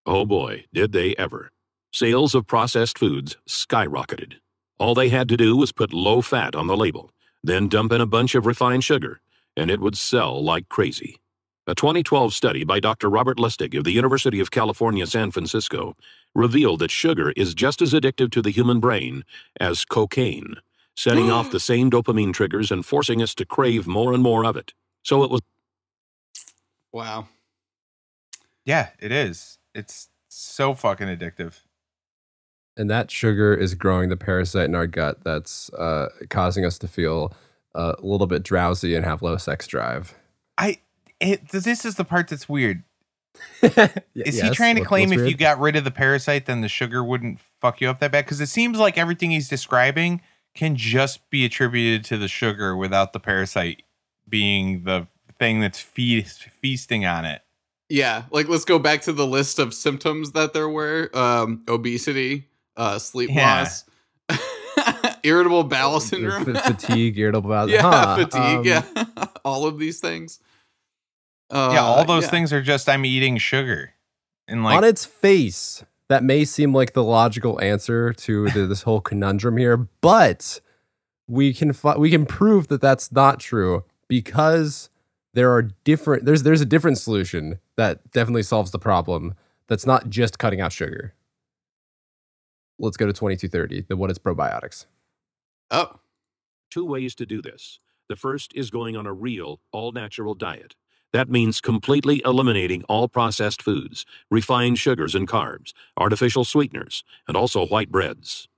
Oh 0.07 0.27
boy, 0.27 0.67
did 0.73 0.93
they 0.93 1.17
ever. 1.17 1.53
Sales 1.93 2.35
of 2.35 2.47
processed 2.47 2.99
foods 2.99 3.37
skyrocketed. 3.49 4.35
All 4.79 4.95
they 4.95 5.11
had 5.11 5.29
to 5.31 5.37
do 5.37 5.57
was 5.57 5.73
put 5.73 5.93
low 5.95 6.23
fat 6.23 6.55
on 6.57 6.69
the 6.69 6.77
label, 6.77 7.13
then 7.43 7.69
dump 7.69 7.93
in 7.93 8.01
a 8.03 8.07
bunch 8.07 8.35
of 8.37 8.47
refined 8.47 8.85
sugar, 8.85 9.21
and 9.57 9.71
it 9.71 9.81
would 9.81 9.99
sell 9.99 10.43
like 10.45 10.69
crazy. 10.69 11.21
A 11.67 11.75
2012 11.75 12.35
study 12.35 12.65
by 12.65 12.81
Dr. 12.81 13.11
Robert 13.11 13.39
Lustig 13.39 13.77
of 13.77 13.85
the 13.85 13.93
University 13.93 14.41
of 14.41 14.53
California, 14.53 15.07
San 15.07 15.33
Francisco, 15.33 15.95
revealed 16.35 16.81
that 16.81 16.93
sugar 16.93 17.33
is 17.37 17.55
just 17.55 17.83
as 17.83 17.93
addictive 17.95 18.31
to 18.33 18.43
the 18.43 18.51
human 18.53 18.81
brain 18.81 19.25
as 19.61 19.85
cocaine, 19.85 20.57
setting 20.97 21.31
off 21.31 21.51
the 21.51 21.61
same 21.73 21.91
dopamine 21.91 22.35
triggers 22.35 22.71
and 22.71 22.87
forcing 22.87 23.23
us 23.23 23.35
to 23.37 23.47
crave 23.47 23.87
more 23.89 24.13
and 24.13 24.23
more 24.23 24.45
of 24.45 24.57
it. 24.57 24.75
So 25.03 25.25
it 25.25 25.31
was 25.31 25.41
Wow. 26.93 27.29
yeah, 28.65 28.91
it 29.01 29.13
is. 29.13 29.59
It's 29.77 30.09
so 30.29 30.75
fucking 30.75 31.07
addictive. 31.09 31.61
and 32.77 32.91
that 32.91 33.11
sugar 33.11 33.55
is 33.55 33.75
growing 33.75 34.09
the 34.09 34.17
parasite 34.17 34.65
in 34.67 34.75
our 34.75 34.87
gut 34.87 35.23
that's 35.25 35.71
uh, 35.75 36.09
causing 36.31 36.65
us 36.65 36.79
to 36.81 36.89
feel 36.89 37.33
uh, 37.75 37.95
a 37.99 38.05
little 38.07 38.27
bit 38.27 38.43
drowsy 38.43 38.95
and 38.95 39.05
have 39.05 39.23
low 39.23 39.37
sex 39.37 39.67
drive. 39.67 40.15
I. 40.59 40.79
It, 41.19 41.49
this 41.49 41.85
is 41.87 41.95
the 41.95 42.05
part 42.05 42.29
that's 42.29 42.47
weird. 42.49 42.83
Is 44.15 44.41
he 44.41 44.51
trying 44.51 44.75
to 44.77 44.83
what- 44.83 44.89
claim 44.89 45.13
if 45.13 45.27
you 45.29 45.35
got 45.37 45.59
rid 45.59 45.75
of 45.77 45.85
the 45.85 45.91
parasite, 45.91 46.45
then 46.47 46.61
the 46.61 46.69
sugar 46.69 47.03
wouldn't 47.03 47.41
fuck 47.61 47.81
you 47.81 47.89
up 47.89 48.01
that 48.01 48.13
bad? 48.13 48.27
Because 48.27 48.41
it 48.43 48.49
seems 48.49 48.79
like 48.79 48.99
everything 48.99 49.31
he's 49.31 49.49
describing 49.49 50.21
can 50.55 50.77
just 50.77 51.29
be 51.31 51.45
attributed 51.47 52.05
to 52.07 52.19
the 52.19 52.29
sugar 52.29 52.77
without 52.77 53.13
the 53.15 53.21
parasite 53.21 53.83
being 54.29 54.85
the 54.85 55.07
thing 55.39 55.61
that's 55.61 55.81
feast, 55.81 56.43
feasting 56.61 57.07
on 57.07 57.25
it. 57.25 57.43
Yeah, 57.89 58.25
like 58.31 58.49
let's 58.49 58.65
go 58.65 58.79
back 58.79 59.03
to 59.03 59.13
the 59.13 59.27
list 59.27 59.59
of 59.59 59.73
symptoms 59.73 60.33
that 60.33 60.53
there 60.53 60.69
were: 60.69 61.09
um, 61.15 61.63
obesity, 61.69 62.49
uh, 62.77 62.99
sleep 62.99 63.31
Yeah. 63.33 63.61
loss, 63.61 63.85
irritable 65.23 65.65
bowel 65.65 65.97
F- 65.97 66.03
syndrome, 66.03 66.45
fatigue, 66.45 67.19
irritable 67.19 67.51
bowel. 67.51 67.71
yeah, 67.71 67.83
Huh, 67.83 68.17
fatigue, 68.17 68.41
um, 68.43 68.65
yeah, 68.65 69.27
all 69.45 69.67
of 69.67 69.79
these 69.79 70.01
things. 70.01 70.41
Uh, 71.51 71.71
yeah, 71.75 71.83
all 71.85 72.05
those 72.05 72.25
yeah. 72.25 72.31
things 72.31 72.53
are 72.53 72.63
just 72.63 72.89
I'm 72.89 73.05
eating 73.05 73.39
sugar. 73.39 73.93
And 74.49 74.65
like 74.65 74.77
on 74.77 74.85
its 74.85 75.05
face, 75.05 75.85
that 76.09 76.25
may 76.25 76.45
seem 76.45 76.73
like 76.75 76.93
the 76.93 77.05
logical 77.05 77.61
answer 77.61 78.13
to 78.13 78.49
the, 78.51 78.67
this 78.67 78.83
whole 78.83 79.01
conundrum 79.01 79.57
here, 79.57 79.77
but 79.77 80.61
we 81.29 81.53
can 81.55 81.73
fi- 81.73 81.97
we 81.97 82.11
can 82.11 82.27
prove 82.27 82.67
that 82.69 82.81
that's 82.81 83.13
not 83.13 83.39
true 83.39 83.85
because 84.09 84.91
there 85.35 85.53
are 85.53 85.63
different. 85.63 86.25
There's 86.25 86.43
there's 86.43 86.61
a 86.61 86.65
different 86.67 86.99
solution 86.99 87.59
that 87.77 88.11
definitely 88.11 88.43
solves 88.43 88.71
the 88.71 88.79
problem. 88.79 89.35
That's 89.69 89.87
not 89.87 90.09
just 90.09 90.39
cutting 90.39 90.61
out 90.61 90.73
sugar. 90.73 91.15
Let's 92.79 92.97
go 92.97 93.07
to 93.07 93.13
2230. 93.13 93.87
The 93.89 93.97
what 93.97 94.11
is 94.11 94.19
probiotics? 94.19 94.87
Oh, 95.71 96.01
two 96.71 96.85
ways 96.85 97.15
to 97.17 97.27
do 97.27 97.41
this. 97.41 97.81
The 98.09 98.17
first 98.17 98.53
is 98.55 98.71
going 98.71 98.97
on 98.97 99.07
a 99.07 99.13
real, 99.13 99.61
all 99.73 99.93
natural 99.93 100.35
diet. 100.35 100.77
That 101.13 101.31
means 101.31 101.61
completely 101.61 102.21
eliminating 102.25 102.85
all 102.85 103.09
processed 103.09 103.63
foods, 103.63 104.05
refined 104.31 104.79
sugars 104.79 105.15
and 105.15 105.27
carbs, 105.27 105.73
artificial 105.97 106.45
sweeteners, 106.45 107.05
and 107.27 107.37
also 107.37 107.67
white 107.67 107.91
breads. 107.91 108.49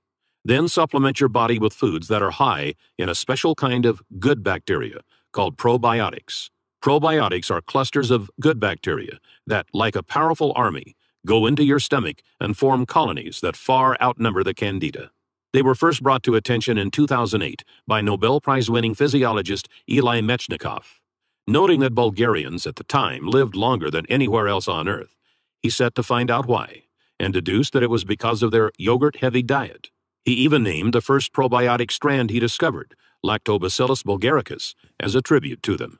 Then 0.43 0.67
supplement 0.67 1.19
your 1.19 1.29
body 1.29 1.59
with 1.59 1.73
foods 1.73 2.07
that 2.07 2.21
are 2.21 2.31
high 2.31 2.75
in 2.97 3.09
a 3.09 3.15
special 3.15 3.55
kind 3.55 3.85
of 3.85 4.01
good 4.19 4.43
bacteria 4.43 4.99
called 5.31 5.57
probiotics. 5.57 6.49
Probiotics 6.81 7.51
are 7.51 7.61
clusters 7.61 8.09
of 8.09 8.31
good 8.39 8.59
bacteria 8.59 9.19
that, 9.45 9.65
like 9.73 9.97
a 9.97 10.03
powerful 10.03 10.53
army, 10.55 10.95
go 11.25 11.45
into 11.45 11.63
your 11.63 11.79
stomach 11.79 12.21
and 12.39 12.57
form 12.57 12.85
colonies 12.85 13.41
that 13.41 13.57
far 13.57 13.97
outnumber 14.01 14.43
the 14.43 14.53
candida. 14.53 15.11
They 15.51 15.61
were 15.61 15.75
first 15.75 16.01
brought 16.01 16.23
to 16.23 16.35
attention 16.35 16.77
in 16.77 16.91
2008 16.91 17.65
by 17.85 17.99
Nobel 17.99 18.39
Prize 18.39 18.69
winning 18.69 18.95
physiologist 18.95 19.67
Eli 19.89 20.21
Metchnikoff. 20.21 20.99
Noting 21.45 21.81
that 21.81 21.95
Bulgarians 21.95 22.65
at 22.65 22.77
the 22.77 22.83
time 22.83 23.27
lived 23.27 23.55
longer 23.55 23.91
than 23.91 24.05
anywhere 24.05 24.47
else 24.47 24.67
on 24.67 24.87
Earth, 24.87 25.17
he 25.61 25.69
set 25.69 25.95
to 25.95 26.03
find 26.03 26.31
out 26.31 26.45
why 26.45 26.83
and 27.19 27.33
deduced 27.33 27.73
that 27.73 27.83
it 27.83 27.89
was 27.89 28.05
because 28.05 28.41
of 28.41 28.51
their 28.51 28.71
yogurt 28.77 29.17
heavy 29.17 29.43
diet. 29.43 29.89
He 30.23 30.33
even 30.33 30.63
named 30.63 30.93
the 30.93 31.01
first 31.01 31.33
probiotic 31.33 31.91
strand 31.91 32.29
he 32.29 32.39
discovered, 32.39 32.95
Lactobacillus 33.25 34.03
bulgaricus, 34.03 34.75
as 34.99 35.15
a 35.15 35.21
tribute 35.21 35.61
to 35.63 35.75
them. 35.75 35.99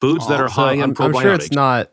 Foods 0.00 0.26
that 0.28 0.40
Aw, 0.40 0.44
are 0.44 0.48
So 0.48 0.54
high 0.54 0.72
in 0.74 0.82
I'm, 0.82 0.94
I'm 0.98 1.12
sure 1.12 1.34
it's 1.34 1.50
not. 1.50 1.92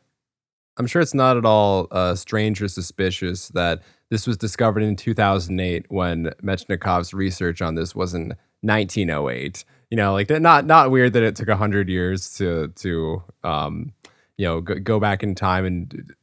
I'm 0.77 0.87
sure 0.87 1.01
it's 1.01 1.13
not 1.13 1.37
at 1.37 1.45
all 1.45 1.87
uh, 1.91 2.15
strange 2.15 2.61
or 2.61 2.67
suspicious 2.67 3.49
that 3.49 3.81
this 4.09 4.27
was 4.27 4.37
discovered 4.37 4.83
in 4.83 4.95
2008 4.95 5.87
when 5.89 6.31
Mechnikov's 6.43 7.13
research 7.13 7.61
on 7.61 7.73
this 7.75 7.95
wasn't 7.95 8.33
1908. 8.61 9.65
You 9.89 9.97
know, 9.97 10.13
like 10.13 10.29
not 10.29 10.65
not 10.65 10.91
weird 10.91 11.13
that 11.13 11.23
it 11.23 11.35
took 11.35 11.49
hundred 11.49 11.89
years 11.89 12.33
to 12.35 12.69
to 12.75 13.23
um, 13.43 13.93
you 14.37 14.45
know 14.45 14.61
go, 14.61 14.75
go 14.75 14.99
back 14.99 15.23
in 15.23 15.35
time 15.35 15.65
and 15.65 16.13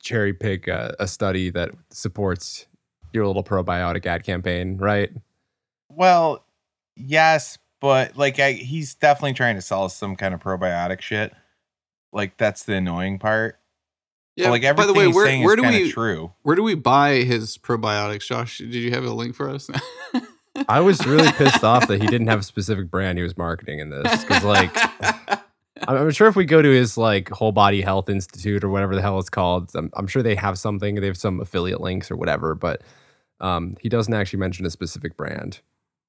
cherry 0.00 0.32
pick 0.32 0.68
a, 0.68 0.94
a 0.98 1.06
study 1.06 1.50
that 1.50 1.70
supports 1.90 2.66
your 3.12 3.26
little 3.26 3.44
probiotic 3.44 4.06
ad 4.06 4.24
campaign, 4.24 4.76
right? 4.78 5.10
Well, 5.88 6.44
yes, 6.96 7.58
but 7.80 8.16
like 8.16 8.38
I, 8.38 8.52
he's 8.52 8.94
definitely 8.94 9.34
trying 9.34 9.56
to 9.56 9.62
sell 9.62 9.84
us 9.84 9.96
some 9.96 10.16
kind 10.16 10.34
of 10.34 10.40
probiotic 10.40 11.00
shit. 11.00 11.32
Like 12.12 12.36
that's 12.36 12.64
the 12.64 12.74
annoying 12.74 13.18
part. 13.18 13.58
Yeah. 14.36 14.46
But, 14.46 14.50
like 14.50 14.62
by 14.62 14.68
everything 14.68 14.94
the 14.94 14.98
way, 14.98 15.06
he's 15.06 15.14
where 15.14 15.26
saying 15.26 15.42
where 15.44 15.54
is 15.54 15.56
do 15.56 15.62
kind 15.62 15.74
of 15.76 15.82
we 15.82 15.92
true. 15.92 16.32
where 16.42 16.56
do 16.56 16.62
we 16.62 16.74
buy 16.74 17.16
his 17.16 17.58
probiotics, 17.58 18.26
Josh? 18.26 18.58
Did 18.58 18.74
you 18.74 18.90
have 18.92 19.04
a 19.04 19.12
link 19.12 19.34
for 19.34 19.48
us? 19.50 19.68
I 20.68 20.80
was 20.80 21.06
really 21.06 21.30
pissed 21.32 21.62
off 21.62 21.86
that 21.88 22.00
he 22.00 22.06
didn't 22.08 22.28
have 22.28 22.40
a 22.40 22.44
specific 22.44 22.90
brand 22.90 23.18
he 23.18 23.22
was 23.22 23.36
marketing 23.36 23.78
in 23.78 23.90
this 23.90 24.24
because, 24.24 24.42
like, 24.44 24.70
I'm, 25.86 25.96
I'm 25.96 26.10
sure 26.10 26.26
if 26.26 26.36
we 26.36 26.44
go 26.44 26.62
to 26.62 26.68
his 26.68 26.96
like 26.96 27.28
Whole 27.30 27.52
Body 27.52 27.80
Health 27.80 28.08
Institute 28.08 28.64
or 28.64 28.68
whatever 28.68 28.96
the 28.96 29.02
hell 29.02 29.18
it's 29.18 29.30
called, 29.30 29.70
I'm, 29.74 29.90
I'm 29.94 30.06
sure 30.06 30.22
they 30.22 30.34
have 30.34 30.58
something. 30.58 30.96
They 30.96 31.06
have 31.06 31.16
some 31.16 31.40
affiliate 31.40 31.80
links 31.80 32.10
or 32.10 32.16
whatever, 32.16 32.54
but 32.54 32.82
um, 33.40 33.76
he 33.80 33.88
doesn't 33.88 34.12
actually 34.12 34.40
mention 34.40 34.66
a 34.66 34.70
specific 34.70 35.16
brand. 35.16 35.60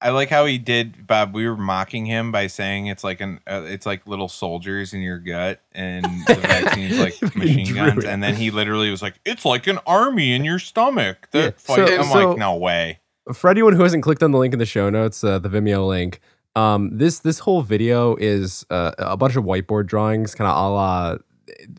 I 0.01 0.11
like 0.11 0.29
how 0.29 0.45
he 0.45 0.57
did, 0.57 1.05
Bob. 1.07 1.33
We 1.33 1.45
were 1.47 1.57
mocking 1.57 2.05
him 2.05 2.31
by 2.31 2.47
saying 2.47 2.87
it's 2.87 3.03
like 3.03 3.19
an 3.19 3.39
uh, 3.45 3.63
it's 3.65 3.85
like 3.85 4.07
little 4.07 4.29
soldiers 4.29 4.93
in 4.93 5.01
your 5.01 5.19
gut, 5.19 5.59
and 5.73 6.05
the 6.25 6.35
vaccine's 6.41 6.97
like 6.99 7.21
machine 7.35 7.73
guns. 7.75 8.05
And 8.05 8.23
then 8.23 8.35
he 8.35 8.49
literally 8.51 8.89
was 8.91 9.01
like, 9.01 9.19
"It's 9.25 9.43
like 9.43 9.67
an 9.67 9.79
army 9.85 10.33
in 10.33 10.45
your 10.45 10.59
stomach." 10.59 11.27
That 11.31 11.43
Yeah, 11.43 11.49
fight. 11.57 11.87
so- 11.89 11.97
I'm 11.97 12.03
so- 12.05 12.29
like, 12.29 12.37
no 12.37 12.55
way. 12.55 12.99
For 13.33 13.49
anyone 13.49 13.73
who 13.73 13.83
hasn't 13.83 14.01
clicked 14.03 14.23
on 14.23 14.31
the 14.31 14.39
link 14.39 14.53
in 14.53 14.59
the 14.59 14.65
show 14.65 14.89
notes, 14.89 15.23
uh, 15.23 15.37
the 15.37 15.49
Vimeo 15.49 15.85
link, 15.87 16.19
um, 16.55 16.97
this 16.97 17.19
this 17.19 17.39
whole 17.39 17.61
video 17.61 18.15
is 18.15 18.65
uh, 18.71 18.91
a 18.97 19.17
bunch 19.17 19.35
of 19.35 19.43
whiteboard 19.43 19.85
drawings, 19.85 20.33
kind 20.33 20.49
of 20.49 20.55
a 20.57 20.69
la 20.69 21.17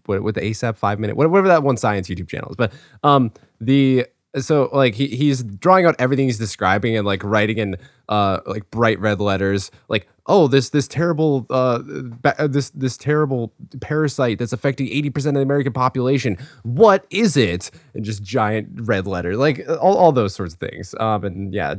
what 0.06 0.22
with 0.22 0.34
the 0.34 0.42
ASAP 0.42 0.76
five 0.76 1.00
minute, 1.00 1.16
whatever 1.16 1.48
that 1.48 1.62
one 1.62 1.76
science 1.76 2.08
YouTube 2.08 2.28
channel 2.28 2.50
is. 2.50 2.56
But 2.56 2.72
um, 3.02 3.32
the 3.60 4.06
so 4.38 4.68
like 4.72 4.94
he, 4.94 5.08
he's 5.08 5.42
drawing 5.42 5.86
out 5.86 5.96
everything 5.98 6.26
he's 6.26 6.38
describing 6.38 6.96
and 6.96 7.06
like 7.06 7.22
writing 7.24 7.58
in 7.58 7.76
uh 8.08 8.40
like 8.46 8.70
bright 8.70 8.98
red 9.00 9.20
letters 9.20 9.70
like 9.88 10.08
oh 10.26 10.46
this 10.46 10.70
this 10.70 10.86
terrible 10.86 11.46
uh 11.50 11.80
uh, 12.24 12.46
this 12.46 12.70
this 12.70 12.96
terrible 12.96 13.52
parasite 13.80 14.38
that's 14.38 14.52
affecting 14.52 14.86
80% 14.86 15.16
of 15.28 15.34
the 15.34 15.40
american 15.40 15.72
population. 15.72 16.36
What 16.62 17.06
is 17.10 17.36
it? 17.36 17.70
And 17.94 18.04
just 18.04 18.22
giant 18.22 18.68
red 18.72 19.06
letter 19.06 19.36
like 19.36 19.64
all, 19.80 19.96
all 19.96 20.12
those 20.12 20.34
sorts 20.34 20.54
of 20.54 20.60
things. 20.60 20.94
Um 21.00 21.24
and 21.24 21.52
yeah 21.52 21.74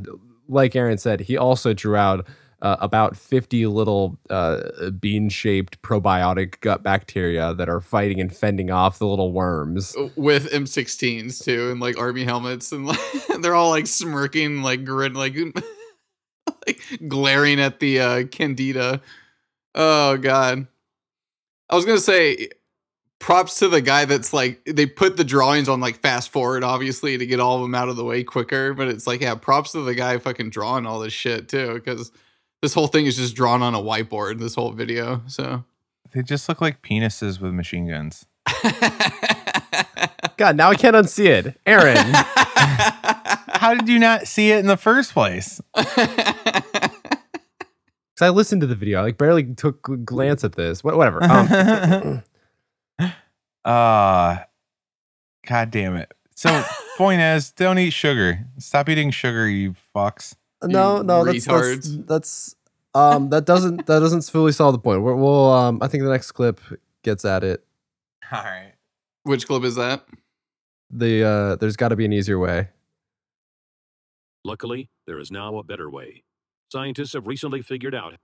like 0.49 0.75
aaron 0.75 0.97
said 0.97 1.21
he 1.21 1.37
also 1.37 1.73
drew 1.73 1.95
out 1.95 2.27
uh, 2.61 2.77
about 2.79 3.17
50 3.17 3.65
little 3.65 4.19
uh, 4.29 4.91
bean 4.91 5.29
shaped 5.29 5.81
probiotic 5.81 6.59
gut 6.61 6.83
bacteria 6.83 7.53
that 7.55 7.69
are 7.69 7.81
fighting 7.81 8.19
and 8.19 8.35
fending 8.35 8.69
off 8.69 8.99
the 8.99 9.07
little 9.07 9.31
worms. 9.31 9.95
with 10.15 10.51
M16s 10.51 11.43
too, 11.43 11.71
and 11.71 11.79
like 11.79 11.97
army 11.97 12.23
helmets, 12.23 12.71
and 12.71 12.85
like, 12.85 12.99
they're 13.41 13.55
all 13.55 13.69
like 13.69 13.87
smirking, 13.87 14.61
like 14.61 14.85
grin, 14.85 15.13
like 15.13 15.35
like 16.67 16.81
glaring 17.07 17.59
at 17.59 17.79
the 17.79 17.99
uh, 17.99 18.23
candida. 18.27 19.01
Oh 19.73 20.17
god, 20.17 20.67
I 21.69 21.75
was 21.75 21.85
gonna 21.85 21.99
say 21.99 22.49
props 23.17 23.59
to 23.59 23.67
the 23.67 23.81
guy 23.81 24.05
that's 24.05 24.33
like 24.33 24.63
they 24.65 24.85
put 24.85 25.15
the 25.15 25.23
drawings 25.23 25.69
on 25.69 25.79
like 25.79 25.99
fast 25.99 26.31
forward 26.31 26.63
obviously 26.63 27.19
to 27.19 27.25
get 27.27 27.39
all 27.39 27.57
of 27.57 27.61
them 27.61 27.75
out 27.75 27.87
of 27.87 27.95
the 27.95 28.03
way 28.03 28.23
quicker 28.23 28.73
but 28.73 28.87
it's 28.87 29.05
like 29.05 29.21
yeah 29.21 29.35
props 29.35 29.73
to 29.73 29.81
the 29.81 29.93
guy 29.93 30.17
fucking 30.17 30.49
drawing 30.49 30.87
all 30.87 30.99
this 30.99 31.13
shit 31.13 31.47
too 31.47 31.75
because 31.75 32.11
this 32.61 32.73
whole 32.73 32.87
thing 32.87 33.05
is 33.05 33.17
just 33.17 33.35
drawn 33.35 33.61
on 33.61 33.73
a 33.73 33.79
whiteboard 33.79 34.39
this 34.39 34.55
whole 34.55 34.71
video 34.71 35.21
so 35.27 35.63
They 36.11 36.21
just 36.21 36.47
look 36.49 36.61
like 36.61 36.81
penises 36.81 37.39
with 37.39 37.53
machine 37.53 37.87
guns. 37.87 38.25
God, 40.37 40.55
now 40.55 40.71
I 40.71 40.75
can't 40.75 40.95
unsee 40.95 41.27
it. 41.27 41.59
Aaron, 41.65 41.97
How 43.61 43.75
did 43.75 43.87
you 43.87 43.99
not 43.99 44.27
see 44.27 44.51
it 44.51 44.59
in 44.59 44.67
the 44.67 44.77
first 44.77 45.13
place? 45.13 45.61
because 45.75 46.91
I 48.19 48.29
listened 48.29 48.61
to 48.61 48.67
the 48.67 48.75
video, 48.75 48.99
I 48.99 49.03
like 49.03 49.17
barely 49.17 49.43
took 49.43 49.87
a 49.87 49.97
glance 49.97 50.43
at 50.43 50.53
this. 50.53 50.83
What, 50.83 50.97
whatever. 50.97 51.23
Um, 51.23 52.23
uh 53.63 54.37
God 55.47 55.71
damn 55.71 55.95
it. 55.95 56.11
So 56.35 56.63
point 56.97 57.21
is, 57.21 57.51
don't 57.51 57.77
eat 57.77 57.91
sugar. 57.91 58.45
Stop 58.57 58.89
eating 58.89 59.11
sugar, 59.11 59.47
you 59.47 59.75
fucks. 59.95 60.35
No, 60.63 61.01
no, 61.01 61.23
that's, 61.25 61.45
that's 61.45 61.97
that's 62.05 62.55
um 62.93 63.29
that 63.29 63.45
doesn't 63.45 63.85
that 63.87 63.99
doesn't 63.99 64.23
fully 64.23 64.51
solve 64.51 64.73
the 64.73 64.79
point. 64.79 65.01
We're, 65.01 65.15
we'll 65.15 65.51
um 65.51 65.79
I 65.81 65.87
think 65.87 66.03
the 66.03 66.09
next 66.09 66.31
clip 66.33 66.59
gets 67.03 67.25
at 67.25 67.43
it. 67.43 67.65
All 68.31 68.43
right. 68.43 68.73
which 69.23 69.47
clip 69.47 69.63
is 69.63 69.75
that 69.75 70.05
The 70.89 71.23
uh 71.23 71.55
there's 71.57 71.75
got 71.77 71.89
to 71.89 71.95
be 71.95 72.05
an 72.05 72.13
easier 72.13 72.39
way. 72.39 72.69
Luckily, 74.43 74.89
there 75.07 75.19
is 75.19 75.31
now 75.31 75.57
a 75.57 75.63
better 75.63 75.89
way. 75.89 76.23
Scientists 76.71 77.13
have 77.13 77.27
recently 77.27 77.61
figured 77.61 77.95
out 77.95 78.15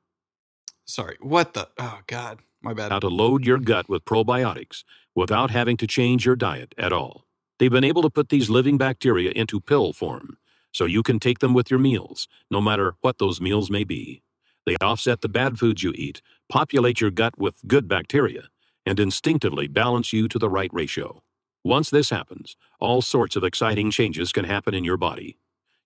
sorry 0.85 1.17
what 1.21 1.53
the 1.53 1.67
oh 1.79 1.99
god 2.07 2.39
my 2.61 2.73
bad 2.73 2.91
how 2.91 2.99
to 2.99 3.09
load 3.09 3.45
your 3.45 3.57
gut 3.57 3.89
with 3.89 4.05
probiotics 4.05 4.83
without 5.15 5.51
having 5.51 5.75
to 5.77 5.85
change 5.87 6.25
your 6.25 6.35
diet 6.35 6.73
at 6.77 6.93
all. 6.93 7.25
They've 7.59 7.71
been 7.71 7.83
able 7.83 8.01
to 8.03 8.09
put 8.09 8.29
these 8.29 8.49
living 8.49 8.77
bacteria 8.77 9.31
into 9.31 9.59
pill 9.59 9.93
form, 9.93 10.37
so 10.73 10.85
you 10.85 11.03
can 11.03 11.19
take 11.19 11.39
them 11.39 11.53
with 11.53 11.71
your 11.71 11.79
meals, 11.79 12.27
no 12.51 12.61
matter 12.61 12.95
what 13.01 13.17
those 13.17 13.41
meals 13.41 13.69
may 13.71 13.83
be. 13.83 14.21
They 14.65 14.75
offset 14.81 15.21
the 15.21 15.29
bad 15.29 15.57
foods 15.59 15.83
you 15.83 15.93
eat, 15.95 16.21
populate 16.49 17.01
your 17.01 17.11
gut 17.11 17.37
with 17.37 17.61
good 17.67 17.87
bacteria, 17.87 18.49
and 18.85 18.99
instinctively 18.99 19.67
balance 19.67 20.13
you 20.13 20.27
to 20.27 20.39
the 20.39 20.49
right 20.49 20.69
ratio. 20.73 21.23
Once 21.63 21.89
this 21.89 22.09
happens, 22.09 22.55
all 22.79 23.01
sorts 23.01 23.35
of 23.35 23.43
exciting 23.43 23.91
changes 23.91 24.31
can 24.31 24.45
happen 24.45 24.73
in 24.73 24.83
your 24.83 24.97
body. 24.97 25.37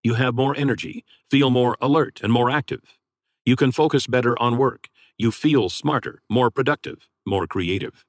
You 0.04 0.16
have 0.16 0.36
more 0.36 0.56
energy, 0.56 1.06
feel 1.30 1.50
more 1.50 1.78
alert 1.82 2.22
and 2.24 2.34
more 2.34 2.50
active. 2.50 2.98
You 3.46 3.56
can 3.56 3.72
focus 3.72 4.08
better 4.08 4.40
on 4.42 4.58
work. 4.58 4.90
You 5.18 5.32
feel 5.32 5.70
smarter, 5.70 6.22
more 6.30 6.52
productive, 6.52 7.08
more 7.26 7.48
creative. 7.48 8.06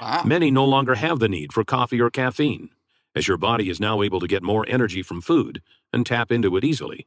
wow 0.00 0.22
Many 0.24 0.50
no 0.50 0.64
longer 0.64 0.94
have 0.96 1.18
the 1.18 1.28
need 1.28 1.52
for 1.52 1.64
coffee 1.64 2.00
or 2.00 2.10
caffeine, 2.10 2.70
as 3.14 3.28
your 3.28 3.38
body 3.38 3.70
is 3.70 3.80
now 3.80 4.02
able 4.02 4.20
to 4.20 4.28
get 4.28 4.42
more 4.42 4.64
energy 4.68 5.02
from 5.02 5.20
food 5.20 5.62
and 5.92 6.04
tap 6.06 6.30
into 6.32 6.56
it 6.56 6.64
easily. 6.64 7.06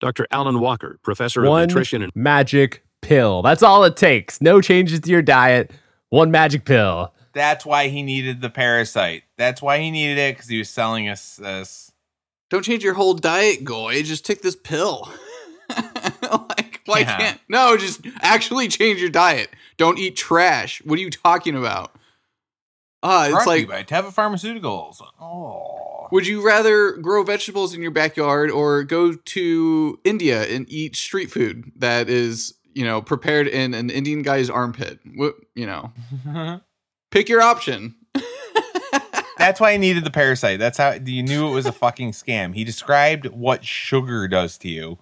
Dr. 0.00 0.26
Alan 0.30 0.60
Walker, 0.60 0.98
professor 1.02 1.42
One 1.42 1.62
of 1.62 1.68
nutrition 1.68 2.02
and 2.02 2.12
magic 2.14 2.84
pill. 3.02 3.42
That's 3.42 3.62
all 3.62 3.84
it 3.84 3.96
takes. 3.96 4.40
No 4.40 4.60
changes 4.60 5.00
to 5.00 5.10
your 5.10 5.22
diet. 5.22 5.70
One 6.10 6.30
magic 6.30 6.64
pill. 6.64 7.12
That's 7.32 7.64
why 7.66 7.88
he 7.88 8.02
needed 8.02 8.40
the 8.40 8.50
parasite. 8.50 9.22
That's 9.38 9.60
why 9.62 9.78
he 9.78 9.90
needed 9.90 10.18
it 10.18 10.36
because 10.36 10.48
he 10.48 10.58
was 10.58 10.70
selling 10.70 11.08
us 11.08 11.36
this. 11.36 11.92
don't 12.50 12.62
change 12.64 12.82
your 12.84 12.94
whole 12.94 13.14
diet 13.14 13.64
goy 13.64 14.02
just 14.02 14.24
take 14.24 14.40
this 14.42 14.54
pill 14.56 15.10
like 16.48 16.80
why 16.86 17.00
Yeah. 17.00 17.16
can't 17.18 17.40
no 17.48 17.76
just 17.76 18.00
actually 18.20 18.68
change 18.68 19.00
your 19.00 19.10
diet 19.10 19.50
don't 19.76 19.98
eat 19.98 20.14
trash 20.16 20.80
what 20.84 20.98
are 20.98 21.02
you 21.02 21.10
talking 21.10 21.56
about 21.56 21.95
uh 23.02 23.28
it's 23.32 23.46
like 23.46 23.68
by 23.68 23.82
Teva 23.82 24.14
Pharmaceuticals. 24.14 24.96
Oh, 25.20 26.08
would 26.12 26.26
you 26.26 26.44
rather 26.44 26.92
grow 26.92 27.22
vegetables 27.22 27.74
in 27.74 27.82
your 27.82 27.90
backyard 27.90 28.50
or 28.50 28.84
go 28.84 29.12
to 29.14 30.00
india 30.04 30.44
and 30.44 30.66
eat 30.70 30.96
street 30.96 31.30
food 31.30 31.70
that 31.76 32.08
is 32.08 32.54
you 32.74 32.84
know 32.84 33.02
prepared 33.02 33.46
in 33.48 33.74
an 33.74 33.90
indian 33.90 34.22
guy's 34.22 34.48
armpit 34.48 35.00
what 35.14 35.34
you 35.54 35.66
know 35.66 35.92
pick 37.10 37.28
your 37.28 37.42
option 37.42 37.94
That's 39.38 39.60
why 39.60 39.72
he 39.72 39.78
needed 39.78 40.04
the 40.04 40.10
parasite. 40.10 40.58
That's 40.58 40.78
how 40.78 40.92
you 40.92 41.22
knew 41.22 41.46
it 41.46 41.52
was 41.52 41.66
a 41.66 41.72
fucking 41.72 42.12
scam. 42.12 42.54
He 42.54 42.64
described 42.64 43.26
what 43.26 43.64
sugar 43.64 44.26
does 44.28 44.56
to 44.58 44.68
you, 44.68 44.98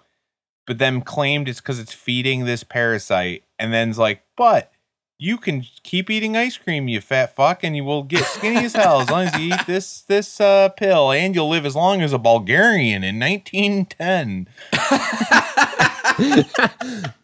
but 0.66 0.78
then 0.78 1.02
claimed 1.02 1.48
it's 1.48 1.60
because 1.60 1.78
it's 1.78 1.94
feeding 1.94 2.44
this 2.44 2.64
parasite, 2.64 3.44
and 3.58 3.72
then's 3.72 3.96
like, 3.96 4.22
but 4.36 4.72
you 5.18 5.38
can 5.38 5.64
keep 5.82 6.10
eating 6.10 6.36
ice 6.36 6.56
cream, 6.56 6.88
you 6.88 7.00
fat 7.00 7.34
fuck, 7.36 7.62
and 7.62 7.76
you 7.76 7.84
will 7.84 8.02
get 8.02 8.24
skinny 8.24 8.64
as 8.64 8.74
hell 8.74 9.00
as 9.00 9.10
long 9.10 9.26
as 9.26 9.38
you 9.38 9.54
eat 9.54 9.60
this 9.66 10.00
this 10.02 10.40
uh, 10.40 10.68
pill, 10.70 11.12
and 11.12 11.34
you'll 11.34 11.48
live 11.48 11.66
as 11.66 11.76
long 11.76 12.02
as 12.02 12.12
a 12.12 12.18
Bulgarian 12.18 13.04
in 13.04 13.18
1910. 13.18 14.48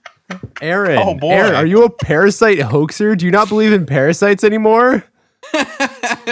Aaron, 0.62 0.98
Oh, 0.98 1.14
boy. 1.14 1.32
Aaron, 1.32 1.54
are 1.54 1.66
you 1.66 1.84
a 1.84 1.90
parasite 1.90 2.60
hoaxer? 2.60 3.16
Do 3.16 3.24
you 3.24 3.30
not 3.32 3.48
believe 3.48 3.72
in 3.72 3.86
parasites 3.86 4.44
anymore? 4.44 5.04
Dude, 5.52 5.66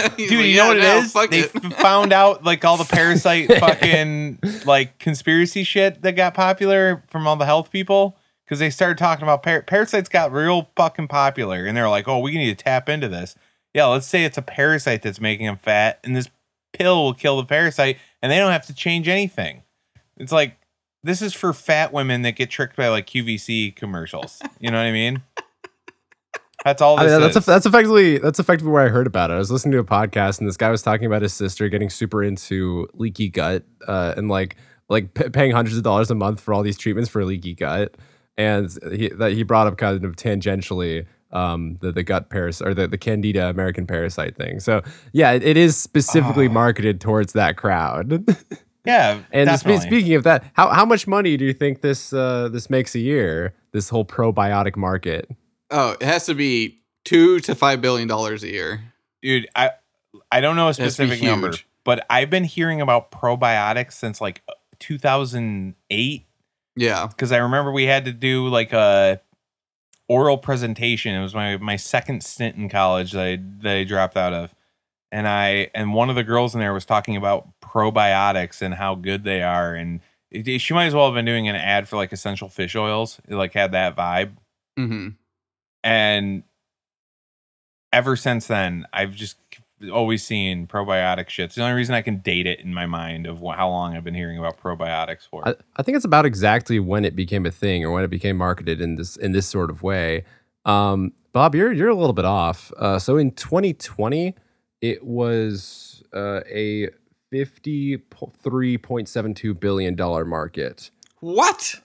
like, 0.05 0.19
you 0.19 0.39
"Yeah, 0.39 0.63
know 0.63 0.67
what 0.69 0.77
no, 0.77 0.97
it 0.97 1.03
is? 1.03 1.13
They 1.13 1.39
it." 1.67 1.73
found 1.73 2.13
out 2.13 2.43
like 2.45 2.63
all 2.63 2.77
the 2.77 2.85
parasite 2.85 3.51
fucking 3.59 4.39
like 4.65 4.97
conspiracy 4.99 5.63
shit 5.63 6.01
that 6.03 6.13
got 6.13 6.35
popular 6.35 7.03
from 7.07 7.27
all 7.27 7.35
the 7.35 7.45
health 7.45 7.71
people 7.71 8.17
because 8.49 8.59
they 8.59 8.71
started 8.71 8.97
talking 8.97 9.21
about 9.21 9.43
par- 9.43 9.61
parasites 9.61 10.09
got 10.09 10.31
real 10.31 10.71
fucking 10.75 11.07
popular 11.07 11.67
and 11.67 11.77
they're 11.77 11.87
like, 11.87 12.07
oh, 12.07 12.17
we 12.17 12.33
need 12.33 12.57
to 12.57 12.63
tap 12.63 12.89
into 12.89 13.07
this. 13.07 13.35
Yeah, 13.75 13.85
let's 13.85 14.07
say 14.07 14.25
it's 14.25 14.39
a 14.39 14.41
parasite 14.41 15.03
that's 15.03 15.21
making 15.21 15.45
them 15.45 15.57
fat, 15.57 15.99
and 16.03 16.15
this 16.15 16.27
pill 16.73 17.03
will 17.03 17.13
kill 17.13 17.37
the 17.37 17.45
parasite, 17.45 17.99
and 18.19 18.31
they 18.31 18.39
don't 18.39 18.51
have 18.51 18.65
to 18.65 18.73
change 18.73 19.07
anything. 19.07 19.61
It's 20.17 20.31
like 20.31 20.57
this 21.03 21.21
is 21.21 21.35
for 21.35 21.53
fat 21.53 21.93
women 21.93 22.23
that 22.23 22.31
get 22.31 22.49
tricked 22.49 22.75
by 22.75 22.87
like 22.87 23.05
QVC 23.05 23.75
commercials. 23.75 24.41
You 24.59 24.71
know 24.71 24.77
what 24.77 24.87
I 24.87 24.91
mean? 24.91 25.21
That's 26.65 26.81
all 26.81 26.99
I 26.99 27.05
mean, 27.05 27.21
that's 27.21 27.37
is. 27.37 27.45
that's 27.45 27.67
effectively 27.67 28.17
that's 28.17 28.39
effectively 28.39 28.71
where 28.71 28.83
I 28.83 28.89
heard 28.89 29.05
about 29.05 29.29
it. 29.29 29.35
I 29.35 29.37
was 29.37 29.51
listening 29.51 29.73
to 29.73 29.79
a 29.79 29.83
podcast 29.83 30.39
and 30.39 30.47
this 30.49 30.57
guy 30.57 30.71
was 30.71 30.81
talking 30.81 31.05
about 31.05 31.21
his 31.21 31.31
sister 31.31 31.69
getting 31.69 31.91
super 31.91 32.23
into 32.23 32.89
leaky 32.95 33.29
gut 33.29 33.63
uh, 33.87 34.15
and 34.17 34.29
like 34.29 34.57
like 34.89 35.13
p- 35.13 35.29
paying 35.29 35.51
hundreds 35.51 35.77
of 35.77 35.83
dollars 35.83 36.09
a 36.09 36.15
month 36.15 36.41
for 36.41 36.53
all 36.53 36.63
these 36.63 36.77
treatments 36.77 37.09
for 37.09 37.23
leaky 37.23 37.53
gut, 37.53 37.95
and 38.39 38.69
he 38.91 39.09
that 39.09 39.33
he 39.33 39.43
brought 39.43 39.67
up 39.67 39.77
kind 39.77 40.03
of 40.03 40.15
tangentially 40.15 41.05
um, 41.31 41.77
the 41.81 41.91
the 41.91 42.01
gut 42.03 42.29
parasite 42.29 42.67
or 42.67 42.73
the 42.73 42.87
the 42.87 42.97
candida 42.97 43.49
American 43.49 43.85
parasite 43.85 44.35
thing. 44.35 44.59
So 44.59 44.81
yeah, 45.13 45.31
it, 45.33 45.43
it 45.43 45.57
is 45.57 45.77
specifically 45.77 46.47
Oh. 46.47 46.51
marketed 46.51 46.99
towards 47.01 47.33
that 47.33 47.57
crowd. 47.57 48.25
yeah, 48.85 49.19
and 49.31 49.49
spe- 49.59 49.81
speaking 49.81 50.15
of 50.15 50.23
that, 50.23 50.43
how 50.53 50.69
how 50.69 50.85
much 50.85 51.05
money 51.05 51.37
do 51.37 51.45
you 51.45 51.53
think 51.53 51.81
this 51.81 52.13
uh, 52.13 52.49
this 52.49 52.69
makes 52.69 52.95
a 52.95 52.99
year? 52.99 53.53
This 53.73 53.89
whole 53.89 54.05
probiotic 54.05 54.75
market. 54.75 55.29
Oh, 55.69 55.91
it 55.99 56.01
has 56.01 56.25
to 56.25 56.33
be 56.33 56.79
two 57.03 57.39
to 57.41 57.53
five 57.53 57.81
billion 57.81 58.07
dollars 58.07 58.41
a 58.43 58.47
year. 58.51 58.81
dude, 59.21 59.47
I 59.55 59.71
I 60.31 60.41
don't 60.41 60.55
know 60.55 60.63
a 60.63 60.67
has 60.67 60.77
to 60.77 60.83
be 60.83 60.89
specific 60.89 61.21
number, 61.23 61.53
but 61.83 62.05
I've 62.09 62.29
been 62.31 62.45
hearing 62.45 62.81
about 62.81 63.11
probiotics 63.11 63.93
since 63.93 64.19
like 64.21 64.41
2008 64.79 66.25
Yeah. 66.79 67.07
because 67.07 67.31
I 67.31 67.37
remember 67.37 67.71
we 67.71 67.85
had 67.85 68.05
to 68.05 68.13
do 68.13 68.47
like 68.47 68.71
a 68.73 69.19
oral 70.07 70.37
presentation. 70.37 71.13
It 71.13 71.21
was 71.21 71.35
my 71.35 71.57
my 71.57 71.75
second 71.75 72.23
stint 72.23 72.55
in 72.55 72.69
college 72.69 73.11
that 73.11 73.25
I, 73.25 73.39
that 73.61 73.75
I 73.75 73.83
dropped 73.83 74.15
out 74.17 74.33
of, 74.33 74.55
and 75.11 75.27
I 75.27 75.69
and 75.75 75.93
one 75.93 76.09
of 76.09 76.15
the 76.15 76.23
girls 76.23 76.53
in 76.53 76.61
there 76.61 76.73
was 76.73 76.85
talking 76.85 77.15
about 77.17 77.49
probiotics 77.61 78.61
and 78.61 78.73
how 78.73 78.95
good 78.95 79.23
they 79.23 79.43
are, 79.43 79.75
and 79.75 79.99
it, 80.31 80.59
she 80.59 80.73
might 80.73 80.85
as 80.85 80.95
well 80.95 81.05
have 81.05 81.15
been 81.15 81.25
doing 81.25 81.47
an 81.49 81.55
ad 81.55 81.87
for 81.87 81.97
like 81.97 82.13
essential 82.13 82.47
fish 82.49 82.75
oils. 82.75 83.19
It 83.27 83.35
like 83.35 83.53
had 83.53 83.73
that 83.73 83.95
vibe, 83.95 84.31
hmm 84.77 85.09
and 85.83 86.43
ever 87.91 88.15
since 88.15 88.47
then, 88.47 88.85
I've 88.93 89.15
just 89.15 89.37
always 89.91 90.25
seen 90.25 90.67
probiotic 90.67 91.29
shit. 91.29 91.45
It's 91.45 91.55
the 91.55 91.63
only 91.63 91.75
reason 91.75 91.95
I 91.95 92.01
can 92.01 92.17
date 92.17 92.45
it 92.47 92.59
in 92.59 92.73
my 92.73 92.85
mind 92.85 93.25
of 93.25 93.39
wh- 93.39 93.55
how 93.55 93.69
long 93.69 93.95
I've 93.95 94.03
been 94.03 94.15
hearing 94.15 94.37
about 94.37 94.61
probiotics 94.61 95.27
for. 95.29 95.47
I, 95.47 95.55
I 95.77 95.83
think 95.83 95.95
it's 95.95 96.03
about 96.05 96.25
exactly 96.25 96.79
when 96.79 97.05
it 97.05 97.15
became 97.15 97.45
a 97.45 97.51
thing 97.51 97.85
or 97.85 97.91
when 97.91 98.03
it 98.03 98.09
became 98.09 98.35
marketed 98.37 98.81
in 98.81 98.95
this 98.95 99.15
in 99.15 99.31
this 99.31 99.47
sort 99.47 99.69
of 99.69 99.83
way. 99.83 100.25
Um, 100.65 101.13
Bob, 101.31 101.55
you're 101.55 101.71
you're 101.71 101.89
a 101.89 101.95
little 101.95 102.13
bit 102.13 102.25
off. 102.25 102.73
Uh, 102.77 102.99
so 102.99 103.15
in 103.17 103.31
2020, 103.31 104.35
it 104.81 105.05
was 105.05 106.03
uh, 106.13 106.41
a 106.49 106.89
53.72 107.31 109.59
billion 109.59 109.95
dollar 109.95 110.25
market. 110.25 110.89
What? 111.19 111.75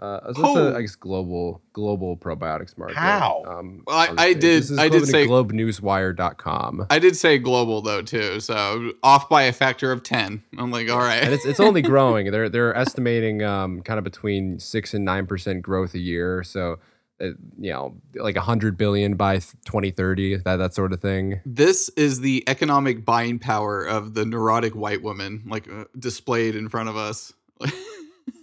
Uh, 0.00 0.32
so 0.32 0.42
that's 0.42 0.56
a, 0.56 0.60
Oh. 0.74 0.76
I 0.76 0.80
guess 0.82 0.94
global 0.94 1.60
global 1.72 2.16
probiotics 2.16 2.78
market. 2.78 2.96
How? 2.96 3.42
Um, 3.48 3.82
Well, 3.86 3.96
I- 3.96 4.06
I'll 4.06 4.16
say- 4.16 4.34
did- 4.34 4.42
This 4.62 4.70
is 4.70 4.78
I 4.78 4.82
did 4.88 5.02
according 5.02 5.06
to 5.06 5.10
say- 5.10 5.26
globenewswire.com. 5.26 6.86
I 6.90 6.98
did 6.98 7.16
say 7.16 7.38
global 7.38 7.82
though 7.82 8.02
too, 8.02 8.40
so 8.40 8.92
off 9.02 9.28
by 9.28 9.42
a 9.42 9.52
factor 9.52 9.90
of 9.92 10.02
ten. 10.02 10.42
I'm 10.56 10.70
like, 10.70 10.88
all 10.90 10.98
right. 10.98 11.22
and 11.22 11.32
it's 11.34 11.44
it's 11.44 11.60
only 11.60 11.82
growing. 11.92 12.30
They're 12.30 12.48
they're 12.48 12.76
estimating 12.76 13.42
um, 13.42 13.82
kind 13.82 13.98
of 13.98 14.04
between 14.04 14.58
six 14.60 14.94
and 14.94 15.04
nine 15.04 15.26
percent 15.26 15.62
growth 15.62 15.94
a 15.94 15.98
year. 15.98 16.42
So, 16.44 16.78
uh, 17.20 17.30
you 17.58 17.72
know, 17.72 17.96
like 18.14 18.36
a 18.36 18.40
hundred 18.42 18.76
billion 18.78 19.14
by 19.16 19.40
twenty 19.64 19.90
thirty, 19.90 20.36
that 20.36 20.56
that 20.56 20.74
sort 20.74 20.92
of 20.92 21.00
thing. 21.00 21.40
this 21.44 21.88
is 21.96 22.20
the 22.20 22.44
economic 22.46 23.04
buying 23.04 23.38
power 23.40 23.84
of 23.84 24.14
the 24.14 24.24
neurotic 24.24 24.74
white 24.76 25.02
woman, 25.02 25.42
like 25.48 25.68
uh, 25.68 25.84
displayed 25.98 26.54
in 26.54 26.68
front 26.68 26.88
of 26.88 26.96
us. 26.96 27.32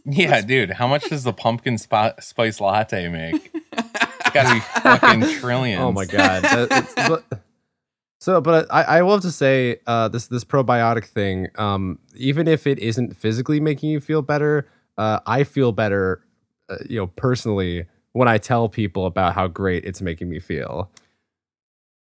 yeah, 0.06 0.42
dude, 0.42 0.72
how 0.72 0.88
much 0.88 1.10
does 1.10 1.24
the 1.24 1.34
pumpkin 1.34 1.78
spi- 1.78 2.14
spice 2.20 2.60
latte 2.62 3.08
make? 3.10 3.52
It's 3.74 4.30
got 4.32 4.48
to 4.50 4.54
be 4.56 4.60
fucking 4.82 5.40
trillions. 5.40 5.82
Oh 5.82 5.92
my 5.92 6.06
god. 6.06 6.44
That- 6.44 6.94
but- 7.30 7.42
so, 8.22 8.42
but 8.42 8.66
I, 8.72 8.82
I 8.84 9.02
will 9.04 9.12
have 9.14 9.22
to 9.22 9.32
say, 9.32 9.78
uh, 9.86 10.08
this 10.08 10.28
this 10.28 10.44
probiotic 10.44 11.06
thing, 11.06 11.48
um, 11.58 12.00
even 12.16 12.48
if 12.48 12.66
it 12.66 12.80
isn't 12.80 13.16
physically 13.16 13.60
making 13.60 13.90
you 13.92 14.00
feel 14.00 14.22
better, 14.24 14.68
uh, 14.98 15.20
I 15.28 15.44
feel 15.44 15.72
better, 15.72 16.22
uh, 16.70 16.78
you 16.90 16.98
know, 16.98 17.08
personally 17.08 17.86
when 18.14 18.28
I 18.28 18.38
tell 18.40 18.68
people 18.70 19.06
about 19.06 19.34
how 19.36 19.48
great 19.48 19.84
it's 19.86 20.02
making 20.02 20.30
me 20.30 20.40
feel. 20.40 20.90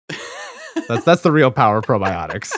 That's 0.88 1.06
that's 1.06 1.22
the 1.22 1.32
real 1.32 1.50
power 1.52 1.78
of 1.78 1.86
probiotics. 1.86 2.52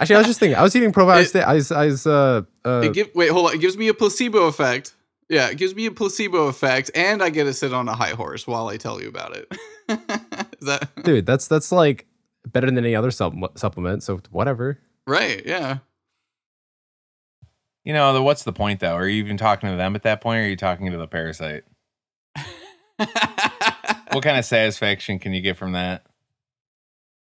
Actually, 0.00 0.16
I 0.16 0.18
was 0.18 0.26
just 0.26 0.40
thinking, 0.40 0.56
I 0.58 0.62
was 0.62 0.74
eating 0.76 0.92
probiotics. 0.92 1.34
It- 1.34 1.44
I 1.44 1.54
was, 1.54 1.72
I 1.72 1.86
was, 1.86 2.06
uh, 2.06 2.42
uh, 2.64 2.80
it 2.84 2.92
give, 2.94 3.10
wait, 3.14 3.30
hold 3.30 3.46
on. 3.48 3.54
It 3.54 3.60
gives 3.60 3.76
me 3.76 3.88
a 3.88 3.94
placebo 3.94 4.46
effect. 4.46 4.94
Yeah, 5.28 5.48
it 5.50 5.58
gives 5.58 5.74
me 5.74 5.86
a 5.86 5.90
placebo 5.90 6.46
effect, 6.46 6.90
and 6.94 7.22
I 7.22 7.28
get 7.30 7.44
to 7.44 7.52
sit 7.52 7.72
on 7.74 7.86
a 7.88 7.94
high 7.94 8.10
horse 8.10 8.46
while 8.46 8.68
I 8.68 8.76
tell 8.78 9.00
you 9.00 9.08
about 9.08 9.36
it. 9.36 9.52
that 10.60 10.88
dude, 11.04 11.26
that's 11.26 11.48
that's 11.48 11.70
like 11.72 12.06
better 12.46 12.66
than 12.66 12.78
any 12.78 12.94
other 12.94 13.10
supple- 13.10 13.50
supplement. 13.54 14.02
So 14.02 14.20
whatever. 14.30 14.78
right? 15.06 15.44
Yeah. 15.44 15.78
You 17.84 17.92
know, 17.94 18.12
the, 18.12 18.22
what's 18.22 18.42
the 18.44 18.52
point 18.52 18.80
though? 18.80 18.94
Are 18.94 19.06
you 19.08 19.22
even 19.22 19.36
talking 19.36 19.70
to 19.70 19.76
them 19.76 19.94
at 19.96 20.02
that 20.02 20.20
point 20.20 20.38
or 20.38 20.42
are 20.42 20.48
you 20.48 20.56
talking 20.56 20.90
to 20.90 20.98
the 20.98 21.06
parasite? 21.06 21.64
What 24.12 24.24
kind 24.24 24.38
of 24.38 24.44
satisfaction 24.44 25.18
can 25.18 25.32
you 25.34 25.40
get 25.42 25.56
from 25.58 25.72
that? 25.72 26.06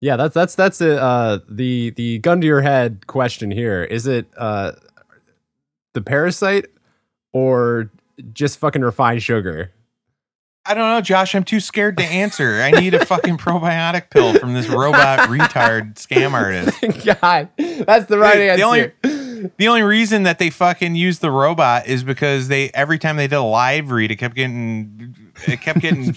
Yeah, 0.03 0.17
that's 0.17 0.33
that's 0.33 0.55
that's 0.55 0.81
a, 0.81 1.01
uh, 1.01 1.39
the 1.47 1.91
the 1.91 2.19
gun 2.19 2.41
to 2.41 2.45
your 2.47 2.59
head 2.61 3.07
question 3.07 3.51
here. 3.51 3.85
Is 3.85 4.05
it 4.05 4.27
uh, 4.35 4.73
the 5.93 6.01
parasite 6.01 6.65
or 7.31 7.89
just 8.33 8.59
fucking 8.59 8.81
refined 8.81 9.23
sugar? 9.23 9.71
I 10.65 10.73
don't 10.73 10.89
know, 10.89 10.99
Josh. 10.99 11.35
I'm 11.35 11.45
too 11.45 11.61
scared 11.61 11.95
to 11.99 12.03
answer. 12.03 12.61
I 12.61 12.71
need 12.71 12.93
a 12.93 13.05
fucking 13.05 13.37
probiotic 13.37 14.09
pill 14.09 14.33
from 14.33 14.53
this 14.53 14.67
robot 14.67 15.19
retard 15.29 15.95
scam 15.95 16.33
artist. 16.33 16.81
God, 17.21 17.47
that's 17.85 18.07
the 18.07 18.17
right 18.17 18.33
Dude, 18.33 18.49
answer. 18.49 18.57
the 18.57 18.63
only- 18.63 18.91
The 19.57 19.67
only 19.67 19.83
reason 19.83 20.23
that 20.23 20.39
they 20.39 20.49
fucking 20.49 20.95
used 20.95 21.19
the 21.21 21.29
robot 21.31 21.85
is 21.87 22.03
because 22.03 22.47
they 22.49 22.69
every 22.73 22.97
time 22.97 23.15
they 23.17 23.27
did 23.27 23.35
a 23.35 23.41
live 23.41 23.91
read, 23.91 24.09
it 24.11 24.15
kept 24.15 24.35
getting 24.35 25.15
it 25.47 25.59
kept 25.61 25.79
getting 25.79 26.13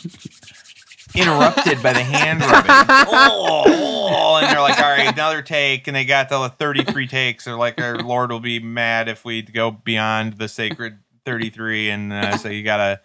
interrupted 1.16 1.82
by 1.82 1.92
the 1.92 2.02
hand 2.02 2.40
rubbing. 2.42 2.70
Oh, 3.08 3.64
oh, 3.66 4.36
and 4.36 4.46
they're 4.46 4.60
like, 4.60 4.78
all 4.78 4.90
right, 4.90 5.12
another 5.12 5.42
take, 5.42 5.86
and 5.86 5.96
they 5.96 6.04
got 6.04 6.28
the 6.28 6.48
33 6.48 7.06
takes. 7.06 7.44
They're 7.44 7.56
like, 7.56 7.80
our 7.80 7.98
Lord 7.98 8.30
will 8.30 8.40
be 8.40 8.60
mad 8.60 9.08
if 9.08 9.24
we 9.24 9.42
go 9.42 9.70
beyond 9.70 10.34
the 10.34 10.48
sacred 10.48 10.98
33, 11.24 11.90
and 11.90 12.12
uh, 12.12 12.36
so 12.36 12.48
you 12.48 12.62
gotta 12.62 13.00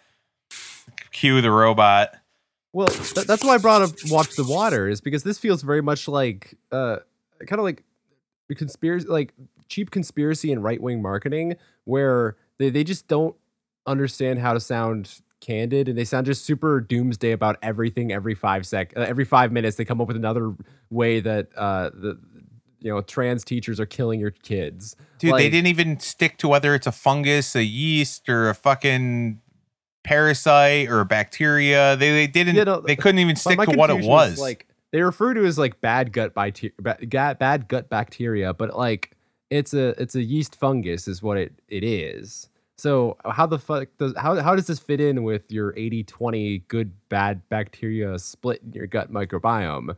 cue 1.10 1.40
the 1.40 1.50
robot. 1.50 2.14
Well, 2.72 2.88
th- 2.88 3.26
that's 3.26 3.44
why 3.44 3.54
I 3.54 3.58
brought 3.58 3.82
up 3.82 3.90
Watch 4.06 4.34
the 4.36 4.44
Water 4.44 4.88
is 4.88 5.00
because 5.00 5.22
this 5.22 5.38
feels 5.38 5.62
very 5.62 5.82
much 5.82 6.08
like 6.08 6.56
uh 6.70 6.96
kind 7.46 7.58
of 7.58 7.64
like 7.64 7.82
the 8.48 8.54
conspiracy 8.54 9.06
like 9.08 9.34
cheap 9.68 9.90
conspiracy 9.90 10.52
and 10.52 10.62
right-wing 10.62 11.02
marketing 11.02 11.56
where 11.84 12.36
they, 12.58 12.70
they 12.70 12.84
just 12.84 13.08
don't 13.08 13.34
understand 13.86 14.38
how 14.38 14.52
to 14.52 14.60
sound 14.60 15.20
candid 15.42 15.88
and 15.88 15.98
they 15.98 16.04
sound 16.04 16.24
just 16.24 16.46
super 16.46 16.80
doomsday 16.80 17.32
about 17.32 17.58
everything 17.62 18.12
every 18.12 18.34
5 18.34 18.64
sec 18.64 18.92
uh, 18.96 19.00
every 19.00 19.24
5 19.24 19.50
minutes 19.50 19.76
they 19.76 19.84
come 19.84 20.00
up 20.00 20.06
with 20.06 20.16
another 20.16 20.54
way 20.88 21.18
that 21.18 21.48
uh 21.56 21.90
the 21.90 22.16
you 22.82 22.92
know 22.92 23.00
trans 23.00 23.44
teachers 23.44 23.80
are 23.80 23.86
killing 23.86 24.20
your 24.20 24.30
kids. 24.30 24.96
Dude, 25.18 25.34
they 25.34 25.48
didn't 25.48 25.68
even 25.68 26.00
stick 26.00 26.38
to 26.38 26.48
whether 26.48 26.74
it's 26.74 26.86
a 26.86 26.92
fungus, 26.92 27.54
a 27.54 27.64
yeast, 27.64 28.28
or 28.28 28.48
a 28.48 28.54
fucking 28.54 29.40
parasite 30.04 30.88
or 30.88 31.00
a 31.00 31.04
bacteria. 31.04 31.96
They 31.96 32.10
they 32.10 32.26
didn't. 32.26 32.56
Yeah, 32.56 32.64
no, 32.64 32.80
they 32.80 32.96
couldn't 32.96 33.20
even 33.20 33.36
stick 33.36 33.60
to 33.60 33.76
what 33.76 33.90
it 33.90 34.04
was. 34.04 34.38
Like 34.38 34.66
they 34.90 35.02
refer 35.02 35.34
to 35.34 35.44
as 35.44 35.58
like 35.58 35.80
bad 35.80 36.12
gut 36.12 36.34
bacteria, 36.34 36.74
bad 37.38 37.68
gut 37.68 37.88
bacteria, 37.88 38.52
but 38.52 38.76
like 38.76 39.16
it's 39.50 39.74
a 39.74 40.00
it's 40.00 40.14
a 40.14 40.22
yeast 40.22 40.56
fungus 40.56 41.06
is 41.06 41.22
what 41.22 41.38
it 41.38 41.52
it 41.68 41.84
is. 41.84 42.48
So 42.82 43.16
how 43.24 43.46
the 43.46 43.60
fuck 43.60 43.86
does 43.96 44.12
how 44.16 44.34
how 44.40 44.56
does 44.56 44.66
this 44.66 44.80
fit 44.80 45.00
in 45.00 45.22
with 45.22 45.42
your 45.52 45.72
80-20 45.74 46.66
good 46.66 46.90
bad 47.10 47.40
bacteria 47.48 48.18
split 48.18 48.60
in 48.64 48.72
your 48.72 48.88
gut 48.88 49.12
microbiome? 49.12 49.96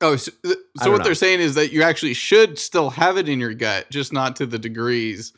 Oh, 0.00 0.14
so, 0.14 0.30
th- 0.44 0.56
so 0.80 0.92
what 0.92 0.98
know. 0.98 1.04
they're 1.06 1.16
saying 1.16 1.40
is 1.40 1.56
that 1.56 1.72
you 1.72 1.82
actually 1.82 2.14
should 2.14 2.56
still 2.56 2.90
have 2.90 3.16
it 3.16 3.28
in 3.28 3.40
your 3.40 3.52
gut, 3.52 3.90
just 3.90 4.12
not 4.12 4.36
to 4.36 4.46
the 4.46 4.60
degrees. 4.60 5.32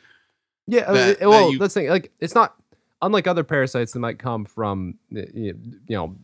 Yeah, 0.67 0.81
uh, 0.81 0.93
That- 0.93 1.09
it- 1.09 1.19
that 1.21 1.29
well, 1.29 1.51
you- 1.51 1.57
let's 1.57 1.73
think 1.73 1.89
like 1.89 2.11
it's 2.19 2.35
not 2.35 2.53
unlike 3.01 3.25
other 3.25 3.43
parasites 3.43 3.93
that 3.93 3.99
might 3.99 4.19
come 4.19 4.45
from 4.45 4.93
you 5.09 5.55
know 5.89 6.15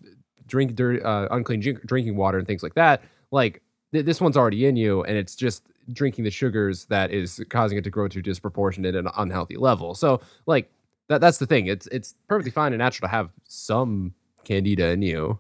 drink 0.45 0.75
dirty, 0.75 1.01
uh, 1.01 1.29
unclean 1.31 1.61
drink, 1.61 1.83
drinking 1.87 2.15
water 2.15 2.37
and 2.37 2.45
things 2.45 2.61
like 2.61 2.75
that. 2.75 3.01
Like 3.31 3.63
th- 3.91 4.05
this 4.05 4.21
one's 4.21 4.37
already 4.37 4.67
in 4.67 4.75
you, 4.75 5.01
and 5.03 5.17
it's 5.17 5.35
just 5.35 5.63
drinking 5.93 6.23
the 6.23 6.31
sugars 6.31 6.85
that 6.85 7.11
is 7.11 7.43
causing 7.49 7.77
it 7.77 7.83
to 7.83 7.89
grow 7.89 8.07
to 8.07 8.19
a 8.19 8.21
disproportionate 8.21 8.95
and 8.95 9.09
unhealthy 9.17 9.57
level. 9.57 9.95
So 9.95 10.21
like 10.45 10.71
that 11.09 11.21
that's 11.21 11.37
the 11.37 11.45
thing. 11.45 11.67
It's 11.67 11.87
it's 11.87 12.15
perfectly 12.27 12.51
fine 12.51 12.73
and 12.73 12.79
natural 12.79 13.07
to 13.07 13.11
have 13.11 13.29
some 13.47 14.13
candida 14.43 14.89
in 14.89 15.01
you. 15.01 15.39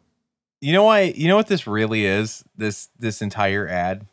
you 0.61 0.73
know 0.73 0.83
why? 0.83 1.13
You 1.15 1.27
know 1.27 1.35
what 1.35 1.47
this 1.47 1.67
really 1.67 2.05
is? 2.05 2.43
This 2.55 2.89
this 2.97 3.21
entire 3.21 3.67
ad. 3.67 4.07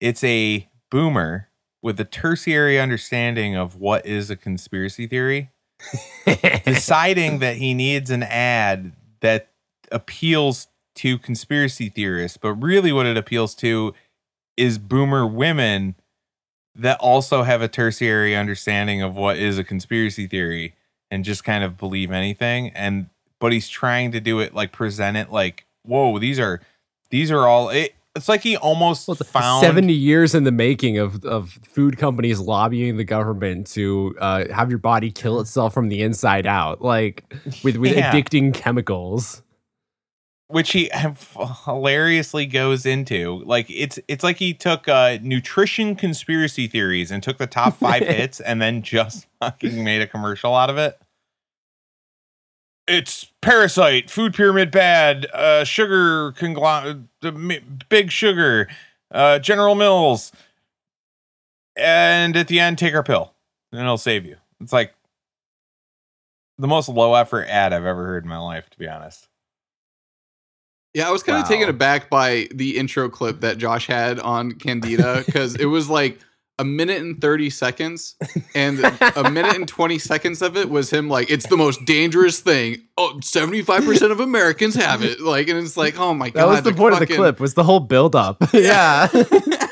It's 0.00 0.22
a 0.24 0.68
boomer 0.90 1.48
with 1.82 1.98
a 2.00 2.04
tertiary 2.04 2.78
understanding 2.78 3.56
of 3.56 3.76
what 3.76 4.06
is 4.06 4.30
a 4.30 4.36
conspiracy 4.36 5.06
theory, 5.06 5.50
deciding 6.64 7.40
that 7.40 7.56
he 7.56 7.74
needs 7.74 8.10
an 8.10 8.22
ad 8.22 8.92
that 9.20 9.50
appeals 9.92 10.68
to 10.94 11.18
conspiracy 11.18 11.88
theorists, 11.88 12.36
but 12.36 12.54
really 12.54 12.92
what 12.92 13.06
it 13.06 13.16
appeals 13.16 13.54
to 13.56 13.94
is 14.56 14.78
boomer 14.78 15.26
women 15.26 15.94
that 16.76 16.98
also 17.00 17.42
have 17.44 17.62
a 17.62 17.68
tertiary 17.68 18.34
understanding 18.36 19.00
of 19.02 19.16
what 19.16 19.36
is 19.36 19.58
a 19.58 19.64
conspiracy 19.64 20.26
theory 20.26 20.74
and 21.10 21.24
just 21.24 21.44
kind 21.44 21.62
of 21.62 21.76
believe 21.78 22.10
anything 22.10 22.70
and 22.70 23.08
but 23.40 23.52
he's 23.52 23.68
trying 23.68 24.10
to 24.12 24.20
do 24.20 24.40
it 24.40 24.54
like 24.54 24.72
present 24.72 25.16
it 25.16 25.30
like 25.30 25.66
whoa 25.84 26.18
these 26.18 26.38
are 26.40 26.60
these 27.10 27.30
are 27.30 27.46
all 27.46 27.68
it, 27.68 27.94
it's 28.16 28.28
like 28.28 28.42
he 28.42 28.56
almost 28.56 29.06
Well, 29.08 29.16
found 29.16 29.60
70 29.64 29.92
years 29.92 30.34
in 30.34 30.44
the 30.44 30.52
making 30.52 30.98
of, 30.98 31.24
of 31.24 31.50
food 31.66 31.98
companies 31.98 32.40
lobbying 32.40 32.96
the 32.96 33.04
government 33.04 33.66
to 33.72 34.16
uh, 34.20 34.44
have 34.52 34.70
your 34.70 34.78
body 34.78 35.10
kill 35.10 35.40
itself 35.40 35.74
from 35.74 35.88
the 35.88 36.00
inside 36.02 36.46
out, 36.46 36.80
like 36.80 37.24
with, 37.64 37.76
with 37.76 37.90
Yeah. 37.96 38.12
addicting 38.12 38.54
chemicals. 38.54 39.42
Which 40.48 40.72
he 40.72 40.90
hilariously 41.64 42.46
goes 42.46 42.84
into 42.86 43.42
like 43.44 43.66
it's 43.68 43.98
it's 44.08 44.22
like 44.22 44.36
he 44.36 44.52
took 44.52 44.88
uh 44.88 45.18
nutrition 45.22 45.96
conspiracy 45.96 46.66
theories 46.66 47.10
and 47.10 47.22
took 47.22 47.38
the 47.38 47.46
top 47.46 47.76
five 47.78 48.02
hits 48.02 48.40
and 48.40 48.60
then 48.60 48.82
just 48.82 49.26
fucking 49.40 49.82
made 49.82 50.00
a 50.02 50.06
commercial 50.06 50.54
out 50.54 50.70
of 50.70 50.78
it. 50.78 50.98
It's 52.86 53.32
parasite 53.40 54.10
food 54.10 54.34
pyramid 54.34 54.70
bad 54.70 55.26
uh 55.32 55.64
sugar 55.64 56.32
conglomerate 56.32 57.88
big 57.88 58.10
sugar 58.10 58.68
uh 59.10 59.38
general 59.38 59.74
mills 59.74 60.32
and 61.76 62.36
at 62.36 62.48
the 62.48 62.60
end 62.60 62.78
take 62.78 62.94
our 62.94 63.02
pill 63.02 63.32
and 63.72 63.80
it'll 63.80 63.96
save 63.96 64.26
you. 64.26 64.36
It's 64.60 64.72
like 64.72 64.94
the 66.58 66.68
most 66.68 66.88
low 66.88 67.14
effort 67.14 67.46
ad 67.48 67.72
i've 67.72 67.84
ever 67.84 68.06
heard 68.06 68.22
in 68.22 68.28
my 68.28 68.38
life 68.38 68.70
to 68.70 68.78
be 68.78 68.86
honest 68.86 69.28
Yeah, 70.94 71.08
I 71.08 71.10
was 71.10 71.24
kind 71.24 71.42
of 71.42 71.48
taken 71.48 71.68
aback 71.68 72.08
by 72.08 72.46
the 72.54 72.78
intro 72.78 73.08
clip 73.08 73.40
that 73.40 73.58
Josh 73.58 73.88
had 73.88 74.20
on 74.20 74.52
Candida 74.52 75.24
because 75.26 75.56
it 75.56 75.66
was 75.66 75.90
like 75.90 76.20
a 76.58 76.64
minute 76.64 77.02
and 77.02 77.20
30 77.20 77.50
seconds, 77.50 78.14
and 78.54 78.78
a 79.16 79.28
minute 79.28 79.56
and 79.56 79.66
20 79.66 79.98
seconds 79.98 80.40
of 80.40 80.56
it 80.56 80.70
was 80.70 80.92
him 80.92 81.08
like, 81.08 81.30
it's 81.30 81.48
the 81.48 81.56
most 81.56 81.84
dangerous 81.84 82.40
thing. 82.40 82.76
Oh, 82.96 83.18
75% 83.20 84.12
of 84.12 84.20
Americans 84.20 84.76
have 84.76 85.02
it. 85.02 85.20
Like, 85.20 85.48
and 85.48 85.58
it's 85.58 85.76
like, 85.76 85.98
oh 85.98 86.14
my 86.14 86.26
That 86.26 86.34
God. 86.34 86.40
That 86.40 86.46
was 86.46 86.62
the 86.62 86.70
like, 86.70 86.76
point 86.76 86.94
of 86.94 87.00
the 87.00 87.06
clip, 87.08 87.40
was 87.40 87.54
the 87.54 87.64
whole 87.64 87.80
build 87.80 88.14
up. 88.14 88.36
yeah. 88.52 89.08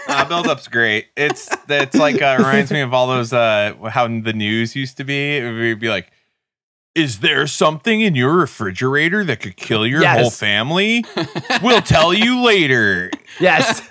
uh, 0.09 0.25
build 0.25 0.49
up's 0.49 0.67
great. 0.67 1.07
It's 1.17 1.49
it's 1.69 1.97
like 1.97 2.21
uh, 2.21 2.35
reminds 2.39 2.73
me 2.73 2.81
of 2.81 2.93
all 2.93 3.07
those 3.07 3.33
uh 3.33 3.75
how 3.89 4.09
the 4.09 4.33
news 4.33 4.75
used 4.75 4.97
to 4.97 5.05
be. 5.05 5.37
It 5.37 5.53
would 5.53 5.79
be 5.79 5.89
like, 5.89 6.11
is 6.95 7.21
there 7.21 7.47
something 7.47 8.01
in 8.01 8.15
your 8.15 8.35
refrigerator 8.35 9.25
that 9.25 9.41
could 9.41 9.57
kill 9.57 9.87
your 9.87 10.03
Yes. 10.03 10.21
whole 10.21 10.31
family? 10.31 11.05
We'll 11.63 11.81
tell 11.83 12.13
you 12.13 12.43
later. 12.45 13.11
yes. 13.41 13.89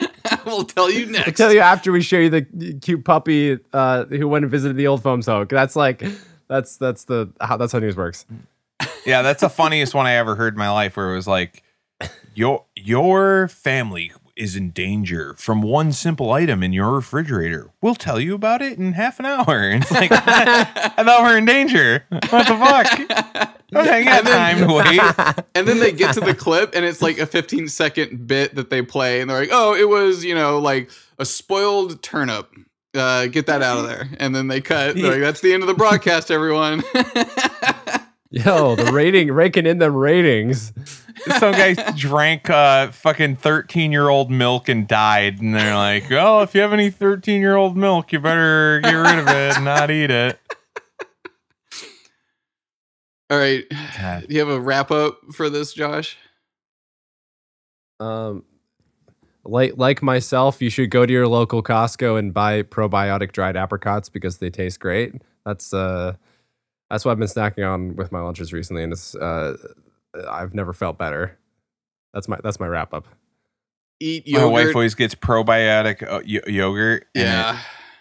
we'll 0.46 0.64
tell 0.64 0.90
you 0.90 1.06
next. 1.06 1.26
I'll 1.28 1.34
tell 1.34 1.52
you 1.52 1.60
after 1.60 1.92
we 1.92 2.00
show 2.00 2.18
you 2.18 2.30
the 2.30 2.78
cute 2.80 3.04
puppy 3.04 3.58
uh, 3.72 4.04
who 4.06 4.28
went 4.28 4.44
and 4.44 4.50
visited 4.50 4.76
the 4.76 4.86
old 4.86 5.02
foam 5.02 5.20
soak. 5.22 5.48
That's 5.50 5.76
like, 5.76 6.02
that's 6.48 6.76
that's 6.78 7.04
the 7.04 7.30
how 7.40 7.56
that's 7.58 7.72
how 7.72 7.78
news 7.80 7.96
works. 7.96 8.24
Yeah, 9.04 9.22
that's 9.22 9.40
the 9.42 9.50
funniest 9.50 9.94
one 9.94 10.06
I 10.06 10.14
ever 10.14 10.34
heard 10.34 10.54
in 10.54 10.58
my 10.58 10.70
life. 10.70 10.96
Where 10.96 11.12
it 11.12 11.16
was 11.16 11.26
like, 11.26 11.62
your 12.34 12.64
your 12.76 13.48
family 13.48 14.12
is 14.38 14.56
in 14.56 14.70
danger 14.70 15.34
from 15.34 15.60
one 15.62 15.92
simple 15.92 16.30
item 16.32 16.62
in 16.62 16.72
your 16.72 16.92
refrigerator. 16.92 17.70
We'll 17.82 17.94
tell 17.94 18.18
you 18.20 18.34
about 18.34 18.62
it 18.62 18.78
in 18.78 18.92
half 18.94 19.18
an 19.20 19.26
hour. 19.26 19.44
And 19.70 19.82
it's 19.82 19.90
like, 19.92 20.10
I 20.12 20.64
thought 21.04 21.22
we 21.24 21.28
are 21.30 21.36
in 21.38 21.44
danger. 21.44 22.04
What 22.10 22.46
the 22.46 22.56
fuck? 22.56 23.46
Okay, 23.74 24.04
got 24.04 24.18
And 24.18 24.26
then- 24.26 24.58
time 24.58 24.68
to 24.68 24.74
wait. 24.74 25.44
and 25.54 25.68
then 25.68 25.78
they 25.80 25.92
get 25.92 26.14
to 26.14 26.20
the 26.20 26.34
clip 26.34 26.74
and 26.74 26.84
it's 26.84 27.02
like 27.02 27.18
a 27.18 27.26
15 27.26 27.68
second 27.68 28.26
bit 28.26 28.54
that 28.54 28.70
they 28.70 28.80
play 28.82 29.20
and 29.20 29.28
they're 29.28 29.40
like 29.40 29.50
oh 29.52 29.74
it 29.74 29.88
was 29.88 30.24
you 30.24 30.34
know 30.34 30.58
like 30.58 30.90
a 31.18 31.24
spoiled 31.26 32.02
turnip 32.02 32.48
uh 32.94 33.26
get 33.26 33.44
that 33.46 33.60
out 33.60 33.76
of 33.78 33.86
there 33.86 34.08
and 34.18 34.34
then 34.34 34.48
they 34.48 34.62
cut 34.62 34.94
they're 34.96 35.12
like 35.12 35.20
that's 35.20 35.40
the 35.42 35.52
end 35.52 35.62
of 35.62 35.66
the 35.66 35.74
broadcast 35.74 36.30
everyone 36.30 36.82
Yo, 38.30 38.76
the 38.76 38.92
rating, 38.92 39.32
raking 39.32 39.64
in 39.66 39.78
them 39.78 39.94
ratings. 39.96 40.72
some 41.38 41.52
guy 41.52 41.74
drank 41.96 42.48
uh 42.48 42.90
fucking 42.92 43.36
13 43.36 43.90
year 43.90 44.08
old 44.08 44.30
milk 44.30 44.68
and 44.68 44.86
died 44.86 45.40
and 45.40 45.52
they're 45.54 45.74
like 45.74 46.10
oh 46.12 46.40
if 46.42 46.54
you 46.54 46.60
have 46.60 46.72
any 46.72 46.90
13 46.90 47.40
year 47.40 47.56
old 47.56 47.76
milk 47.76 48.12
you 48.12 48.20
better 48.20 48.80
get 48.82 48.92
rid 48.94 49.18
of 49.18 49.26
it 49.26 49.56
and 49.56 49.64
not 49.64 49.90
eat 49.90 50.10
it 50.12 50.38
all 53.30 53.38
right 53.38 53.64
God. 53.98 54.26
do 54.28 54.34
you 54.34 54.38
have 54.40 54.48
a 54.48 54.60
wrap 54.60 54.90
up 54.92 55.18
for 55.32 55.50
this 55.50 55.72
josh 55.72 56.16
Um, 58.00 58.44
like 59.44 59.72
like 59.76 60.02
myself, 60.02 60.62
you 60.62 60.70
should 60.70 60.90
go 60.90 61.04
to 61.04 61.12
your 61.12 61.26
local 61.26 61.62
Costco 61.64 62.16
and 62.18 62.32
buy 62.32 62.62
probiotic 62.62 63.32
dried 63.32 63.56
apricots 63.56 64.08
because 64.08 64.38
they 64.38 64.50
taste 64.50 64.78
great. 64.78 65.14
That's 65.44 65.74
uh, 65.74 66.14
that's 66.90 67.04
what 67.04 67.12
I've 67.12 67.18
been 67.18 67.28
snacking 67.28 67.68
on 67.68 67.96
with 67.96 68.12
my 68.12 68.20
lunches 68.20 68.52
recently, 68.52 68.82
and 68.82 68.92
it's 68.92 69.14
uh, 69.14 69.56
I've 70.28 70.54
never 70.54 70.72
felt 70.72 70.98
better. 70.98 71.38
That's 72.14 72.28
my 72.28 72.38
that's 72.42 72.58
my 72.58 72.66
wrap 72.66 72.94
up. 72.94 73.06
eat 74.00 74.28
my 74.28 74.44
wife 74.44 74.74
always 74.74 74.94
gets 74.94 75.14
probiotic 75.14 76.02
uh, 76.02 76.20
y- 76.26 76.40
yogurt 76.50 77.06
and 77.14 77.24
yeah 77.24 77.58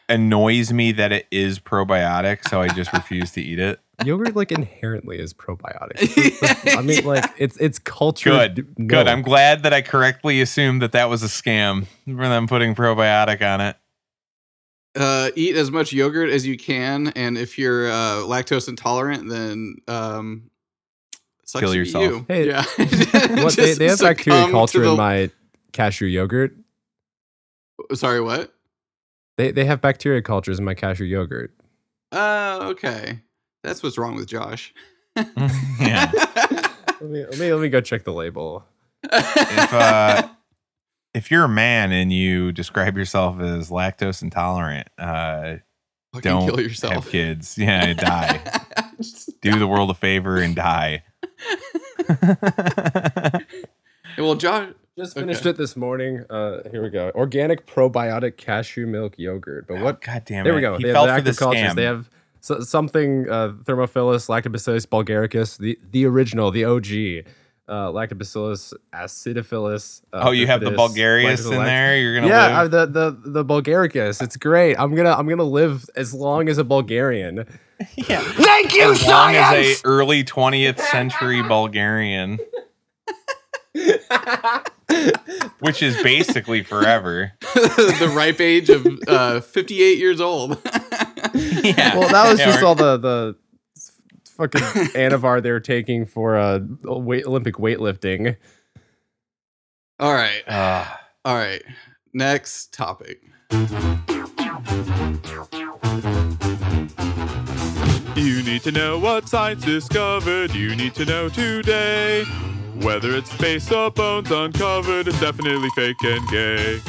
it 0.09 0.13
annoys 0.13 0.71
me 0.71 0.91
that 0.93 1.11
it 1.11 1.27
is 1.31 1.59
probiotic 1.59 2.47
so 2.47 2.61
i 2.61 2.67
just 2.69 2.93
refuse 3.01 3.31
to 3.31 3.41
eat 3.41 3.59
it 3.59 3.79
Yogurt 4.05 4.35
like 4.35 4.51
inherently 4.51 5.17
is 5.17 5.33
probiotic. 5.33 5.97
I 6.77 6.81
mean, 6.83 7.03
like 7.03 7.25
it's 7.39 7.57
it's 7.57 7.79
cultured. 7.79 8.55
good 8.55 8.77
milk. 8.77 8.89
good 8.89 9.07
i'm 9.07 9.23
glad 9.23 9.63
that 9.63 9.73
i 9.73 9.81
correctly 9.81 10.39
assumed 10.39 10.81
that 10.83 10.91
that 10.93 11.09
was 11.09 11.23
a 11.23 11.27
scam 11.27 11.87
for 12.05 12.27
them 12.29 12.47
putting 12.47 12.75
probiotic 12.75 13.41
on 13.41 13.59
it 13.59 13.75
uh 14.95 15.29
eat 15.35 15.55
as 15.55 15.69
much 15.71 15.91
yogurt 15.93 16.29
as 16.29 16.45
you 16.47 16.57
can 16.57 17.09
and 17.09 17.37
if 17.37 17.57
you're 17.57 17.87
uh 17.91 18.23
lactose 18.25 18.67
intolerant 18.67 19.29
then 19.29 19.75
um 19.87 20.49
sucks 21.43 21.61
Kill 21.63 21.75
yourself. 21.75 22.03
you. 22.03 22.25
Hey, 22.27 22.47
yeah 22.47 22.63
What 23.43 23.55
they, 23.55 23.73
they 23.73 23.87
have 23.87 23.99
bacteria 23.99 24.49
culture 24.49 24.81
the- 24.81 24.91
in 24.91 24.97
my 24.97 25.29
cashew 25.71 26.05
yogurt. 26.07 26.55
sorry 27.93 28.21
what 28.21 28.53
They 29.37 29.51
they 29.51 29.65
have 29.65 29.81
bacteria 29.81 30.21
cultures 30.21 30.57
in 30.59 30.65
my 30.65 30.73
cashew 30.73 31.05
yogurt. 31.05 31.51
Uh, 32.11 32.59
okay. 32.71 33.19
That's 33.63 33.83
what's 33.83 33.97
wrong 33.97 34.15
with 34.15 34.27
Josh. 34.27 34.73
yeah 35.79 36.11
Let 36.99 37.01
me 37.11 37.25
let 37.25 37.37
me 37.39 37.53
let 37.53 37.61
me 37.61 37.69
go 37.69 37.79
check 37.81 38.03
the 38.03 38.13
label. 38.13 38.65
if 39.03 39.73
uh 39.73 40.27
if 41.17 41.29
you're 41.31 41.43
a 41.43 41.49
man 41.49 41.91
and 41.91 42.13
you 42.13 42.51
describe 42.51 42.97
yourself 42.97 43.39
as 43.41 43.69
lactose 43.69 44.21
intolerant 44.21 44.87
uh 44.97 45.55
don't 46.21 46.47
kill 46.47 46.59
yourself. 46.59 46.93
have 46.93 47.09
kids 47.09 47.57
yeah 47.57 47.93
die 47.93 48.61
Just- 48.97 49.39
do 49.41 49.57
the 49.59 49.67
world 49.67 49.89
a 49.89 49.93
favor 49.93 50.37
and 50.37 50.55
die 50.55 51.03
well, 54.17 54.35
Josh. 54.35 54.69
Just 54.97 55.15
Okay. 55.15 55.21
finished 55.27 55.45
it 55.45 55.57
this 55.57 55.75
morning. 55.77 56.23
Uh, 56.29 56.67
here 56.71 56.81
we 56.81 56.89
go. 56.89 57.11
Organic 57.13 57.67
probiotic 57.67 58.37
cashew 58.37 58.87
milk 58.87 59.13
yogurt. 59.17 59.67
But 59.67 59.81
what? 59.81 60.01
god 60.01 60.23
damn 60.25 60.41
it! 60.41 60.43
there 60.45 60.55
we 60.55 60.61
go. 60.61 60.77
he 60.77 60.83
they 60.85 60.91
fell 60.93 61.05
have 61.05 61.17
for 61.17 61.21
the 61.21 61.25
the 61.25 61.29
active 61.31 61.39
cultures. 61.39 61.61
scam 61.71 61.75
They 61.75 61.83
have 61.83 62.09
so, 62.41 62.59
something 62.61 63.29
uh, 63.29 63.49
Thermophilus 63.63 64.27
lactobacillus 64.27 64.87
bulgaricus, 64.87 65.57
the 65.59 65.77
the 65.91 66.05
original, 66.05 66.49
the 66.49 66.65
OG. 66.65 67.25
Uh, 67.69 67.91
lactobacillus 67.91 68.73
acidophilus. 68.93 70.01
Uh, 70.13 70.21
oh 70.23 70.31
you 70.31 70.47
have 70.47 70.61
the 70.61 70.71
bifidus, 70.71 70.75
bulgarius 70.77 71.45
in 71.45 71.63
there 71.65 71.99
you're 71.99 72.15
gonna 72.15 72.27
Yeah, 72.27 72.61
uh, 72.61 72.67
the 72.69 72.85
the 72.85 73.21
the 73.25 73.43
bulgaricus. 73.43 74.21
It's 74.21 74.37
great. 74.37 74.75
I'm 74.79 74.95
gonna 74.95 75.11
I'm 75.11 75.27
gonna 75.27 75.43
live 75.43 75.85
as 75.95 76.13
long 76.13 76.47
as 76.47 76.57
a 76.57 76.63
Bulgarian. 76.63 77.45
yeah 77.95 78.21
Thank 78.21 78.73
you, 78.73 78.89
as 78.91 79.05
long 79.05 79.35
as 79.35 79.53
a 79.53 79.75
early 79.83 80.23
20th 80.23 80.79
century 80.79 81.43
Bulgarian, 81.43 82.39
which 85.59 85.83
is 85.83 86.01
basically 86.01 86.63
forever. 86.63 87.33
the 87.53 88.11
ripe 88.15 88.39
age 88.39 88.69
of 88.69 88.87
uh, 89.07 89.41
58 89.41 89.97
years 89.97 90.21
old. 90.21 90.57
Yeah. 91.33 91.97
well, 91.97 92.09
that 92.09 92.29
was 92.29 92.39
Yeah, 92.39 92.45
just 92.45 92.63
all 92.63 92.75
the 92.75 92.97
the 92.97 93.35
fucking 94.37 94.61
Anavar 94.95 95.41
they're 95.43 95.59
taking 95.59 96.05
for 96.05 96.37
uh 96.37 96.59
weight, 96.83 97.25
Olympic 97.25 97.55
weightlifting. 97.55 98.37
All 99.99 100.13
right. 100.13 100.47
Uh, 100.47 100.85
All 101.25 101.35
right. 101.35 101.63
Next 102.13 102.73
topic. 102.73 103.21
You 108.15 108.43
need 108.43 108.61
to 108.63 108.71
know 108.71 108.99
what 108.99 109.27
science 109.29 109.63
discovered. 109.63 110.53
You 110.53 110.75
need 110.75 110.95
to 110.95 111.05
know 111.05 111.29
today. 111.29 112.23
Whether 112.81 113.15
it's 113.15 113.31
space 113.31 113.71
or 113.71 113.89
bones 113.91 114.31
uncovered, 114.31 115.07
it's 115.07 115.19
definitely 115.19 115.69
fake 115.75 116.01
and 116.03 116.27
gay. 116.29 116.79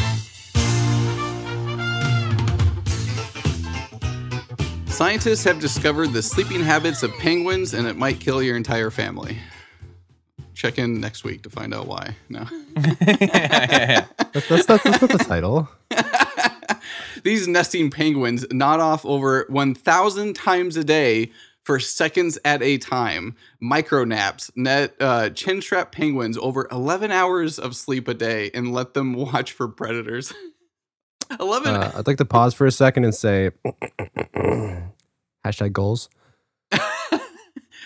Scientists 4.98 5.44
have 5.44 5.60
discovered 5.60 6.08
the 6.08 6.20
sleeping 6.20 6.60
habits 6.60 7.04
of 7.04 7.12
penguins 7.18 7.72
and 7.72 7.86
it 7.86 7.96
might 7.96 8.18
kill 8.18 8.42
your 8.42 8.56
entire 8.56 8.90
family. 8.90 9.38
Check 10.54 10.76
in 10.76 11.00
next 11.00 11.22
week 11.22 11.42
to 11.42 11.50
find 11.50 11.72
out 11.72 11.86
why. 11.86 12.16
No. 12.28 12.44
That's, 12.74 14.48
that's, 14.48 14.66
that's, 14.66 14.82
that's 14.82 15.00
not 15.00 15.08
the 15.08 15.24
title. 15.24 15.68
These 17.22 17.46
nesting 17.46 17.92
penguins 17.92 18.44
nod 18.50 18.80
off 18.80 19.06
over 19.06 19.46
1,000 19.48 20.34
times 20.34 20.76
a 20.76 20.82
day 20.82 21.30
for 21.62 21.78
seconds 21.78 22.36
at 22.44 22.60
a 22.60 22.76
time. 22.78 23.36
Micro 23.60 24.02
naps 24.02 24.50
net 24.56 24.96
uh, 24.98 25.30
chin 25.30 25.62
strap 25.62 25.92
penguins 25.92 26.36
over 26.38 26.66
11 26.72 27.12
hours 27.12 27.60
of 27.60 27.76
sleep 27.76 28.08
a 28.08 28.14
day 28.14 28.50
and 28.52 28.72
let 28.72 28.94
them 28.94 29.14
watch 29.14 29.52
for 29.52 29.68
predators. 29.68 30.34
11 31.38 31.74
Uh, 31.74 31.92
I'd 31.94 32.06
like 32.06 32.16
to 32.16 32.24
pause 32.24 32.54
for 32.54 32.66
a 32.66 32.72
second 32.72 33.04
and 33.04 33.14
say 33.14 33.50
hashtag 35.48 35.72
goals. 35.72 36.08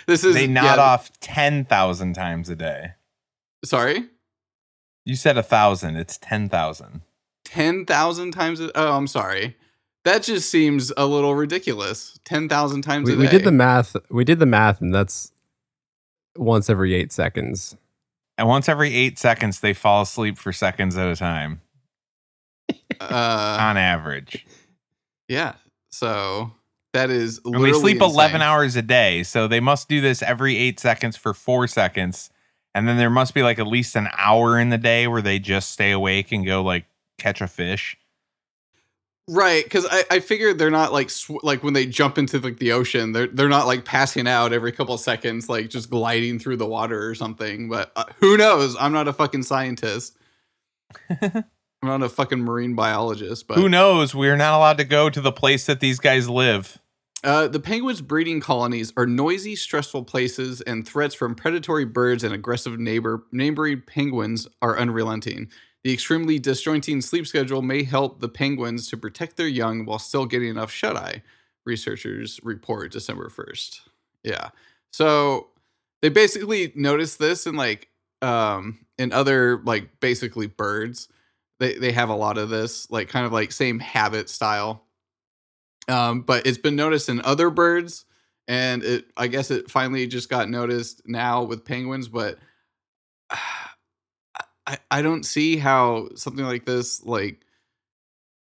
This 0.07 0.25
is 0.25 0.35
they 0.35 0.49
nod 0.49 0.65
yeah, 0.65 0.83
off 0.83 1.13
10,000 1.21 2.13
times 2.15 2.49
a 2.49 2.57
day. 2.57 2.95
Sorry, 3.65 4.09
You 5.05 5.15
said 5.15 5.39
a 5.39 5.45
thousand. 5.45 5.95
It's 5.97 6.19
10,000. 6.19 7.03
ten 7.45 7.87
thousand 7.87 8.33
times. 8.33 8.59
A, 8.61 8.77
oh, 8.77 8.97
I'm 8.97 9.07
sorry. 9.07 9.57
That 10.05 10.25
just 10.25 10.51
seems 10.51 10.93
a 10.97 11.07
little 11.07 11.37
ridiculous. 11.37 12.19
Ten 12.25 12.49
thousand 12.49 12.83
times 12.83 13.07
We, 13.07 13.13
a 13.13 13.17
day. 13.17 13.23
we 13.23 13.29
did 13.29 13.45
the 13.45 13.53
math. 13.53 13.95
We 14.11 14.25
did 14.25 14.41
the 14.41 14.47
math, 14.47 14.81
and 14.81 14.93
that's 14.93 15.31
once 16.37 16.69
every 16.69 16.95
eight 16.95 17.13
seconds. 17.13 17.77
And 18.37 18.49
once 18.49 18.69
every 18.69 18.93
eight 18.97 19.21
seconds, 19.21 19.61
they 19.61 19.73
fall 19.75 20.03
asleep 20.03 20.37
for 20.39 20.53
seconds 20.53 20.97
at 20.97 21.07
a 21.07 21.15
time 21.15 21.61
uh, 23.01 23.57
on 23.61 23.77
average. 23.77 24.45
yeah. 25.29 25.55
So 25.91 26.51
that 26.93 27.11
is. 27.11 27.41
And 27.45 27.55
they 27.55 27.59
literally 27.59 27.81
sleep 27.81 28.03
11 28.03 28.43
hours 28.43 28.77
a 28.77 28.83
day. 28.83 29.23
So 29.23 29.49
they 29.49 29.61
must 29.61 29.89
do 29.89 30.01
this 30.01 30.23
every 30.23 30.57
eight 30.57 30.79
seconds 30.79 31.17
for 31.17 31.35
four 31.35 31.67
seconds. 31.67 32.31
And 32.75 32.89
then 32.89 32.97
there 32.97 33.11
must 33.11 33.35
be 33.35 33.43
like 33.43 33.59
at 33.59 33.67
least 33.67 33.97
an 33.97 34.09
hour 34.17 34.59
in 34.59 34.71
the 34.71 34.79
day 34.79 35.07
where 35.07 35.23
they 35.23 35.39
just 35.39 35.71
stay 35.71 35.91
awake 35.91 36.33
and 36.33 36.47
go 36.47 36.63
like 36.63 36.87
catch 37.19 37.41
a 37.41 37.47
fish. 37.47 37.97
Right, 39.29 39.63
because 39.63 39.87
I, 39.89 40.05
I 40.11 40.21
figured 40.21 40.59
they're 40.59 40.71
not 40.71 40.93
like 40.93 41.09
sw- 41.09 41.43
like 41.45 41.63
when 41.63 41.75
they 41.75 41.87
jump 41.87 42.19
into 42.19 42.41
like 42.41 42.59
the 42.59 42.73
ocean, 42.73 43.13
they're 43.13 43.29
they're 43.29 43.49
not 43.49 43.69
like 43.69 43.85
passing 43.85 44.27
out 44.27 44.53
every 44.53 44.73
couple 44.73 44.99
seconds, 44.99 45.49
like 45.49 45.71
just 45.71 45.91
gliding 45.91 46.41
through 46.41 46.57
the 46.57 46.67
water 46.67 47.09
or 47.09 47.15
something. 47.15 47.69
But 47.69 47.93
uh, 47.95 48.05
who 48.19 48.37
knows? 48.37 48.77
I'm 48.81 48.93
not 48.93 49.07
a 49.07 49.13
fucking 49.13 49.45
scientist. 49.45 50.19
I'm 51.83 51.89
not 51.89 52.03
a 52.03 52.09
fucking 52.09 52.41
marine 52.41 52.75
biologist. 52.75 53.49
But 53.49 53.59
Who 53.59 53.69
knows? 53.69 54.15
We're 54.15 54.37
not 54.37 54.55
allowed 54.55 54.79
to 54.79 54.85
go 54.85 55.11
to 55.11 55.21
the 55.21 55.33
place 55.33 55.67
that 55.67 55.81
these 55.81 55.99
guys 55.99 56.29
live. 56.29 56.79
Uh, 57.25 57.47
the 57.47 57.61
penguins' 57.61 58.01
breeding 58.01 58.41
colonies 58.41 58.93
are 58.97 59.07
noisy, 59.07 59.55
stressful 59.55 60.05
places, 60.05 60.61
and 60.61 60.87
threats 60.87 61.15
from 61.15 61.35
predatory 61.35 61.85
birds 61.85 62.25
and 62.25 62.35
aggressive 62.35 62.79
neighbor 62.79 63.25
neighboring 63.31 63.83
penguins 63.87 64.49
are 64.61 64.79
unrelenting. 64.79 65.49
The 65.85 65.93
extremely 65.93 66.39
disjointing 66.39 67.01
sleep 67.01 67.27
schedule 67.27 67.63
may 67.63 67.83
help 67.85 68.21
the 68.21 68.29
penguins 68.29 68.89
to 68.89 68.97
protect 68.97 69.37
their 69.37 69.49
young 69.49 69.85
while 69.85 69.99
still 69.99 70.27
getting 70.27 70.49
enough 70.49 70.71
shut 70.71 70.97
eye. 70.97 71.23
Researchers 71.65 72.41
report 72.43 72.93
December 72.93 73.29
first. 73.29 73.83
Yeah, 74.25 74.51
so 74.93 75.49
they 76.01 76.09
basically 76.09 76.73
noticed 76.75 77.19
this 77.19 77.47
in 77.47 77.55
like 77.55 77.89
um 78.21 78.85
in 78.99 79.13
other 79.13 79.61
like 79.65 80.01
basically 80.01 80.47
birds. 80.49 81.09
They 81.63 81.79
they 81.79 81.93
have 81.93 82.09
a 82.09 82.15
lot 82.15 82.37
of 82.37 82.49
this 82.49 82.91
like 82.91 83.09
kind 83.09 83.25
of 83.25 83.33
like 83.33 83.53
same 83.53 83.79
habit 83.79 84.29
style. 84.29 84.85
Um, 85.89 86.23
but 86.23 86.47
it's 86.47 86.59
been 86.59 86.77
noticed 86.77 87.09
in 87.09 87.21
other 87.23 87.51
birds 87.51 88.05
and 88.49 88.83
it 88.83 89.07
i 89.17 89.29
guess 89.29 89.51
it 89.53 89.71
finally 89.71 90.07
just 90.07 90.29
got 90.29 90.49
noticed 90.49 91.03
now 91.07 91.43
with 91.45 91.65
penguins 91.65 92.09
but 92.09 92.39
I, 94.67 94.79
I 94.91 95.03
don't 95.03 95.25
see 95.25 95.57
how 95.57 96.09
something 96.15 96.45
like 96.45 96.65
this 96.65 97.05
like 97.05 97.45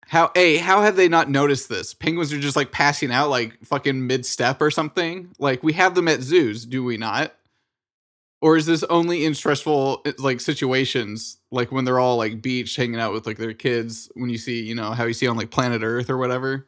how 0.07 0.31
a 0.35 0.57
how 0.57 0.81
have 0.81 0.95
they 0.95 1.09
not 1.09 1.29
noticed 1.29 1.67
this? 1.67 1.93
Penguins 1.93 2.31
are 2.31 2.39
just 2.39 2.55
like 2.55 2.71
passing 2.71 3.11
out 3.11 3.29
like 3.29 3.57
fucking 3.63 4.05
mid-step 4.05 4.61
or 4.61 4.69
something? 4.69 5.33
Like 5.39 5.63
we 5.63 5.73
have 5.73 5.95
them 5.95 6.07
at 6.07 6.21
zoos 6.21 6.65
do 6.65 6.83
we 6.83 6.97
not 6.97 7.33
or 8.45 8.55
is 8.55 8.67
this 8.67 8.83
only 8.83 9.25
in 9.25 9.33
stressful 9.33 10.03
eh, 10.05 10.11
like 10.19 10.39
situations 10.39 11.37
like 11.49 11.71
when 11.71 11.83
they're 11.83 11.99
all 11.99 12.15
like 12.15 12.43
beach 12.43 12.75
hanging 12.75 12.99
out 12.99 13.11
with 13.11 13.25
like 13.25 13.37
their 13.37 13.53
kids 13.53 14.07
when 14.13 14.29
you 14.29 14.37
see 14.37 14.61
you 14.61 14.75
know 14.75 14.91
how 14.91 15.03
you 15.03 15.13
see 15.13 15.27
on 15.27 15.35
like 15.35 15.49
planet 15.49 15.81
earth 15.83 16.11
or 16.11 16.17
whatever 16.17 16.67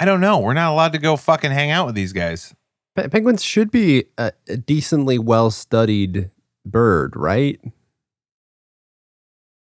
I 0.00 0.04
don't 0.04 0.20
know. 0.20 0.38
We're 0.38 0.54
not 0.54 0.70
allowed 0.70 0.92
to 0.92 1.00
go 1.00 1.16
fucking 1.16 1.50
hang 1.50 1.72
out 1.72 1.86
with 1.86 1.96
these 1.96 2.12
guys. 2.12 2.54
Pe- 2.94 3.08
penguins 3.08 3.42
should 3.42 3.72
be 3.72 4.04
a, 4.16 4.30
a 4.48 4.56
decently 4.56 5.18
well 5.18 5.50
studied 5.50 6.30
bird, 6.64 7.16
right? 7.16 7.60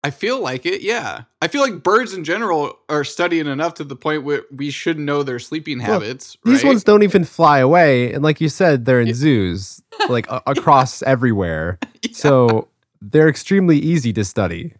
I 0.04 0.10
feel 0.10 0.40
like 0.40 0.66
it, 0.66 0.80
yeah. 0.82 1.22
I 1.40 1.46
feel 1.48 1.62
like 1.62 1.82
birds 1.82 2.12
in 2.12 2.24
general 2.24 2.76
are 2.88 3.04
studying 3.04 3.46
enough 3.46 3.74
to 3.74 3.84
the 3.84 3.94
point 3.94 4.24
where 4.24 4.42
we 4.50 4.70
should 4.70 4.98
know 4.98 5.22
their 5.22 5.38
sleeping 5.38 5.78
Well, 5.78 6.00
habits. 6.00 6.36
These 6.44 6.64
right? 6.64 6.70
ones 6.70 6.82
don't 6.84 7.04
even 7.04 7.22
fly 7.24 7.58
away, 7.60 8.12
and 8.12 8.22
like 8.22 8.40
you 8.40 8.48
said, 8.48 8.84
they're 8.84 9.00
in 9.00 9.06
Yeah. 9.08 9.14
zoos, 9.14 9.80
like 10.08 10.28
a- 10.28 10.42
across 10.46 11.02
everywhere. 11.02 11.78
So 12.12 12.66
they're 13.00 13.28
extremely 13.28 13.78
easy 13.78 14.12
to 14.14 14.24
study. 14.24 14.74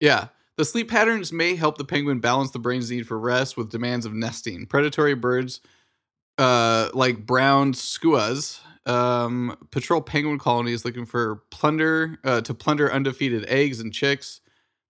Yeah. 0.00 0.28
The 0.56 0.64
sleep 0.64 0.90
patterns 0.90 1.32
may 1.32 1.56
help 1.56 1.78
the 1.78 1.84
penguin 1.84 2.20
balance 2.20 2.50
the 2.50 2.58
brain's 2.58 2.90
need 2.90 3.06
for 3.08 3.18
rest 3.18 3.56
with 3.56 3.70
demands 3.70 4.04
of 4.06 4.12
nesting. 4.12 4.66
Predatory 4.66 5.14
birds 5.14 5.60
uh, 6.38 6.90
like 6.94 7.24
brown 7.26 7.72
skuas 7.72 8.60
um, 8.86 9.56
patrol 9.70 10.00
penguin 10.00 10.38
colonies 10.38 10.84
looking 10.84 11.06
for 11.06 11.36
plunder 11.50 12.18
uh, 12.24 12.40
to 12.42 12.54
plunder 12.54 12.92
undefeated 12.92 13.44
eggs 13.48 13.80
and 13.80 13.92
chicks. 13.92 14.40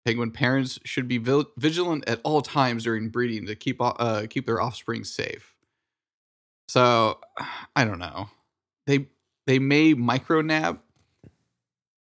Penguin 0.04 0.32
parents 0.32 0.78
should 0.84 1.08
be 1.08 1.18
vil- 1.18 1.50
vigilant 1.56 2.04
at 2.06 2.20
all 2.24 2.42
times 2.42 2.84
during 2.84 3.08
breeding 3.08 3.46
to 3.46 3.54
keep 3.54 3.78
uh, 3.80 4.26
keep 4.28 4.46
their 4.46 4.60
offspring 4.60 5.04
safe. 5.04 5.54
So, 6.68 7.20
I 7.76 7.84
don't 7.84 7.98
know. 7.98 8.28
They 8.86 9.06
they 9.46 9.58
may 9.58 9.94
micro 9.94 10.40
nap. 10.42 10.82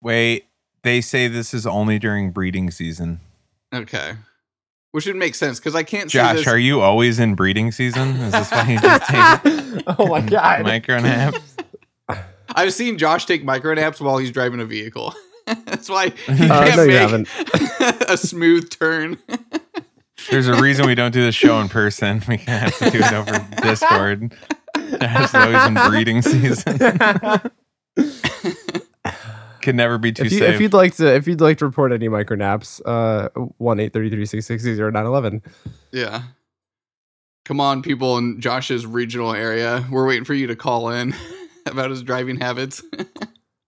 Wait, 0.00 0.46
they 0.82 1.00
say 1.00 1.28
this 1.28 1.52
is 1.52 1.66
only 1.66 1.98
during 1.98 2.30
breeding 2.30 2.70
season. 2.70 3.20
Okay, 3.74 4.12
which 4.92 5.06
would 5.06 5.16
make 5.16 5.34
sense 5.34 5.58
because 5.58 5.74
I 5.74 5.82
can't 5.82 6.10
see 6.10 6.18
Josh, 6.18 6.36
this. 6.38 6.46
are 6.46 6.58
you 6.58 6.80
always 6.80 7.18
in 7.18 7.34
breeding 7.34 7.72
season? 7.72 8.08
Is 8.08 8.32
this 8.32 8.50
why 8.50 8.70
you 8.72 8.80
just 8.80 9.06
take 9.08 9.84
oh 9.98 10.06
my 10.06 10.20
god! 10.20 10.62
micro 10.62 10.98
naps? 11.00 11.51
I've 12.54 12.72
seen 12.72 12.98
Josh 12.98 13.26
take 13.26 13.44
micro 13.44 13.74
naps 13.74 14.00
while 14.00 14.18
he's 14.18 14.30
driving 14.30 14.60
a 14.60 14.64
vehicle. 14.64 15.14
That's 15.46 15.88
why 15.88 16.10
he 16.10 16.48
Uh, 16.48 16.64
can't 16.64 16.76
no, 16.76 16.82
you 16.84 17.18
make 17.18 18.00
a 18.08 18.16
smooth 18.16 18.70
turn. 18.70 19.18
There's 20.30 20.46
a 20.46 20.54
reason 20.62 20.86
we 20.86 20.94
don't 20.94 21.10
do 21.12 21.24
the 21.24 21.32
show 21.32 21.60
in 21.60 21.68
person. 21.68 22.22
We 22.28 22.36
have 22.38 22.76
to 22.78 22.90
do 22.90 22.98
it 23.02 23.12
over 23.12 23.46
Discord. 23.60 24.34
Josh 25.00 25.28
is 25.30 25.34
always 25.34 25.64
in 25.66 25.74
breeding 25.90 26.22
season. 26.22 26.78
Could 29.62 29.76
never 29.76 29.98
be 29.98 30.12
too 30.12 30.24
if, 30.24 30.32
you, 30.32 30.38
safe. 30.40 30.54
if 30.54 30.60
you'd 30.60 30.72
like 30.72 30.96
to, 30.96 31.12
if 31.14 31.26
you'd 31.28 31.40
like 31.40 31.58
to 31.58 31.66
report 31.66 31.92
any 31.92 32.08
micro 32.08 32.36
naps, 32.36 32.80
uh, 32.80 33.28
one 33.58 33.78
eight 33.78 33.92
thirty 33.92 34.10
three 34.10 34.26
six 34.26 34.46
six 34.46 34.62
zero 34.62 34.90
nine 34.90 35.06
eleven. 35.06 35.42
yeah. 35.92 36.22
Come 37.44 37.60
on, 37.60 37.82
people 37.82 38.18
in 38.18 38.40
Josh's 38.40 38.86
regional 38.86 39.32
area. 39.34 39.84
We're 39.90 40.06
waiting 40.06 40.24
for 40.24 40.34
you 40.34 40.46
to 40.48 40.54
call 40.56 40.90
in 40.90 41.12
about 41.66 41.90
his 41.90 42.02
driving 42.02 42.40
habits. 42.40 42.82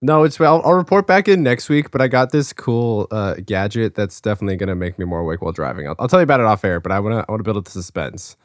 No, 0.01 0.23
it's 0.23 0.39
I'll, 0.39 0.61
I'll 0.63 0.73
report 0.75 1.07
back 1.07 1.27
in 1.27 1.41
next 1.41 1.67
week. 1.67 1.89
But 1.89 1.99
I 1.99 2.07
got 2.07 2.31
this 2.31 2.53
cool 2.53 3.07
uh, 3.09 3.35
gadget 3.43 3.95
that's 3.95 4.21
definitely 4.21 4.55
gonna 4.55 4.75
make 4.75 4.99
me 4.99 5.05
more 5.05 5.21
awake 5.21 5.41
while 5.41 5.53
driving. 5.53 5.87
I'll, 5.87 5.95
I'll 5.97 6.07
tell 6.07 6.19
you 6.19 6.25
about 6.25 6.41
it 6.41 6.45
off 6.45 6.63
air, 6.63 6.79
but 6.79 6.91
I 6.91 6.99
wanna 6.99 7.25
I 7.27 7.31
wanna 7.31 7.41
build 7.41 7.57
up 7.57 7.65
the 7.65 7.71
suspense. 7.71 8.35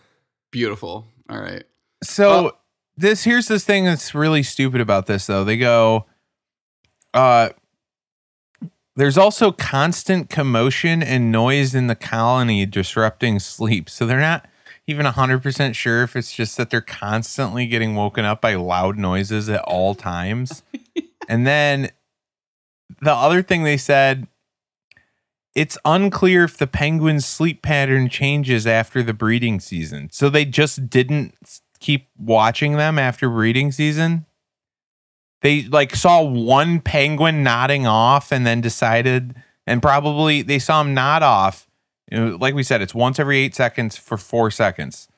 Beautiful. 0.53 1.07
All 1.29 1.39
right. 1.39 1.65
So 2.03 2.45
Well- 2.45 2.59
this 2.97 3.25
here's 3.25 3.47
this 3.49 3.65
thing 3.65 3.85
that's 3.85 4.15
really 4.15 4.43
stupid 4.43 4.81
about 4.81 5.05
this 5.07 5.27
though. 5.27 5.45
They 5.45 5.59
go 5.59 6.07
uh 7.13 7.51
there's 8.97 9.19
also 9.19 9.53
constant 9.53 10.31
commotion 10.31 11.03
and 11.03 11.31
noise 11.31 11.75
in 11.75 11.89
the 11.89 11.95
colony 11.97 12.65
disrupting 12.65 13.39
sleep. 13.39 13.91
So 13.91 14.07
they're 14.07 14.19
not 14.21 14.47
even 14.87 15.07
100% 15.07 15.75
sure 15.75 16.03
if 16.03 16.17
it's 16.17 16.33
just 16.33 16.57
that 16.57 16.71
they're 16.71 16.81
constantly 16.81 17.67
getting 17.67 17.95
woken 17.95 18.25
up 18.25 18.41
by 18.41 18.55
loud 18.55 18.99
noises 18.99 19.49
at 19.49 19.63
all 19.63 19.95
times. 19.95 20.63
and 21.29 21.47
then 21.47 21.91
the 23.01 23.13
other 23.13 23.43
thing 23.43 23.63
they 23.63 23.77
said 23.77 24.27
it's 25.55 25.77
unclear 25.85 26.45
if 26.45 26.57
the 26.57 26.67
penguins' 26.67 27.27
sleep 27.27 27.63
pattern 27.63 28.09
changes 28.09 28.67
after 28.67 29.03
the 29.03 29.13
breeding 29.13 29.61
season. 29.61 30.09
So 30.13 30.31
they 30.31 30.45
just 30.45 30.89
didn't 30.89 31.35
keep 31.81 32.09
watching 32.17 32.77
them 32.77 32.99
after 32.99 33.29
breeding 33.29 33.73
season. 33.73 34.27
They 35.43 35.63
like 35.63 35.97
saw 35.97 36.23
one 36.23 36.81
penguin 36.81 37.43
nodding 37.43 37.87
off 37.87 38.31
and 38.31 38.47
then 38.47 38.61
decided 38.61 39.35
and 39.67 39.81
probably 39.81 40.43
they 40.43 40.59
saw 40.59 40.83
him 40.83 40.95
nod 40.95 41.23
off 41.23 41.67
You 42.11 42.19
know, 42.19 42.37
like 42.37 42.55
we 42.55 42.63
said, 42.63 42.83
it's 42.83 42.95
once 42.95 43.19
every 43.19 43.39
eight 43.39 43.55
seconds 43.55 43.97
for 43.97 44.17
four 44.17 44.51
seconds. 44.51 45.09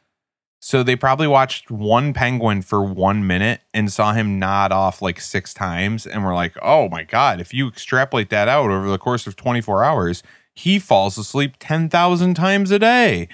So 0.60 0.84
they 0.84 0.94
probably 0.94 1.26
watched 1.26 1.72
one 1.72 2.12
penguin 2.12 2.62
for 2.62 2.84
one 2.84 3.26
minute 3.26 3.62
and 3.74 3.92
saw 3.92 4.12
him 4.12 4.38
nod 4.38 4.70
off 4.70 5.02
like 5.02 5.20
six 5.20 5.52
times 5.52 6.06
and 6.06 6.24
were 6.24 6.34
like, 6.34 6.54
oh 6.62 6.88
my 6.88 7.02
God, 7.02 7.40
if 7.40 7.52
you 7.52 7.66
extrapolate 7.66 8.30
that 8.30 8.46
out 8.46 8.70
over 8.70 8.88
the 8.88 8.98
course 8.98 9.26
of 9.26 9.34
24 9.34 9.82
hours, 9.82 10.22
he 10.54 10.78
falls 10.78 11.18
asleep 11.18 11.54
10,000 11.58 12.34
times 12.34 12.70
a 12.70 12.78
day. 12.78 13.28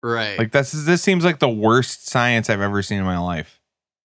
Right. 0.00 0.38
Like 0.38 0.52
this 0.52 0.74
is 0.74 0.84
this 0.84 1.02
seems 1.02 1.24
like 1.24 1.40
the 1.40 1.48
worst 1.48 2.06
science 2.08 2.48
I've 2.48 2.60
ever 2.60 2.82
seen 2.82 2.98
in 2.98 3.04
my 3.04 3.18
life. 3.18 3.60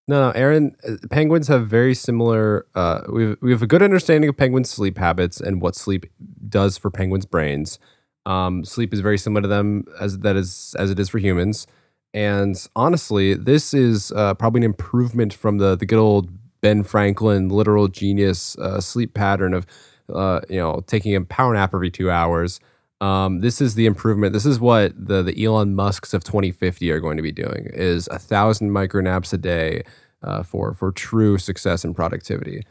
No, 0.07 0.27
no, 0.27 0.31
Aaron. 0.31 0.75
uh, 0.87 0.95
Penguins 1.11 1.47
have 1.47 1.67
very 1.67 1.93
similar. 1.93 2.65
Uh, 2.73 3.01
we 3.09 3.23
have, 3.25 3.37
we 3.41 3.51
have 3.51 3.61
a 3.61 3.67
good 3.67 3.83
understanding 3.83 4.29
of 4.29 4.35
penguins' 4.35 4.71
sleep 4.71 4.97
habits 4.97 5.39
and 5.39 5.61
what 5.61 5.75
sleep 5.75 6.07
does 6.49 6.77
for 6.77 6.89
penguins' 6.89 7.27
brains. 7.27 7.77
Um, 8.25 8.63
sleep 8.63 8.93
is 8.93 8.99
very 8.99 9.17
similar 9.17 9.41
to 9.41 9.47
them 9.47 9.85
as 9.99 10.19
that 10.19 10.35
is 10.35 10.75
as 10.77 10.91
it 10.91 10.99
is 10.99 11.09
for 11.09 11.17
humans. 11.17 11.67
And 12.13 12.55
honestly, 12.75 13.33
this 13.33 13.73
is 13.73 14.11
uh, 14.15 14.33
probably 14.33 14.59
an 14.59 14.63
improvement 14.63 15.33
from 15.33 15.57
the 15.57 15.75
the 15.75 15.85
good 15.85 15.99
old 15.99 16.29
Ben 16.61 16.83
Franklin 16.83 17.49
literal 17.49 17.87
genius 17.87 18.57
uh, 18.57 18.79
sleep 18.79 19.13
pattern 19.13 19.53
of 19.53 19.65
uh, 20.13 20.41
you 20.49 20.57
know 20.57 20.83
taking 20.87 21.15
a 21.15 21.21
power 21.21 21.53
nap 21.53 21.73
every 21.73 21.91
two 21.91 22.11
hours. 22.11 22.59
Um, 22.99 23.39
this 23.41 23.61
is 23.61 23.73
the 23.73 23.87
improvement. 23.87 24.33
This 24.33 24.45
is 24.45 24.59
what 24.59 24.93
the 24.95 25.23
the 25.23 25.43
Elon 25.43 25.73
Musk's 25.73 26.13
of 26.13 26.23
2050 26.23 26.91
are 26.91 26.99
going 26.99 27.17
to 27.17 27.23
be 27.23 27.31
doing: 27.31 27.67
is 27.73 28.07
a 28.09 28.19
thousand 28.19 28.71
micro 28.71 29.01
naps 29.01 29.33
a 29.33 29.37
day 29.37 29.83
uh, 30.21 30.43
for 30.43 30.73
for 30.73 30.91
true 30.91 31.37
success 31.37 31.83
and 31.83 31.95
productivity. 31.95 32.63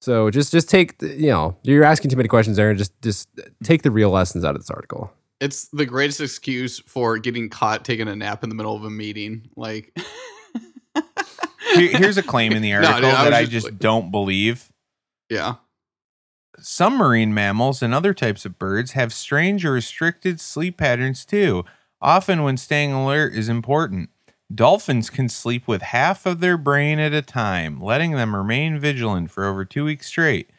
So 0.00 0.30
just 0.30 0.50
just 0.52 0.68
take 0.70 0.98
the- 0.98 1.14
you 1.14 1.28
know 1.30 1.56
you're 1.62 1.84
asking 1.84 2.10
too 2.10 2.16
many 2.16 2.28
questions, 2.28 2.58
Aaron. 2.58 2.76
Just 2.78 3.00
just 3.02 3.28
take 3.62 3.82
the 3.82 3.90
real 3.90 4.10
lessons 4.10 4.44
out 4.44 4.54
of 4.54 4.60
this 4.62 4.70
article. 4.70 5.12
it's 5.40 5.68
the 5.68 5.86
greatest 5.86 6.20
excuse 6.20 6.78
for 6.80 7.18
getting 7.18 7.48
caught 7.48 7.84
taking 7.84 8.08
a 8.08 8.16
nap 8.16 8.42
in 8.42 8.48
the 8.48 8.54
middle 8.54 8.74
of 8.76 8.84
a 8.84 8.90
meeting. 8.90 9.48
Like, 9.56 9.96
Here- 11.74 11.96
here's 11.98 12.18
a 12.18 12.22
claim 12.22 12.52
in 12.52 12.62
the 12.62 12.70
No, 12.72 12.78
article 12.78 13.00
dude, 13.02 13.04
I 13.10 13.24
that 13.24 13.30
was 13.30 13.38
I 13.38 13.40
just 13.42 13.52
just 13.52 13.64
like- 13.66 13.78
don't 13.78 14.10
believe. 14.10 14.70
yeah, 15.28 15.54
Some 16.58 16.96
marine 16.96 17.32
mammals 17.32 17.80
and 17.82 17.94
other 17.94 18.12
types 18.12 18.44
of 18.44 18.58
birds 18.58 18.92
have 18.92 19.12
strange 19.12 19.64
or 19.64 19.72
restricted 19.72 20.40
sleep 20.40 20.76
patterns 20.78 21.24
too. 21.24 21.64
Often, 22.02 22.42
when 22.42 22.56
staying 22.56 22.92
alert 22.92 23.34
is 23.34 23.48
important. 23.48 24.08
Dolphins 24.52 25.10
can 25.10 25.28
sleep 25.28 25.68
with 25.68 25.82
half 25.82 26.26
of 26.26 26.40
their 26.40 26.56
brain 26.58 26.98
at 26.98 27.12
a 27.12 27.22
time, 27.22 27.80
letting 27.80 28.12
them 28.12 28.34
remain 28.34 28.78
vigilant 28.78 29.30
for 29.30 29.44
over 29.44 29.64
two 29.64 29.84
weeks 29.84 30.06
straight. 30.08 30.50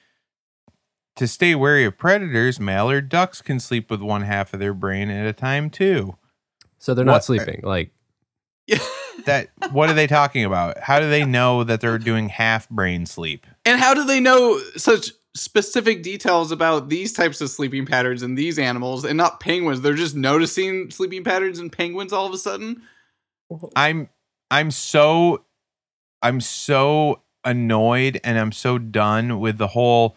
To 1.17 1.27
stay 1.27 1.55
wary 1.55 1.83
of 1.83 1.97
predators, 1.97 2.59
mallard 2.59 3.09
ducks 3.09 3.41
can 3.41 3.59
sleep 3.59 3.91
with 3.91 4.01
one 4.01 4.21
half 4.21 4.53
of 4.53 4.59
their 4.59 4.73
brain 4.73 5.09
at 5.09 5.27
a 5.27 5.33
time 5.33 5.69
too. 5.69 6.15
So 6.79 6.93
they're 6.93 7.05
What- 7.05 7.11
not 7.11 7.25
sleeping. 7.25 7.61
Like. 7.63 7.91
That 9.25 9.49
what 9.71 9.87
are 9.89 9.93
they 9.93 10.07
talking 10.07 10.45
about? 10.45 10.79
How 10.79 10.99
do 10.99 11.07
they 11.07 11.25
know 11.25 11.63
that 11.65 11.79
they're 11.79 11.99
doing 11.99 12.29
half 12.29 12.67
brain 12.69 13.05
sleep? 13.05 13.45
and 13.65 13.79
how 13.79 13.93
do 13.93 14.03
they 14.03 14.19
know 14.19 14.57
such 14.77 15.11
specific 15.35 16.01
details 16.01 16.51
about 16.51 16.89
these 16.89 17.13
types 17.13 17.39
of 17.39 17.49
sleeping 17.51 17.85
patterns 17.85 18.23
in 18.23 18.33
these 18.33 18.57
animals 18.57 19.03
and 19.05 19.17
not 19.17 19.39
penguins? 19.39 19.81
They're 19.81 19.93
just 19.93 20.15
noticing 20.15 20.89
sleeping 20.89 21.23
patterns 21.23 21.59
in 21.59 21.69
penguins 21.69 22.13
all 22.13 22.25
of 22.25 22.33
a 22.33 22.37
sudden. 22.37 22.81
I'm 23.75 24.09
I'm 24.49 24.71
so 24.71 25.45
I'm 26.21 26.41
so 26.41 27.21
annoyed 27.43 28.19
and 28.23 28.37
I'm 28.37 28.51
so 28.51 28.77
done 28.77 29.39
with 29.39 29.57
the 29.57 29.67
whole 29.67 30.15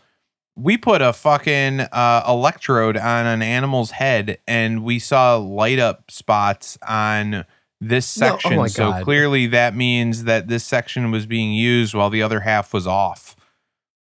we 0.56 0.76
put 0.76 1.02
a 1.02 1.12
fucking 1.12 1.80
uh, 1.80 2.24
electrode 2.28 2.96
on 2.96 3.26
an 3.26 3.42
animal's 3.42 3.90
head 3.92 4.38
and 4.46 4.84
we 4.84 4.98
saw 4.98 5.36
light 5.36 5.78
up 5.78 6.10
spots 6.10 6.78
on 6.86 7.44
this 7.80 8.16
No, 8.18 8.26
oh 8.26 8.38
section 8.38 8.68
so 8.68 9.02
clearly 9.02 9.46
that 9.48 9.74
means 9.74 10.24
that 10.24 10.48
this 10.48 10.64
section 10.64 11.10
was 11.10 11.26
being 11.26 11.52
used 11.52 11.94
while 11.94 12.10
the 12.10 12.22
other 12.22 12.40
half 12.40 12.72
was 12.72 12.86
off 12.86 13.34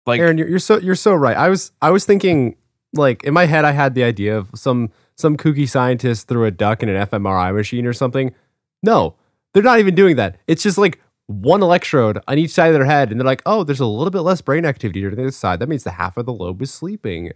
like 0.07 0.21
Aaron, 0.21 0.39
you're, 0.39 0.49
you're 0.49 0.59
so 0.59 0.79
you're 0.79 0.95
so 0.95 1.15
right. 1.15 1.37
I 1.37 1.49
was 1.49 1.73
I 1.81 1.91
was 1.91 2.05
thinking 2.05 2.57
like 2.93 3.25
in 3.25 3.35
my 3.35 3.47
head 3.47 3.65
I 3.65 3.73
had 3.73 3.95
the 3.95 4.05
idea 4.05 4.37
of 4.37 4.51
some 4.55 4.91
some 5.17 5.37
kooky 5.37 5.69
scientist 5.69 6.29
threw 6.29 6.45
a 6.45 6.51
duck 6.51 6.83
in 6.83 6.89
an 6.89 7.07
fMRI 7.07 7.55
machine 7.55 7.87
or 7.87 7.93
something. 7.93 8.35
No, 8.83 9.15
they're 9.53 9.63
not 9.63 9.79
even 9.79 9.95
doing 9.95 10.17
that. 10.17 10.39
It's 10.47 10.63
just 10.63 10.79
like 10.79 11.01
one 11.27 11.63
electrode 11.63 12.19
on 12.29 12.39
each 12.39 12.51
side 12.51 12.69
of 12.69 12.75
their 12.75 12.85
head, 12.85 13.11
and 13.11 13.21
they're 13.21 13.27
like, 13.27 13.43
oh, 13.47 13.65
there's 13.65 13.81
a 13.81 13.87
little 13.87 14.11
bit 14.11 14.21
less 14.21 14.41
brain 14.41 14.65
activity 14.65 15.05
on 15.05 15.15
the 15.15 15.23
other 15.23 15.31
side. 15.31 15.61
That 15.61 15.69
means 15.69 15.85
the 15.85 15.93
half 15.93 16.17
of 16.17 16.27
the 16.27 16.33
lobe 16.33 16.63
is 16.63 16.73
sleeping. 16.73 17.33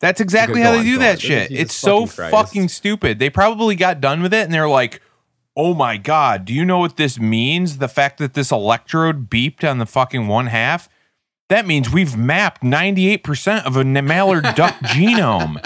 That's 0.00 0.20
exactly 0.20 0.62
how 0.62 0.72
on, 0.72 0.78
they 0.78 0.84
do 0.84 0.98
that 0.98 1.16
on. 1.16 1.18
shit. 1.18 1.48
Jesus 1.50 1.62
It's 1.62 1.74
so 1.74 2.06
fucking 2.06 2.30
fucking 2.30 2.68
stupid. 2.68 3.18
They 3.18 3.30
probably 3.30 3.76
got 3.76 4.00
done 4.00 4.22
with 4.22 4.32
it 4.32 4.44
and 4.44 4.52
they're 4.52 4.68
like, 4.68 5.02
"Oh 5.56 5.74
my 5.74 5.98
god, 5.98 6.46
do 6.46 6.54
you 6.54 6.64
know 6.64 6.78
what 6.78 6.96
this 6.96 7.18
means? 7.18 7.78
The 7.78 7.88
fact 7.88 8.18
that 8.18 8.34
this 8.34 8.50
electrode 8.50 9.28
beeped 9.28 9.68
on 9.68 9.78
the 9.78 9.86
fucking 9.86 10.26
one 10.26 10.46
half? 10.46 10.88
That 11.50 11.66
means 11.66 11.90
we've 11.90 12.16
mapped 12.16 12.62
98% 12.62 13.66
of 13.66 13.76
a 13.76 13.84
mallard 13.84 14.44
duck 14.54 14.74
genome." 14.84 15.60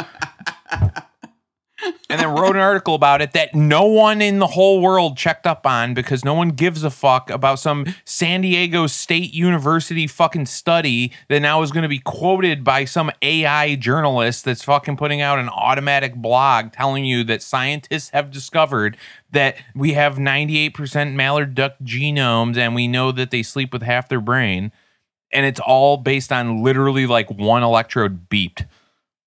And 2.09 2.21
then 2.21 2.29
wrote 2.29 2.57
an 2.57 2.63
article 2.63 2.95
about 2.95 3.21
it 3.21 3.33
that 3.33 3.55
no 3.55 3.85
one 3.85 4.21
in 4.21 4.39
the 4.39 4.47
whole 4.47 4.81
world 4.81 5.17
checked 5.17 5.47
up 5.47 5.67
on 5.67 5.95
because 5.95 6.25
no 6.25 6.35
one 6.35 6.51
gives 6.51 6.85
a 6.85 6.91
fuck 6.91 7.31
about 7.31 7.59
some 7.59 7.87
San 8.05 8.41
Diego 8.41 8.87
State 8.87 9.33
University 9.33 10.07
fucking 10.07 10.47
study 10.47 11.13
that 11.29 11.41
now 11.41 11.63
is 11.63 11.73
going 11.73 11.83
to 11.83 11.89
be 11.89 11.99
quoted 11.99 12.65
by 12.65 12.85
some 12.85 13.11
AI 13.23 13.75
journalist 13.77 14.45
that's 14.45 14.65
fucking 14.65 14.97
putting 14.97 15.21
out 15.21 15.39
an 15.39 15.49
automatic 15.49 16.15
blog 16.15 16.73
telling 16.73 17.05
you 17.05 17.25
that 17.25 17.43
scientists 17.43 18.11
have 18.11 18.31
discovered 18.31 18.97
that 19.31 19.57
we 19.75 19.95
have 19.95 20.17
98% 20.17 21.15
mallard 21.15 21.55
duck 21.55 21.75
genomes 21.83 22.57
and 22.57 22.75
we 22.75 22.87
know 22.87 23.13
that 23.13 23.31
they 23.31 23.43
sleep 23.43 23.73
with 23.73 23.83
half 23.83 24.09
their 24.09 24.21
brain 24.21 24.73
and 25.35 25.45
it's 25.45 25.61
all 25.61 25.97
based 25.97 26.33
on 26.33 26.63
literally 26.63 27.07
like 27.07 27.29
one 27.29 27.63
electrode 27.63 28.29
beeped. 28.31 28.67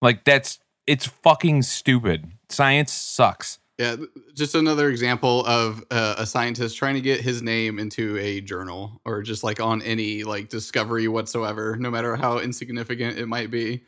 Like 0.01 0.23
that's 0.23 0.59
it's 0.87 1.05
fucking 1.05 1.63
stupid. 1.63 2.31
Science 2.49 2.91
sucks. 2.91 3.59
Yeah, 3.77 3.95
just 4.33 4.55
another 4.55 4.89
example 4.89 5.45
of 5.45 5.83
uh, 5.91 6.15
a 6.17 6.25
scientist 6.25 6.77
trying 6.77 6.95
to 6.95 7.01
get 7.01 7.21
his 7.21 7.43
name 7.43 7.77
into 7.77 8.17
a 8.17 8.41
journal 8.41 8.99
or 9.05 9.21
just 9.21 9.43
like 9.43 9.59
on 9.59 9.83
any 9.83 10.23
like 10.23 10.49
discovery 10.49 11.07
whatsoever, 11.07 11.75
no 11.75 11.91
matter 11.91 12.15
how 12.15 12.39
insignificant 12.39 13.19
it 13.19 13.27
might 13.27 13.51
be. 13.51 13.83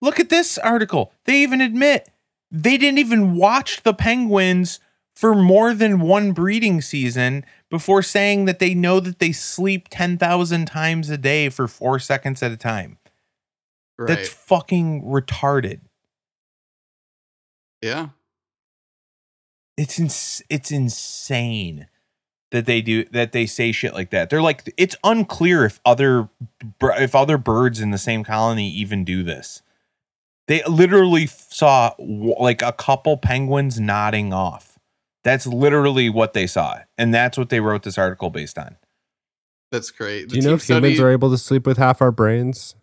Look 0.00 0.18
at 0.18 0.30
this 0.30 0.58
article. 0.58 1.12
They 1.26 1.42
even 1.42 1.60
admit 1.60 2.08
they 2.50 2.76
didn't 2.76 2.98
even 2.98 3.36
watch 3.36 3.82
the 3.84 3.94
penguins 3.94 4.80
for 5.14 5.34
more 5.34 5.74
than 5.74 6.00
one 6.00 6.32
breeding 6.32 6.80
season 6.80 7.44
before 7.68 8.02
saying 8.02 8.46
that 8.46 8.58
they 8.58 8.74
know 8.74 8.98
that 8.98 9.20
they 9.20 9.30
sleep 9.30 9.86
10,000 9.90 10.66
times 10.66 11.08
a 11.08 11.18
day 11.18 11.48
for 11.48 11.68
4 11.68 12.00
seconds 12.00 12.42
at 12.42 12.50
a 12.50 12.56
time. 12.56 12.98
Right. 13.96 14.08
That's 14.08 14.28
fucking 14.28 15.02
retarded. 15.04 15.80
Yeah. 17.82 18.08
It's 19.76 19.98
ins- 19.98 20.42
it's 20.50 20.70
insane 20.70 21.88
that 22.50 22.66
they 22.66 22.80
do 22.80 23.04
that 23.06 23.32
they 23.32 23.46
say 23.46 23.72
shit 23.72 23.94
like 23.94 24.10
that. 24.10 24.30
They're 24.30 24.42
like 24.42 24.72
it's 24.76 24.96
unclear 25.04 25.64
if 25.64 25.80
other 25.84 26.28
if 26.80 27.14
other 27.14 27.38
birds 27.38 27.80
in 27.80 27.90
the 27.90 27.98
same 27.98 28.24
colony 28.24 28.70
even 28.70 29.04
do 29.04 29.22
this. 29.22 29.62
They 30.48 30.62
literally 30.64 31.26
saw 31.26 31.94
like 31.98 32.60
a 32.60 32.72
couple 32.72 33.16
penguins 33.16 33.78
nodding 33.78 34.32
off. 34.32 34.78
That's 35.22 35.46
literally 35.46 36.10
what 36.10 36.32
they 36.32 36.46
saw, 36.46 36.80
and 36.98 37.14
that's 37.14 37.38
what 37.38 37.50
they 37.50 37.60
wrote 37.60 37.82
this 37.82 37.98
article 37.98 38.30
based 38.30 38.58
on. 38.58 38.76
That's 39.70 39.90
great. 39.90 40.28
Do 40.28 40.36
you 40.36 40.42
know 40.42 40.54
if 40.54 40.66
humans 40.66 40.98
are 40.98 41.10
able 41.10 41.30
to 41.30 41.38
sleep 41.38 41.66
with 41.66 41.78
half 41.78 42.02
our 42.02 42.10
brains? 42.10 42.74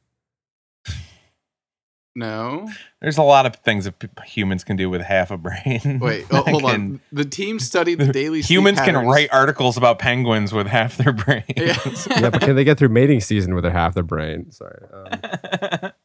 No. 2.18 2.68
There's 3.00 3.20
a 3.20 3.24
lot 3.24 3.46
of 3.46 3.58
things 3.58 3.86
that 3.86 4.00
p- 4.00 4.08
humans 4.26 4.64
can 4.64 4.76
do 4.76 4.90
with 4.90 5.02
half 5.04 5.30
a 5.30 5.38
brain. 5.38 6.00
Wait, 6.02 6.26
oh, 6.32 6.42
hold 6.42 6.64
Can- 6.64 6.72
on. 6.72 7.00
The 7.12 7.26
team 7.26 7.60
studied 7.60 8.00
the 8.00 8.12
daily 8.12 8.42
sleep 8.42 8.58
Humans 8.58 8.82
can 8.82 8.96
write 9.06 9.30
articles 9.32 9.78
about 9.78 10.00
penguins 10.00 10.52
with 10.52 10.66
half 10.66 10.98
their 10.98 11.14
brains. 11.14 11.44
Yeah. 11.56 11.78
yeah, 12.10 12.30
but 12.32 12.42
can 12.42 12.56
they 12.56 12.64
get 12.64 12.80
through 12.80 12.90
mating 12.90 13.22
season 13.22 13.54
with 13.54 13.64
their 13.66 13.72
half 13.72 13.94
their 13.94 14.02
brain? 14.02 14.52
Sorry. 14.52 14.82
Um, 14.92 15.92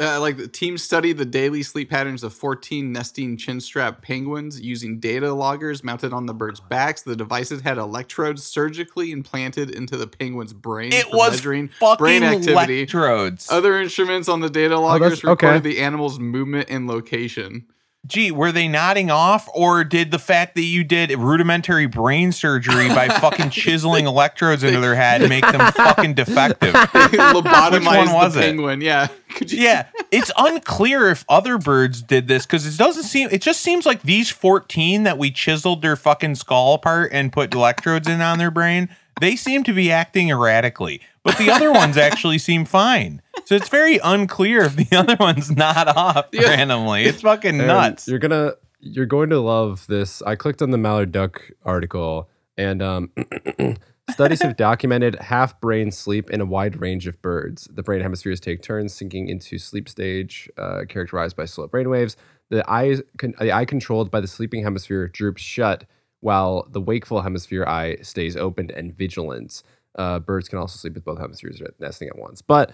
Uh, 0.00 0.20
like 0.20 0.36
the 0.36 0.48
team 0.48 0.76
studied 0.76 1.16
the 1.18 1.24
daily 1.24 1.62
sleep 1.62 1.88
patterns 1.88 2.24
of 2.24 2.34
14 2.34 2.90
nesting 2.90 3.36
chinstrap 3.36 4.02
penguins 4.02 4.60
using 4.60 4.98
data 4.98 5.32
loggers 5.32 5.84
mounted 5.84 6.12
on 6.12 6.26
the 6.26 6.34
birds' 6.34 6.58
backs. 6.58 7.02
The 7.02 7.14
devices 7.14 7.60
had 7.62 7.78
electrodes 7.78 8.42
surgically 8.42 9.12
implanted 9.12 9.70
into 9.70 9.96
the 9.96 10.08
penguin's 10.08 10.52
brain 10.52 10.92
It 10.92 11.04
for 11.06 11.16
was 11.16 11.30
measuring 11.34 11.68
fucking 11.68 12.02
brain 12.02 12.22
activity. 12.24 12.78
electrodes. 12.80 13.48
Other 13.52 13.80
instruments 13.80 14.28
on 14.28 14.40
the 14.40 14.50
data 14.50 14.76
loggers 14.80 15.24
Oh, 15.24 15.30
okay. 15.30 15.46
recorded 15.46 15.62
the 15.62 15.78
animal's 15.80 16.18
movement 16.18 16.70
and 16.70 16.88
location. 16.88 17.66
Gee, 18.06 18.30
were 18.30 18.52
they 18.52 18.68
nodding 18.68 19.10
off, 19.10 19.48
or 19.54 19.82
did 19.82 20.10
the 20.10 20.18
fact 20.18 20.56
that 20.56 20.62
you 20.62 20.84
did 20.84 21.10
rudimentary 21.16 21.86
brain 21.86 22.32
surgery 22.32 22.88
by 22.88 23.08
fucking 23.20 23.48
chiseling 23.48 24.06
electrodes 24.06 24.62
into 24.62 24.78
their 24.80 24.94
head 24.94 25.22
make 25.28 25.44
them 25.50 25.72
fucking 25.72 26.12
defective? 26.12 26.74
Lobotomized 26.74 28.06
one 28.06 28.12
was 28.12 28.34
the 28.34 28.40
it? 28.40 28.42
penguin. 28.42 28.82
Yeah, 28.82 29.08
yeah, 29.46 29.86
it's 30.10 30.30
unclear 30.36 31.08
if 31.08 31.24
other 31.30 31.56
birds 31.56 32.02
did 32.02 32.28
this 32.28 32.44
because 32.44 32.66
it 32.66 32.76
doesn't 32.76 33.04
seem. 33.04 33.28
It 33.32 33.40
just 33.40 33.60
seems 33.60 33.86
like 33.86 34.02
these 34.02 34.30
fourteen 34.30 35.04
that 35.04 35.16
we 35.16 35.30
chiseled 35.30 35.80
their 35.80 35.96
fucking 35.96 36.34
skull 36.34 36.74
apart 36.74 37.10
and 37.12 37.32
put 37.32 37.54
electrodes 37.54 38.06
in 38.06 38.20
on 38.20 38.38
their 38.38 38.50
brain. 38.50 38.90
They 39.20 39.36
seem 39.36 39.62
to 39.64 39.72
be 39.72 39.90
acting 39.92 40.30
erratically, 40.30 41.00
but 41.22 41.38
the 41.38 41.50
other 41.50 41.72
ones 41.72 41.96
actually 41.96 42.38
seem 42.38 42.64
fine. 42.64 43.22
So 43.44 43.54
it's 43.54 43.68
very 43.68 43.98
unclear 44.02 44.62
if 44.62 44.76
the 44.76 44.88
other 44.96 45.16
one's 45.20 45.50
not 45.50 45.88
off 45.96 46.26
Yeah. 46.32 46.48
randomly. 46.50 47.04
It's 47.04 47.22
fucking 47.22 47.58
And 47.58 47.66
nuts. 47.68 48.08
You're 48.08 48.18
gonna 48.18 48.54
you're 48.80 49.06
going 49.06 49.30
to 49.30 49.40
love 49.40 49.86
this. 49.86 50.20
I 50.22 50.34
clicked 50.36 50.60
on 50.60 50.70
the 50.70 50.76
Mallard 50.78 51.10
Duck 51.12 51.40
article, 51.64 52.28
and 52.58 52.82
um, 52.82 53.10
studies 54.10 54.42
have 54.42 54.56
documented 54.56 55.14
half 55.16 55.58
brain 55.60 55.90
sleep 55.90 56.30
in 56.30 56.40
a 56.42 56.44
wide 56.44 56.80
range 56.80 57.06
of 57.06 57.20
birds. 57.22 57.66
The 57.72 57.82
brain 57.82 58.02
hemispheres 58.02 58.40
take 58.40 58.62
turns 58.62 58.92
sinking 58.92 59.28
into 59.28 59.58
sleep 59.58 59.88
stage, 59.88 60.50
uh, 60.58 60.82
characterized 60.88 61.34
by 61.36 61.46
slow 61.46 61.66
brain 61.66 61.88
waves. 61.88 62.16
The 62.50 62.62
eye, 62.70 62.96
con- 63.16 63.34
the 63.40 63.52
eye 63.52 63.64
controlled 63.64 64.10
by 64.10 64.20
the 64.20 64.28
sleeping 64.28 64.62
hemisphere 64.62 65.08
droops 65.08 65.40
shut, 65.40 65.84
while 66.24 66.66
the 66.70 66.80
wakeful 66.80 67.20
hemisphere 67.20 67.64
eye 67.66 67.96
stays 68.02 68.34
open 68.36 68.70
and 68.74 68.96
vigilant. 68.96 69.62
Uh, 69.96 70.18
birds 70.18 70.48
can 70.48 70.58
also 70.58 70.76
sleep 70.78 70.94
with 70.94 71.04
both 71.04 71.18
hemispheres 71.18 71.60
nesting 71.78 72.08
at 72.08 72.16
once, 72.18 72.40
but 72.40 72.72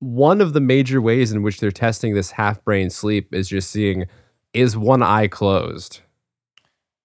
one 0.00 0.40
of 0.40 0.52
the 0.52 0.60
major 0.60 1.00
ways 1.00 1.30
in 1.32 1.42
which 1.42 1.60
they're 1.60 1.70
testing 1.70 2.14
this 2.14 2.32
half 2.32 2.62
brain 2.64 2.90
sleep 2.90 3.32
is 3.34 3.48
just 3.48 3.70
seeing 3.70 4.06
is 4.52 4.76
one 4.76 5.02
eye 5.02 5.28
closed 5.28 6.00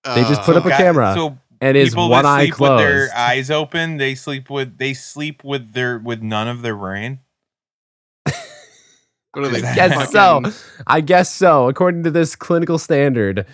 They 0.03 0.21
just 0.23 0.41
Uh, 0.41 0.45
put 0.45 0.57
up 0.57 0.65
a 0.65 0.69
guy- 0.69 0.77
camera 0.77 1.13
So 1.15 1.37
and 1.61 1.77
is 1.77 1.91
people 1.91 2.09
one 2.09 2.23
that 2.23 2.29
eye 2.29 2.45
sleep 2.47 2.59
with 2.59 2.77
their 2.79 3.09
eyes 3.15 3.49
open, 3.51 3.97
they 3.97 4.15
sleep 4.15 4.49
with 4.49 4.77
they 4.79 4.93
sleep 4.93 5.43
with 5.43 5.73
their 5.73 5.97
with 5.99 6.21
none 6.21 6.47
of 6.47 6.61
their 6.63 6.75
brain. 6.75 7.19
What 9.33 9.45
are 9.45 9.47
they? 9.49 9.63
I 9.67 9.75
guess 9.75 10.11
so. 10.11 10.41
I 10.85 11.01
guess 11.01 11.33
so, 11.33 11.67
according 11.67 12.03
to 12.03 12.11
this 12.11 12.35
clinical 12.35 12.77
standard. 12.77 13.45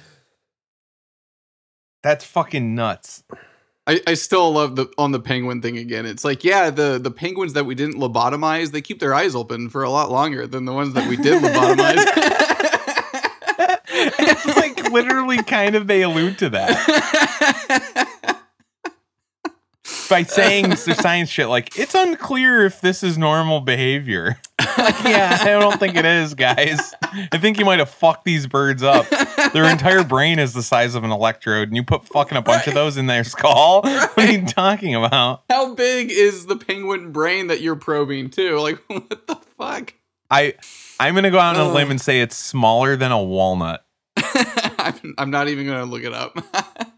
That's 2.01 2.25
fucking 2.25 2.75
nuts. 2.75 3.23
I, 3.87 4.01
I 4.05 4.13
still 4.13 4.51
love 4.51 4.75
the 4.75 4.87
on 4.97 5.11
the 5.11 5.19
penguin 5.19 5.61
thing 5.61 5.77
again. 5.77 6.05
It's 6.05 6.23
like, 6.23 6.43
yeah, 6.43 6.69
the 6.69 6.99
the 6.99 7.11
penguins 7.11 7.53
that 7.53 7.65
we 7.65 7.75
didn't 7.75 7.95
lobotomize, 7.95 8.71
they 8.71 8.81
keep 8.81 8.99
their 8.99 9.13
eyes 9.13 9.35
open 9.35 9.69
for 9.69 9.83
a 9.83 9.89
lot 9.89 10.11
longer 10.11 10.45
than 10.45 10.65
the 10.65 10.73
ones 10.73 10.93
that 10.93 11.09
we 11.09 11.17
did 11.17 11.41
lobotomize. 11.41 12.45
it's 13.91 14.57
like 14.57 14.91
literally 14.91 15.41
kind 15.43 15.75
of 15.75 15.87
they 15.87 16.03
allude 16.03 16.37
to 16.37 16.49
that 16.49 16.77
by 20.09 20.23
saying 20.23 20.69
their 20.69 20.95
science 20.95 21.29
shit 21.29 21.49
like 21.49 21.77
it's 21.77 21.93
unclear 21.95 22.65
if 22.65 22.79
this 22.81 23.03
is 23.03 23.17
normal 23.17 23.59
behavior. 23.59 24.39
Like, 24.77 25.03
yeah, 25.03 25.37
I 25.41 25.45
don't 25.59 25.79
think 25.79 25.95
it 25.95 26.05
is, 26.05 26.33
guys. 26.33 26.93
I 27.03 27.37
think 27.37 27.59
you 27.59 27.65
might 27.65 27.79
have 27.79 27.89
fucked 27.89 28.25
these 28.25 28.47
birds 28.47 28.83
up. 28.83 29.07
Their 29.53 29.65
entire 29.65 30.03
brain 30.03 30.39
is 30.39 30.53
the 30.53 30.63
size 30.63 30.95
of 30.95 31.03
an 31.03 31.11
electrode, 31.11 31.67
and 31.69 31.75
you 31.75 31.83
put 31.83 32.05
fucking 32.05 32.37
a 32.37 32.41
bunch 32.41 32.67
of 32.67 32.73
those 32.73 32.97
in 32.97 33.07
their 33.07 33.23
skull. 33.23 33.81
What 34.19 34.29
are 34.29 34.31
you 34.31 34.45
talking 34.45 34.95
about? 34.95 35.43
How 35.49 35.73
big 35.75 36.11
is 36.11 36.45
the 36.45 36.57
penguin 36.57 37.11
brain 37.11 37.47
that 37.47 37.61
you're 37.61 37.77
probing 37.77 38.29
too? 38.29 38.59
Like, 38.59 38.79
what 38.87 39.27
the 39.27 39.35
fuck? 39.57 39.93
I 40.29 40.55
I'm 40.99 41.15
gonna 41.15 41.31
go 41.31 41.39
out 41.39 41.55
on 41.55 41.67
a 41.69 41.73
limb 41.73 41.89
and 41.89 42.01
say 42.01 42.19
it's 42.21 42.35
smaller 42.35 42.95
than 42.97 43.11
a 43.11 43.21
walnut. 43.21 43.85
I'm, 44.17 45.15
I'm 45.17 45.31
not 45.31 45.47
even 45.47 45.65
gonna 45.65 45.85
look 45.85 46.03
it 46.03 46.13
up. 46.13 46.37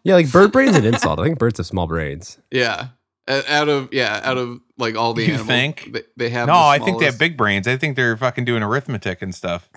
Yeah, 0.04 0.16
like 0.16 0.32
bird 0.32 0.52
brain's 0.52 0.76
an 0.76 0.86
insult. 0.86 1.20
I 1.20 1.24
think 1.24 1.38
birds 1.38 1.60
have 1.60 1.68
small 1.68 1.86
brains. 1.86 2.40
yeah, 2.50 2.88
out 3.28 3.70
of 3.70 3.90
yeah, 3.92 4.20
out 4.24 4.38
of 4.38 4.60
like 4.82 4.96
all 4.96 5.14
the 5.14 5.22
You 5.24 5.30
animals, 5.36 5.48
think? 5.48 5.90
they, 5.94 6.02
they 6.18 6.30
have. 6.30 6.48
No, 6.48 6.54
the 6.54 6.60
I 6.60 6.80
think 6.80 7.00
they 7.00 7.06
have 7.06 7.18
big 7.20 7.38
brains. 7.38 7.68
I 7.68 7.78
think 7.78 7.96
they're 7.96 8.18
fucking 8.18 8.44
doing 8.46 8.64
arithmetic 8.64 9.22
and 9.22 9.34
stuff. 9.34 9.70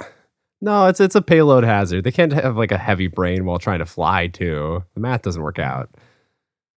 No, 0.61 0.87
it's 0.87 0.99
it's 1.01 1.15
a 1.15 1.23
payload 1.23 1.63
hazard. 1.65 2.05
They 2.05 2.11
can't 2.13 2.33
have 2.33 2.57
like 2.57 2.73
a 2.73 2.79
heavy 2.79 3.07
brain 3.07 3.45
while 3.45 3.59
trying 3.59 3.81
to 3.81 3.87
fly 3.87 4.27
too. 4.29 4.83
The 4.95 5.01
math 5.01 5.23
doesn't 5.23 5.43
work 5.43 5.59
out. 5.59 5.91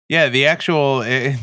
Yeah, 0.09 0.27
the 0.29 0.47
actual 0.47 1.01
eh, 1.05 1.37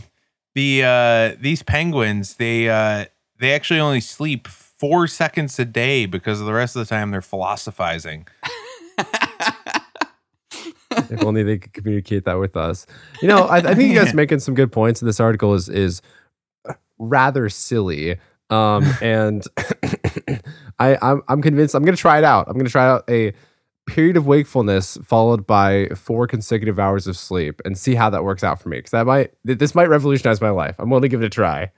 the 0.54 0.82
uh 0.84 1.36
these 1.40 1.62
penguins, 1.62 2.34
they 2.34 2.68
uh 2.68 3.04
they 3.38 3.52
actually 3.54 3.80
only 3.80 4.00
sleep 4.00 4.48
4 4.48 5.06
seconds 5.06 5.58
a 5.60 5.64
day 5.64 6.06
because 6.06 6.40
the 6.40 6.52
rest 6.52 6.74
of 6.76 6.80
the 6.80 6.86
time 6.92 7.10
they're 7.12 7.22
philosophizing. 7.22 8.26
if 11.10 11.22
only 11.24 11.42
they 11.42 11.58
could 11.58 11.72
communicate 11.72 12.24
that 12.24 12.34
with 12.38 12.56
us. 12.56 12.86
You 13.20 13.28
know, 13.28 13.44
I, 13.44 13.58
I 13.58 13.74
think 13.74 13.90
you 13.90 13.94
guys 13.94 14.08
Yeah. 14.08 14.12
making 14.14 14.40
some 14.40 14.54
good 14.54 14.70
points. 14.72 15.00
And 15.00 15.08
this 15.08 15.20
article 15.20 15.54
is 15.54 15.68
is 15.68 16.02
rather 17.02 17.48
silly. 17.48 18.18
Um, 18.50 18.84
and 19.02 19.44
I 20.78 20.96
I'm, 21.00 21.22
I'm 21.28 21.42
convinced 21.42 21.74
I'm 21.74 21.84
going 21.84 21.96
to 21.96 22.00
try 22.00 22.18
it 22.18 22.24
out. 22.24 22.46
I'm 22.48 22.54
going 22.54 22.66
to 22.66 22.72
try 22.72 22.86
out 22.86 23.04
a 23.08 23.32
period 23.86 24.16
of 24.16 24.26
wakefulness 24.26 24.96
followed 25.04 25.46
by 25.46 25.88
four 25.88 26.26
consecutive 26.26 26.78
hours 26.78 27.06
of 27.08 27.16
sleep 27.16 27.60
and 27.64 27.76
see 27.76 27.96
how 27.96 28.08
that 28.10 28.24
works 28.24 28.44
out 28.44 28.60
for 28.60 28.68
me. 28.68 28.78
Because 28.78 28.92
that 28.92 29.06
might 29.06 29.32
this 29.44 29.74
might 29.74 29.88
revolutionize 29.88 30.40
my 30.40 30.50
life. 30.50 30.76
I'm 30.78 30.90
willing 30.90 31.02
to 31.02 31.08
give 31.08 31.22
it 31.22 31.26
a 31.26 31.30
try. 31.30 31.70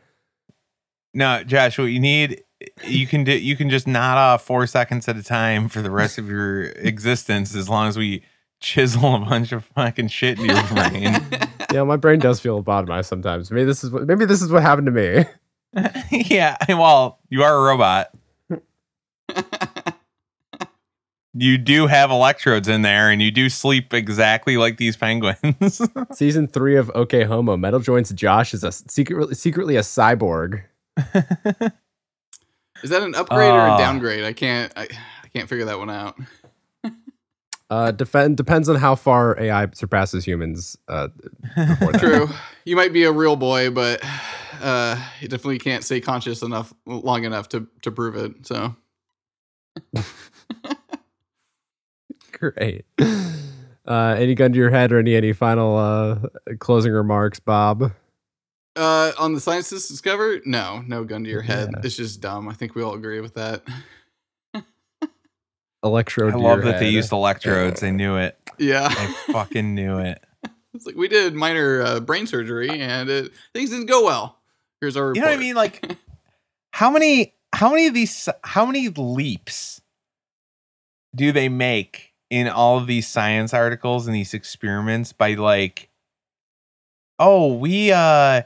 No, 1.14 1.45
Josh, 1.45 1.79
what 1.79 1.85
you 1.85 2.01
need 2.01 2.43
you 2.83 3.07
can 3.07 3.25
do 3.25 3.33
you 3.33 3.57
can 3.57 3.68
just 3.68 3.87
nod 3.87 4.16
off 4.16 4.47
4 4.47 4.66
seconds 4.66 5.07
at 5.07 5.16
a 5.16 5.22
time 5.22 5.68
for 5.68 5.83
the 5.83 5.91
rest 5.91 6.16
of 6.16 6.29
your 6.29 6.64
existence 6.64 7.55
as 7.55 7.68
long 7.68 7.89
as 7.89 7.99
we 7.99 8.22
chisel 8.65 9.15
a 9.15 9.19
bunch 9.21 9.53
of 9.53 9.65
fucking 9.67 10.09
shit 10.09 10.39
in 10.39 10.47
your 10.47 10.62
brain. 10.69 11.17
Yeah, 11.73 11.83
my 11.85 11.97
brain 11.97 12.19
does 12.19 12.41
feel 12.41 12.62
lobotomized 12.62 13.05
sometimes. 13.07 13.51
Maybe 13.51 13.65
this 13.65 13.85
is 13.85 13.91
what 13.91 14.07
maybe 14.07 14.25
this 14.25 14.41
is 14.43 14.51
what 14.51 14.62
happened 14.62 14.87
to 14.87 14.93
me. 14.93 15.25
yeah, 16.11 16.57
well, 16.69 17.19
you 17.29 17.43
are 17.43 17.57
a 17.57 17.62
robot. 17.62 18.11
You 21.37 21.59
do 21.59 21.89
have 21.89 22.12
electrodes 22.12 22.69
in 22.69 22.83
there 22.83 23.11
and 23.11 23.21
you 23.21 23.33
do 23.33 23.49
sleep 23.49 23.93
exactly 23.93 24.57
like 24.57 24.77
these 24.77 24.97
penguins. 24.97 25.81
Season 26.12 26.47
three 26.47 26.77
of 26.77 26.93
OK 26.95 27.25
Homo. 27.25 27.57
Metal 27.57 27.81
Joints 27.81 28.12
Josh 28.12 28.55
is 28.55 28.62
a 28.62 28.71
secretly 28.71 29.35
secretly 29.35 29.75
a 29.77 29.81
cyborg. 29.81 30.62
Is 32.85 32.91
that 32.91 33.03
an 33.03 33.17
upgrade 33.17 33.51
or 33.51 33.59
a 33.67 33.73
Ah. 33.73 33.79
downgrade? 33.79 34.23
I 34.23 34.33
can't. 34.33 34.73
I, 34.77 34.83
I 34.83 35.29
can't 35.35 35.49
figure 35.49 35.65
that 35.65 35.79
one 35.79 35.91
out. 35.91 36.17
Uh, 37.75 37.91
defend 37.91 38.37
depends 38.37 38.68
on 38.68 38.77
how 38.77 38.95
far 38.95 39.37
AI 39.41 39.66
surpasses 39.72 40.25
humans. 40.25 40.79
Uh. 40.87 41.09
True. 41.99 42.29
you 42.64 42.77
might 42.77 42.93
be 42.93 43.03
a 43.03 43.11
real 43.11 43.35
boy, 43.35 43.70
but 43.70 44.01
uh, 44.62 44.97
you 45.20 45.27
definitely 45.27 45.59
can't 45.59 45.83
stay 45.83 46.01
conscious 46.01 46.43
enough 46.43 46.72
long 46.87 47.25
enough 47.25 47.49
to 47.49 47.66
to 47.83 47.91
prove 47.91 48.14
it. 48.14 48.47
So 48.47 48.77
Great. 52.33 52.85
Uh, 53.87 54.14
any 54.18 54.37
gun 54.37 54.53
to 54.53 54.59
your 54.59 54.70
head 54.70 54.93
or 54.93 55.01
any 55.01 55.16
any 55.16 55.33
final 55.33 55.77
uh, 55.77 56.18
closing 56.61 56.93
remarks, 56.93 57.41
Bob? 57.41 57.91
uh, 58.77 59.12
on 59.19 59.35
the 59.35 59.40
scientists 59.40 59.89
discover, 59.89 60.40
no, 60.44 60.82
no 60.86 61.03
gun 61.03 61.24
to 61.24 61.31
your 61.31 61.43
head. 61.43 61.70
Yeah. 61.73 61.81
It's 61.82 61.97
just 61.97 62.20
dumb. 62.20 62.49
I 62.49 62.55
think 62.55 62.77
we 62.77 62.82
all 62.82 62.94
agree 62.94 63.20
with 63.20 63.35
that. 63.35 63.62
Electrode. 65.85 66.32
I 66.32 66.36
love 66.36 66.62
your 66.62 66.73
that 66.73 66.81
they 66.81 66.89
used 66.89 67.12
electrodes. 67.12 67.81
They 67.81 67.90
knew 67.90 68.16
it. 68.16 68.39
Yeah, 68.59 68.89
I 68.90 69.32
fucking 69.32 69.74
knew 69.74 69.98
it. 69.98 70.24
it's 70.74 70.86
like 70.86 70.97
we 70.97 71.09
did 71.09 71.35
minor 71.35 71.82
uh, 71.82 72.01
brain 72.01 72.27
surgery 72.27 72.70
and 72.70 73.11
it, 73.11 73.32
things 73.52 73.70
didn't 73.70 73.86
go 73.86 74.05
well. 74.05 74.39
Here's 74.81 74.97
our. 74.97 75.15
You 75.15 75.20
know 75.20 75.28
what 75.28 75.36
I 75.36 75.40
mean? 75.40 75.55
Like 75.55 75.97
how 76.73 76.90
many 76.90 77.35
how 77.52 77.70
many 77.70 77.86
of 77.86 77.94
these 77.94 78.28
how 78.43 78.66
many 78.66 78.89
leaps 78.89 79.81
do 81.15 81.31
they 81.31 81.48
make 81.48 82.12
in 82.31 82.48
all 82.48 82.78
of 82.78 82.86
these 82.86 83.06
science 83.06 83.55
articles 83.55 84.06
and 84.06 84.15
these 84.15 84.35
experiments 84.35 85.12
by 85.12 85.35
like 85.35 85.89
oh 87.20 87.55
we 87.55 87.93
uh 87.93 88.43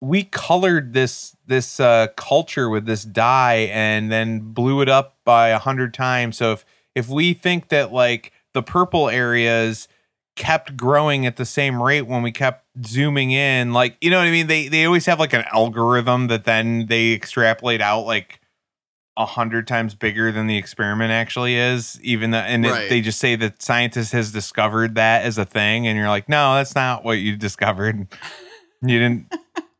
we 0.00 0.22
colored 0.24 0.92
this 0.92 1.34
this 1.46 1.80
uh 1.80 2.06
culture 2.16 2.68
with 2.68 2.86
this 2.86 3.02
dye 3.04 3.68
and 3.72 4.12
then 4.12 4.40
blew 4.52 4.80
it 4.80 4.88
up 4.88 5.16
by 5.24 5.48
a 5.48 5.58
hundred 5.58 5.92
times. 5.94 6.36
So 6.36 6.52
if 6.52 6.64
if 6.94 7.08
we 7.08 7.34
think 7.34 7.68
that 7.68 7.92
like 7.92 8.32
the 8.54 8.62
purple 8.62 9.08
areas 9.08 9.88
kept 10.36 10.76
growing 10.76 11.26
at 11.26 11.36
the 11.36 11.44
same 11.44 11.82
rate 11.82 12.02
when 12.02 12.22
we 12.22 12.30
kept 12.30 12.64
zooming 12.86 13.32
in 13.32 13.72
like 13.72 13.96
you 14.00 14.08
know 14.08 14.18
what 14.18 14.28
i 14.28 14.30
mean? 14.30 14.46
They 14.46 14.68
they 14.68 14.84
always 14.84 15.06
have 15.06 15.18
like 15.18 15.32
an 15.32 15.44
algorithm 15.52 16.28
that 16.28 16.44
then 16.44 16.86
they 16.86 17.12
extrapolate 17.12 17.80
out 17.80 18.02
like 18.02 18.40
a 19.16 19.26
hundred 19.26 19.66
times 19.66 19.96
bigger 19.96 20.30
than 20.30 20.46
the 20.46 20.56
experiment 20.56 21.10
actually 21.10 21.56
is 21.56 22.00
even 22.04 22.30
though 22.30 22.38
and 22.38 22.64
it- 22.64 22.70
they 22.88 23.00
just 23.00 23.18
say 23.18 23.34
that 23.34 23.60
scientist 23.60 24.12
has 24.12 24.30
discovered 24.30 24.94
that 24.94 25.24
as 25.24 25.38
a 25.38 25.44
thing 25.44 25.88
and 25.88 25.98
you're 25.98 26.08
like 26.08 26.28
no 26.28 26.54
that's 26.54 26.76
not 26.76 27.02
what 27.04 27.18
you 27.18 27.36
discovered. 27.36 28.06
You 28.80 29.00
didn't 29.00 29.34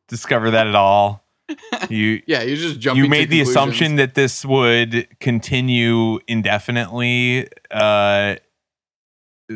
discover 0.08 0.50
that 0.50 0.66
at 0.66 0.74
all 0.74 1.24
you 1.88 2.22
yeah, 2.26 2.42
you 2.42 2.56
just 2.56 2.78
jumping. 2.78 3.02
you 3.02 3.08
made 3.08 3.30
the 3.30 3.40
assumption 3.40 3.96
that 3.96 4.14
this 4.14 4.44
would 4.44 5.08
continue 5.18 6.18
indefinitely 6.28 7.48
uh 7.70 8.36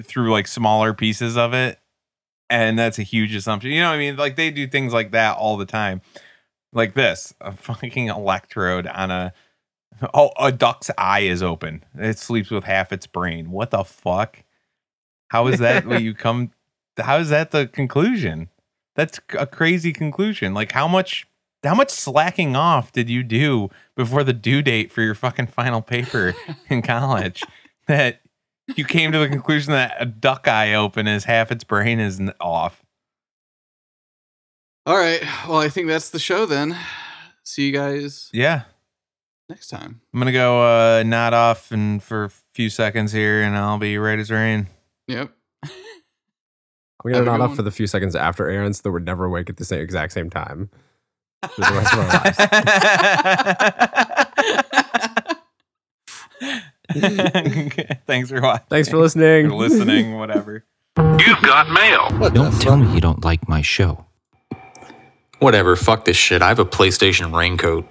through 0.05 0.31
like 0.31 0.47
smaller 0.47 0.95
pieces 0.95 1.37
of 1.37 1.53
it 1.53 1.79
and 2.49 2.79
that's 2.79 2.99
a 2.99 3.03
huge 3.03 3.35
assumption 3.35 3.70
you 3.70 3.81
know 3.81 3.91
what 3.91 3.97
i 3.97 3.99
mean 3.99 4.16
like 4.16 4.37
they 4.37 4.51
do 4.51 4.66
things 4.66 4.95
like 4.95 5.11
that 5.11 5.37
all 5.37 5.59
the 5.59 5.66
time 5.66 6.01
like 6.73 6.95
this 6.95 7.35
a 7.43 7.53
fucking 7.53 8.07
electrode 8.09 8.87
on 8.87 9.11
a 9.11 9.35
Oh, 10.15 10.31
a 10.39 10.51
duck's 10.51 10.91
eye 10.99 11.20
is 11.20 11.43
open. 11.43 11.85
It 11.95 12.19
sleeps 12.19 12.51
with 12.51 12.65
half 12.65 12.93
its 12.93 13.07
brain. 13.07 13.51
What 13.51 13.70
the 13.70 13.85
fuck? 13.85 14.43
How 15.29 15.47
is 15.47 15.59
that 15.61 15.87
what 15.87 16.03
you 16.03 16.15
come 16.15 16.51
how 16.99 17.19
is 17.19 17.31
that 17.31 17.53
the 17.53 17.66
conclusion? 17.66 18.49
That's 18.94 19.20
a 19.39 19.47
crazy 19.47 19.93
conclusion. 19.93 20.52
Like 20.55 20.73
how 20.73 20.86
much 20.89 21.27
how 21.64 21.74
much 21.74 21.90
slacking 21.90 22.56
off 22.56 22.90
did 22.93 23.09
you 23.09 23.23
do 23.23 23.70
before 23.94 24.24
the 24.24 24.32
due 24.32 24.62
date 24.62 24.90
for 24.93 25.01
your 25.02 25.14
fucking 25.14 25.47
final 25.47 25.81
paper 25.81 26.35
in 26.69 26.82
college 26.82 27.43
that 27.86 28.20
you 28.77 28.85
came 28.85 29.12
to 29.12 29.19
the 29.19 29.28
conclusion 29.28 29.73
that 29.73 29.94
a 30.01 30.05
duck 30.06 30.48
eye 30.48 30.74
open 30.74 31.06
is 31.06 31.24
half 31.24 31.51
its 31.52 31.62
brain 31.64 32.01
is 32.01 32.19
n- 32.20 32.32
off? 32.40 32.82
All 34.86 34.97
right. 34.97 35.23
Well, 35.48 35.59
I 35.59 35.69
think 35.69 35.86
that's 35.86 36.10
the 36.10 36.19
show 36.19 36.47
then. 36.47 36.77
See 37.44 37.66
you 37.66 37.73
guys 37.73 38.28
Yeah. 38.32 38.62
next 39.48 39.69
time. 39.69 40.01
I'm 40.12 40.19
gonna 40.20 40.32
go 40.32 40.62
uh 40.62 41.02
nod 41.05 41.32
off 41.35 41.70
and 41.73 42.02
for 42.02 42.24
a 42.24 42.31
few 42.55 42.69
seconds 42.70 43.12
here 43.12 43.43
and 43.43 43.56
I'll 43.56 43.78
be 43.78 43.97
right 43.98 44.19
as 44.19 44.31
rain. 44.31 44.66
Yep. 45.06 45.31
We're 47.05 47.15
Have 47.15 47.24
gonna 47.24 47.37
a 47.37 47.39
nod 47.39 47.45
good 47.45 47.51
off 47.51 47.57
for 47.57 47.62
the 47.62 47.70
few 47.70 47.87
seconds 47.87 48.15
after 48.15 48.49
Aaron, 48.49 48.74
so 48.74 48.83
that 48.85 48.91
we're 48.93 48.99
never 49.01 49.24
awake 49.24 49.49
at 49.51 49.57
the 49.57 49.65
same 49.65 49.81
exact 49.81 50.12
same 50.12 50.31
time. 50.31 50.70
For 51.57 51.61
the 51.61 51.73
rest 51.73 51.93
of 51.93 51.99
our 51.99 52.07
lives. 52.07 52.37
Thanks 58.07 58.31
for 58.31 58.41
watching. 58.41 58.66
Thanks 58.70 58.89
for 58.89 58.99
listening. 58.99 59.49
For 59.49 59.57
listening, 59.57 60.16
whatever. 60.19 60.65
You've 60.99 61.43
got 61.43 61.69
mail. 61.70 62.31
Don't 62.31 62.61
tell 62.61 62.77
me 62.77 62.95
you 62.95 63.01
don't 63.01 63.24
like 63.24 63.49
my 63.49 63.61
show. 63.61 64.07
Whatever, 65.41 65.74
fuck 65.74 66.05
this 66.05 66.16
shit. 66.16 66.43
I 66.43 66.49
have 66.49 66.61
a 66.61 66.65
PlayStation 66.65 67.37
raincoat. 67.37 67.85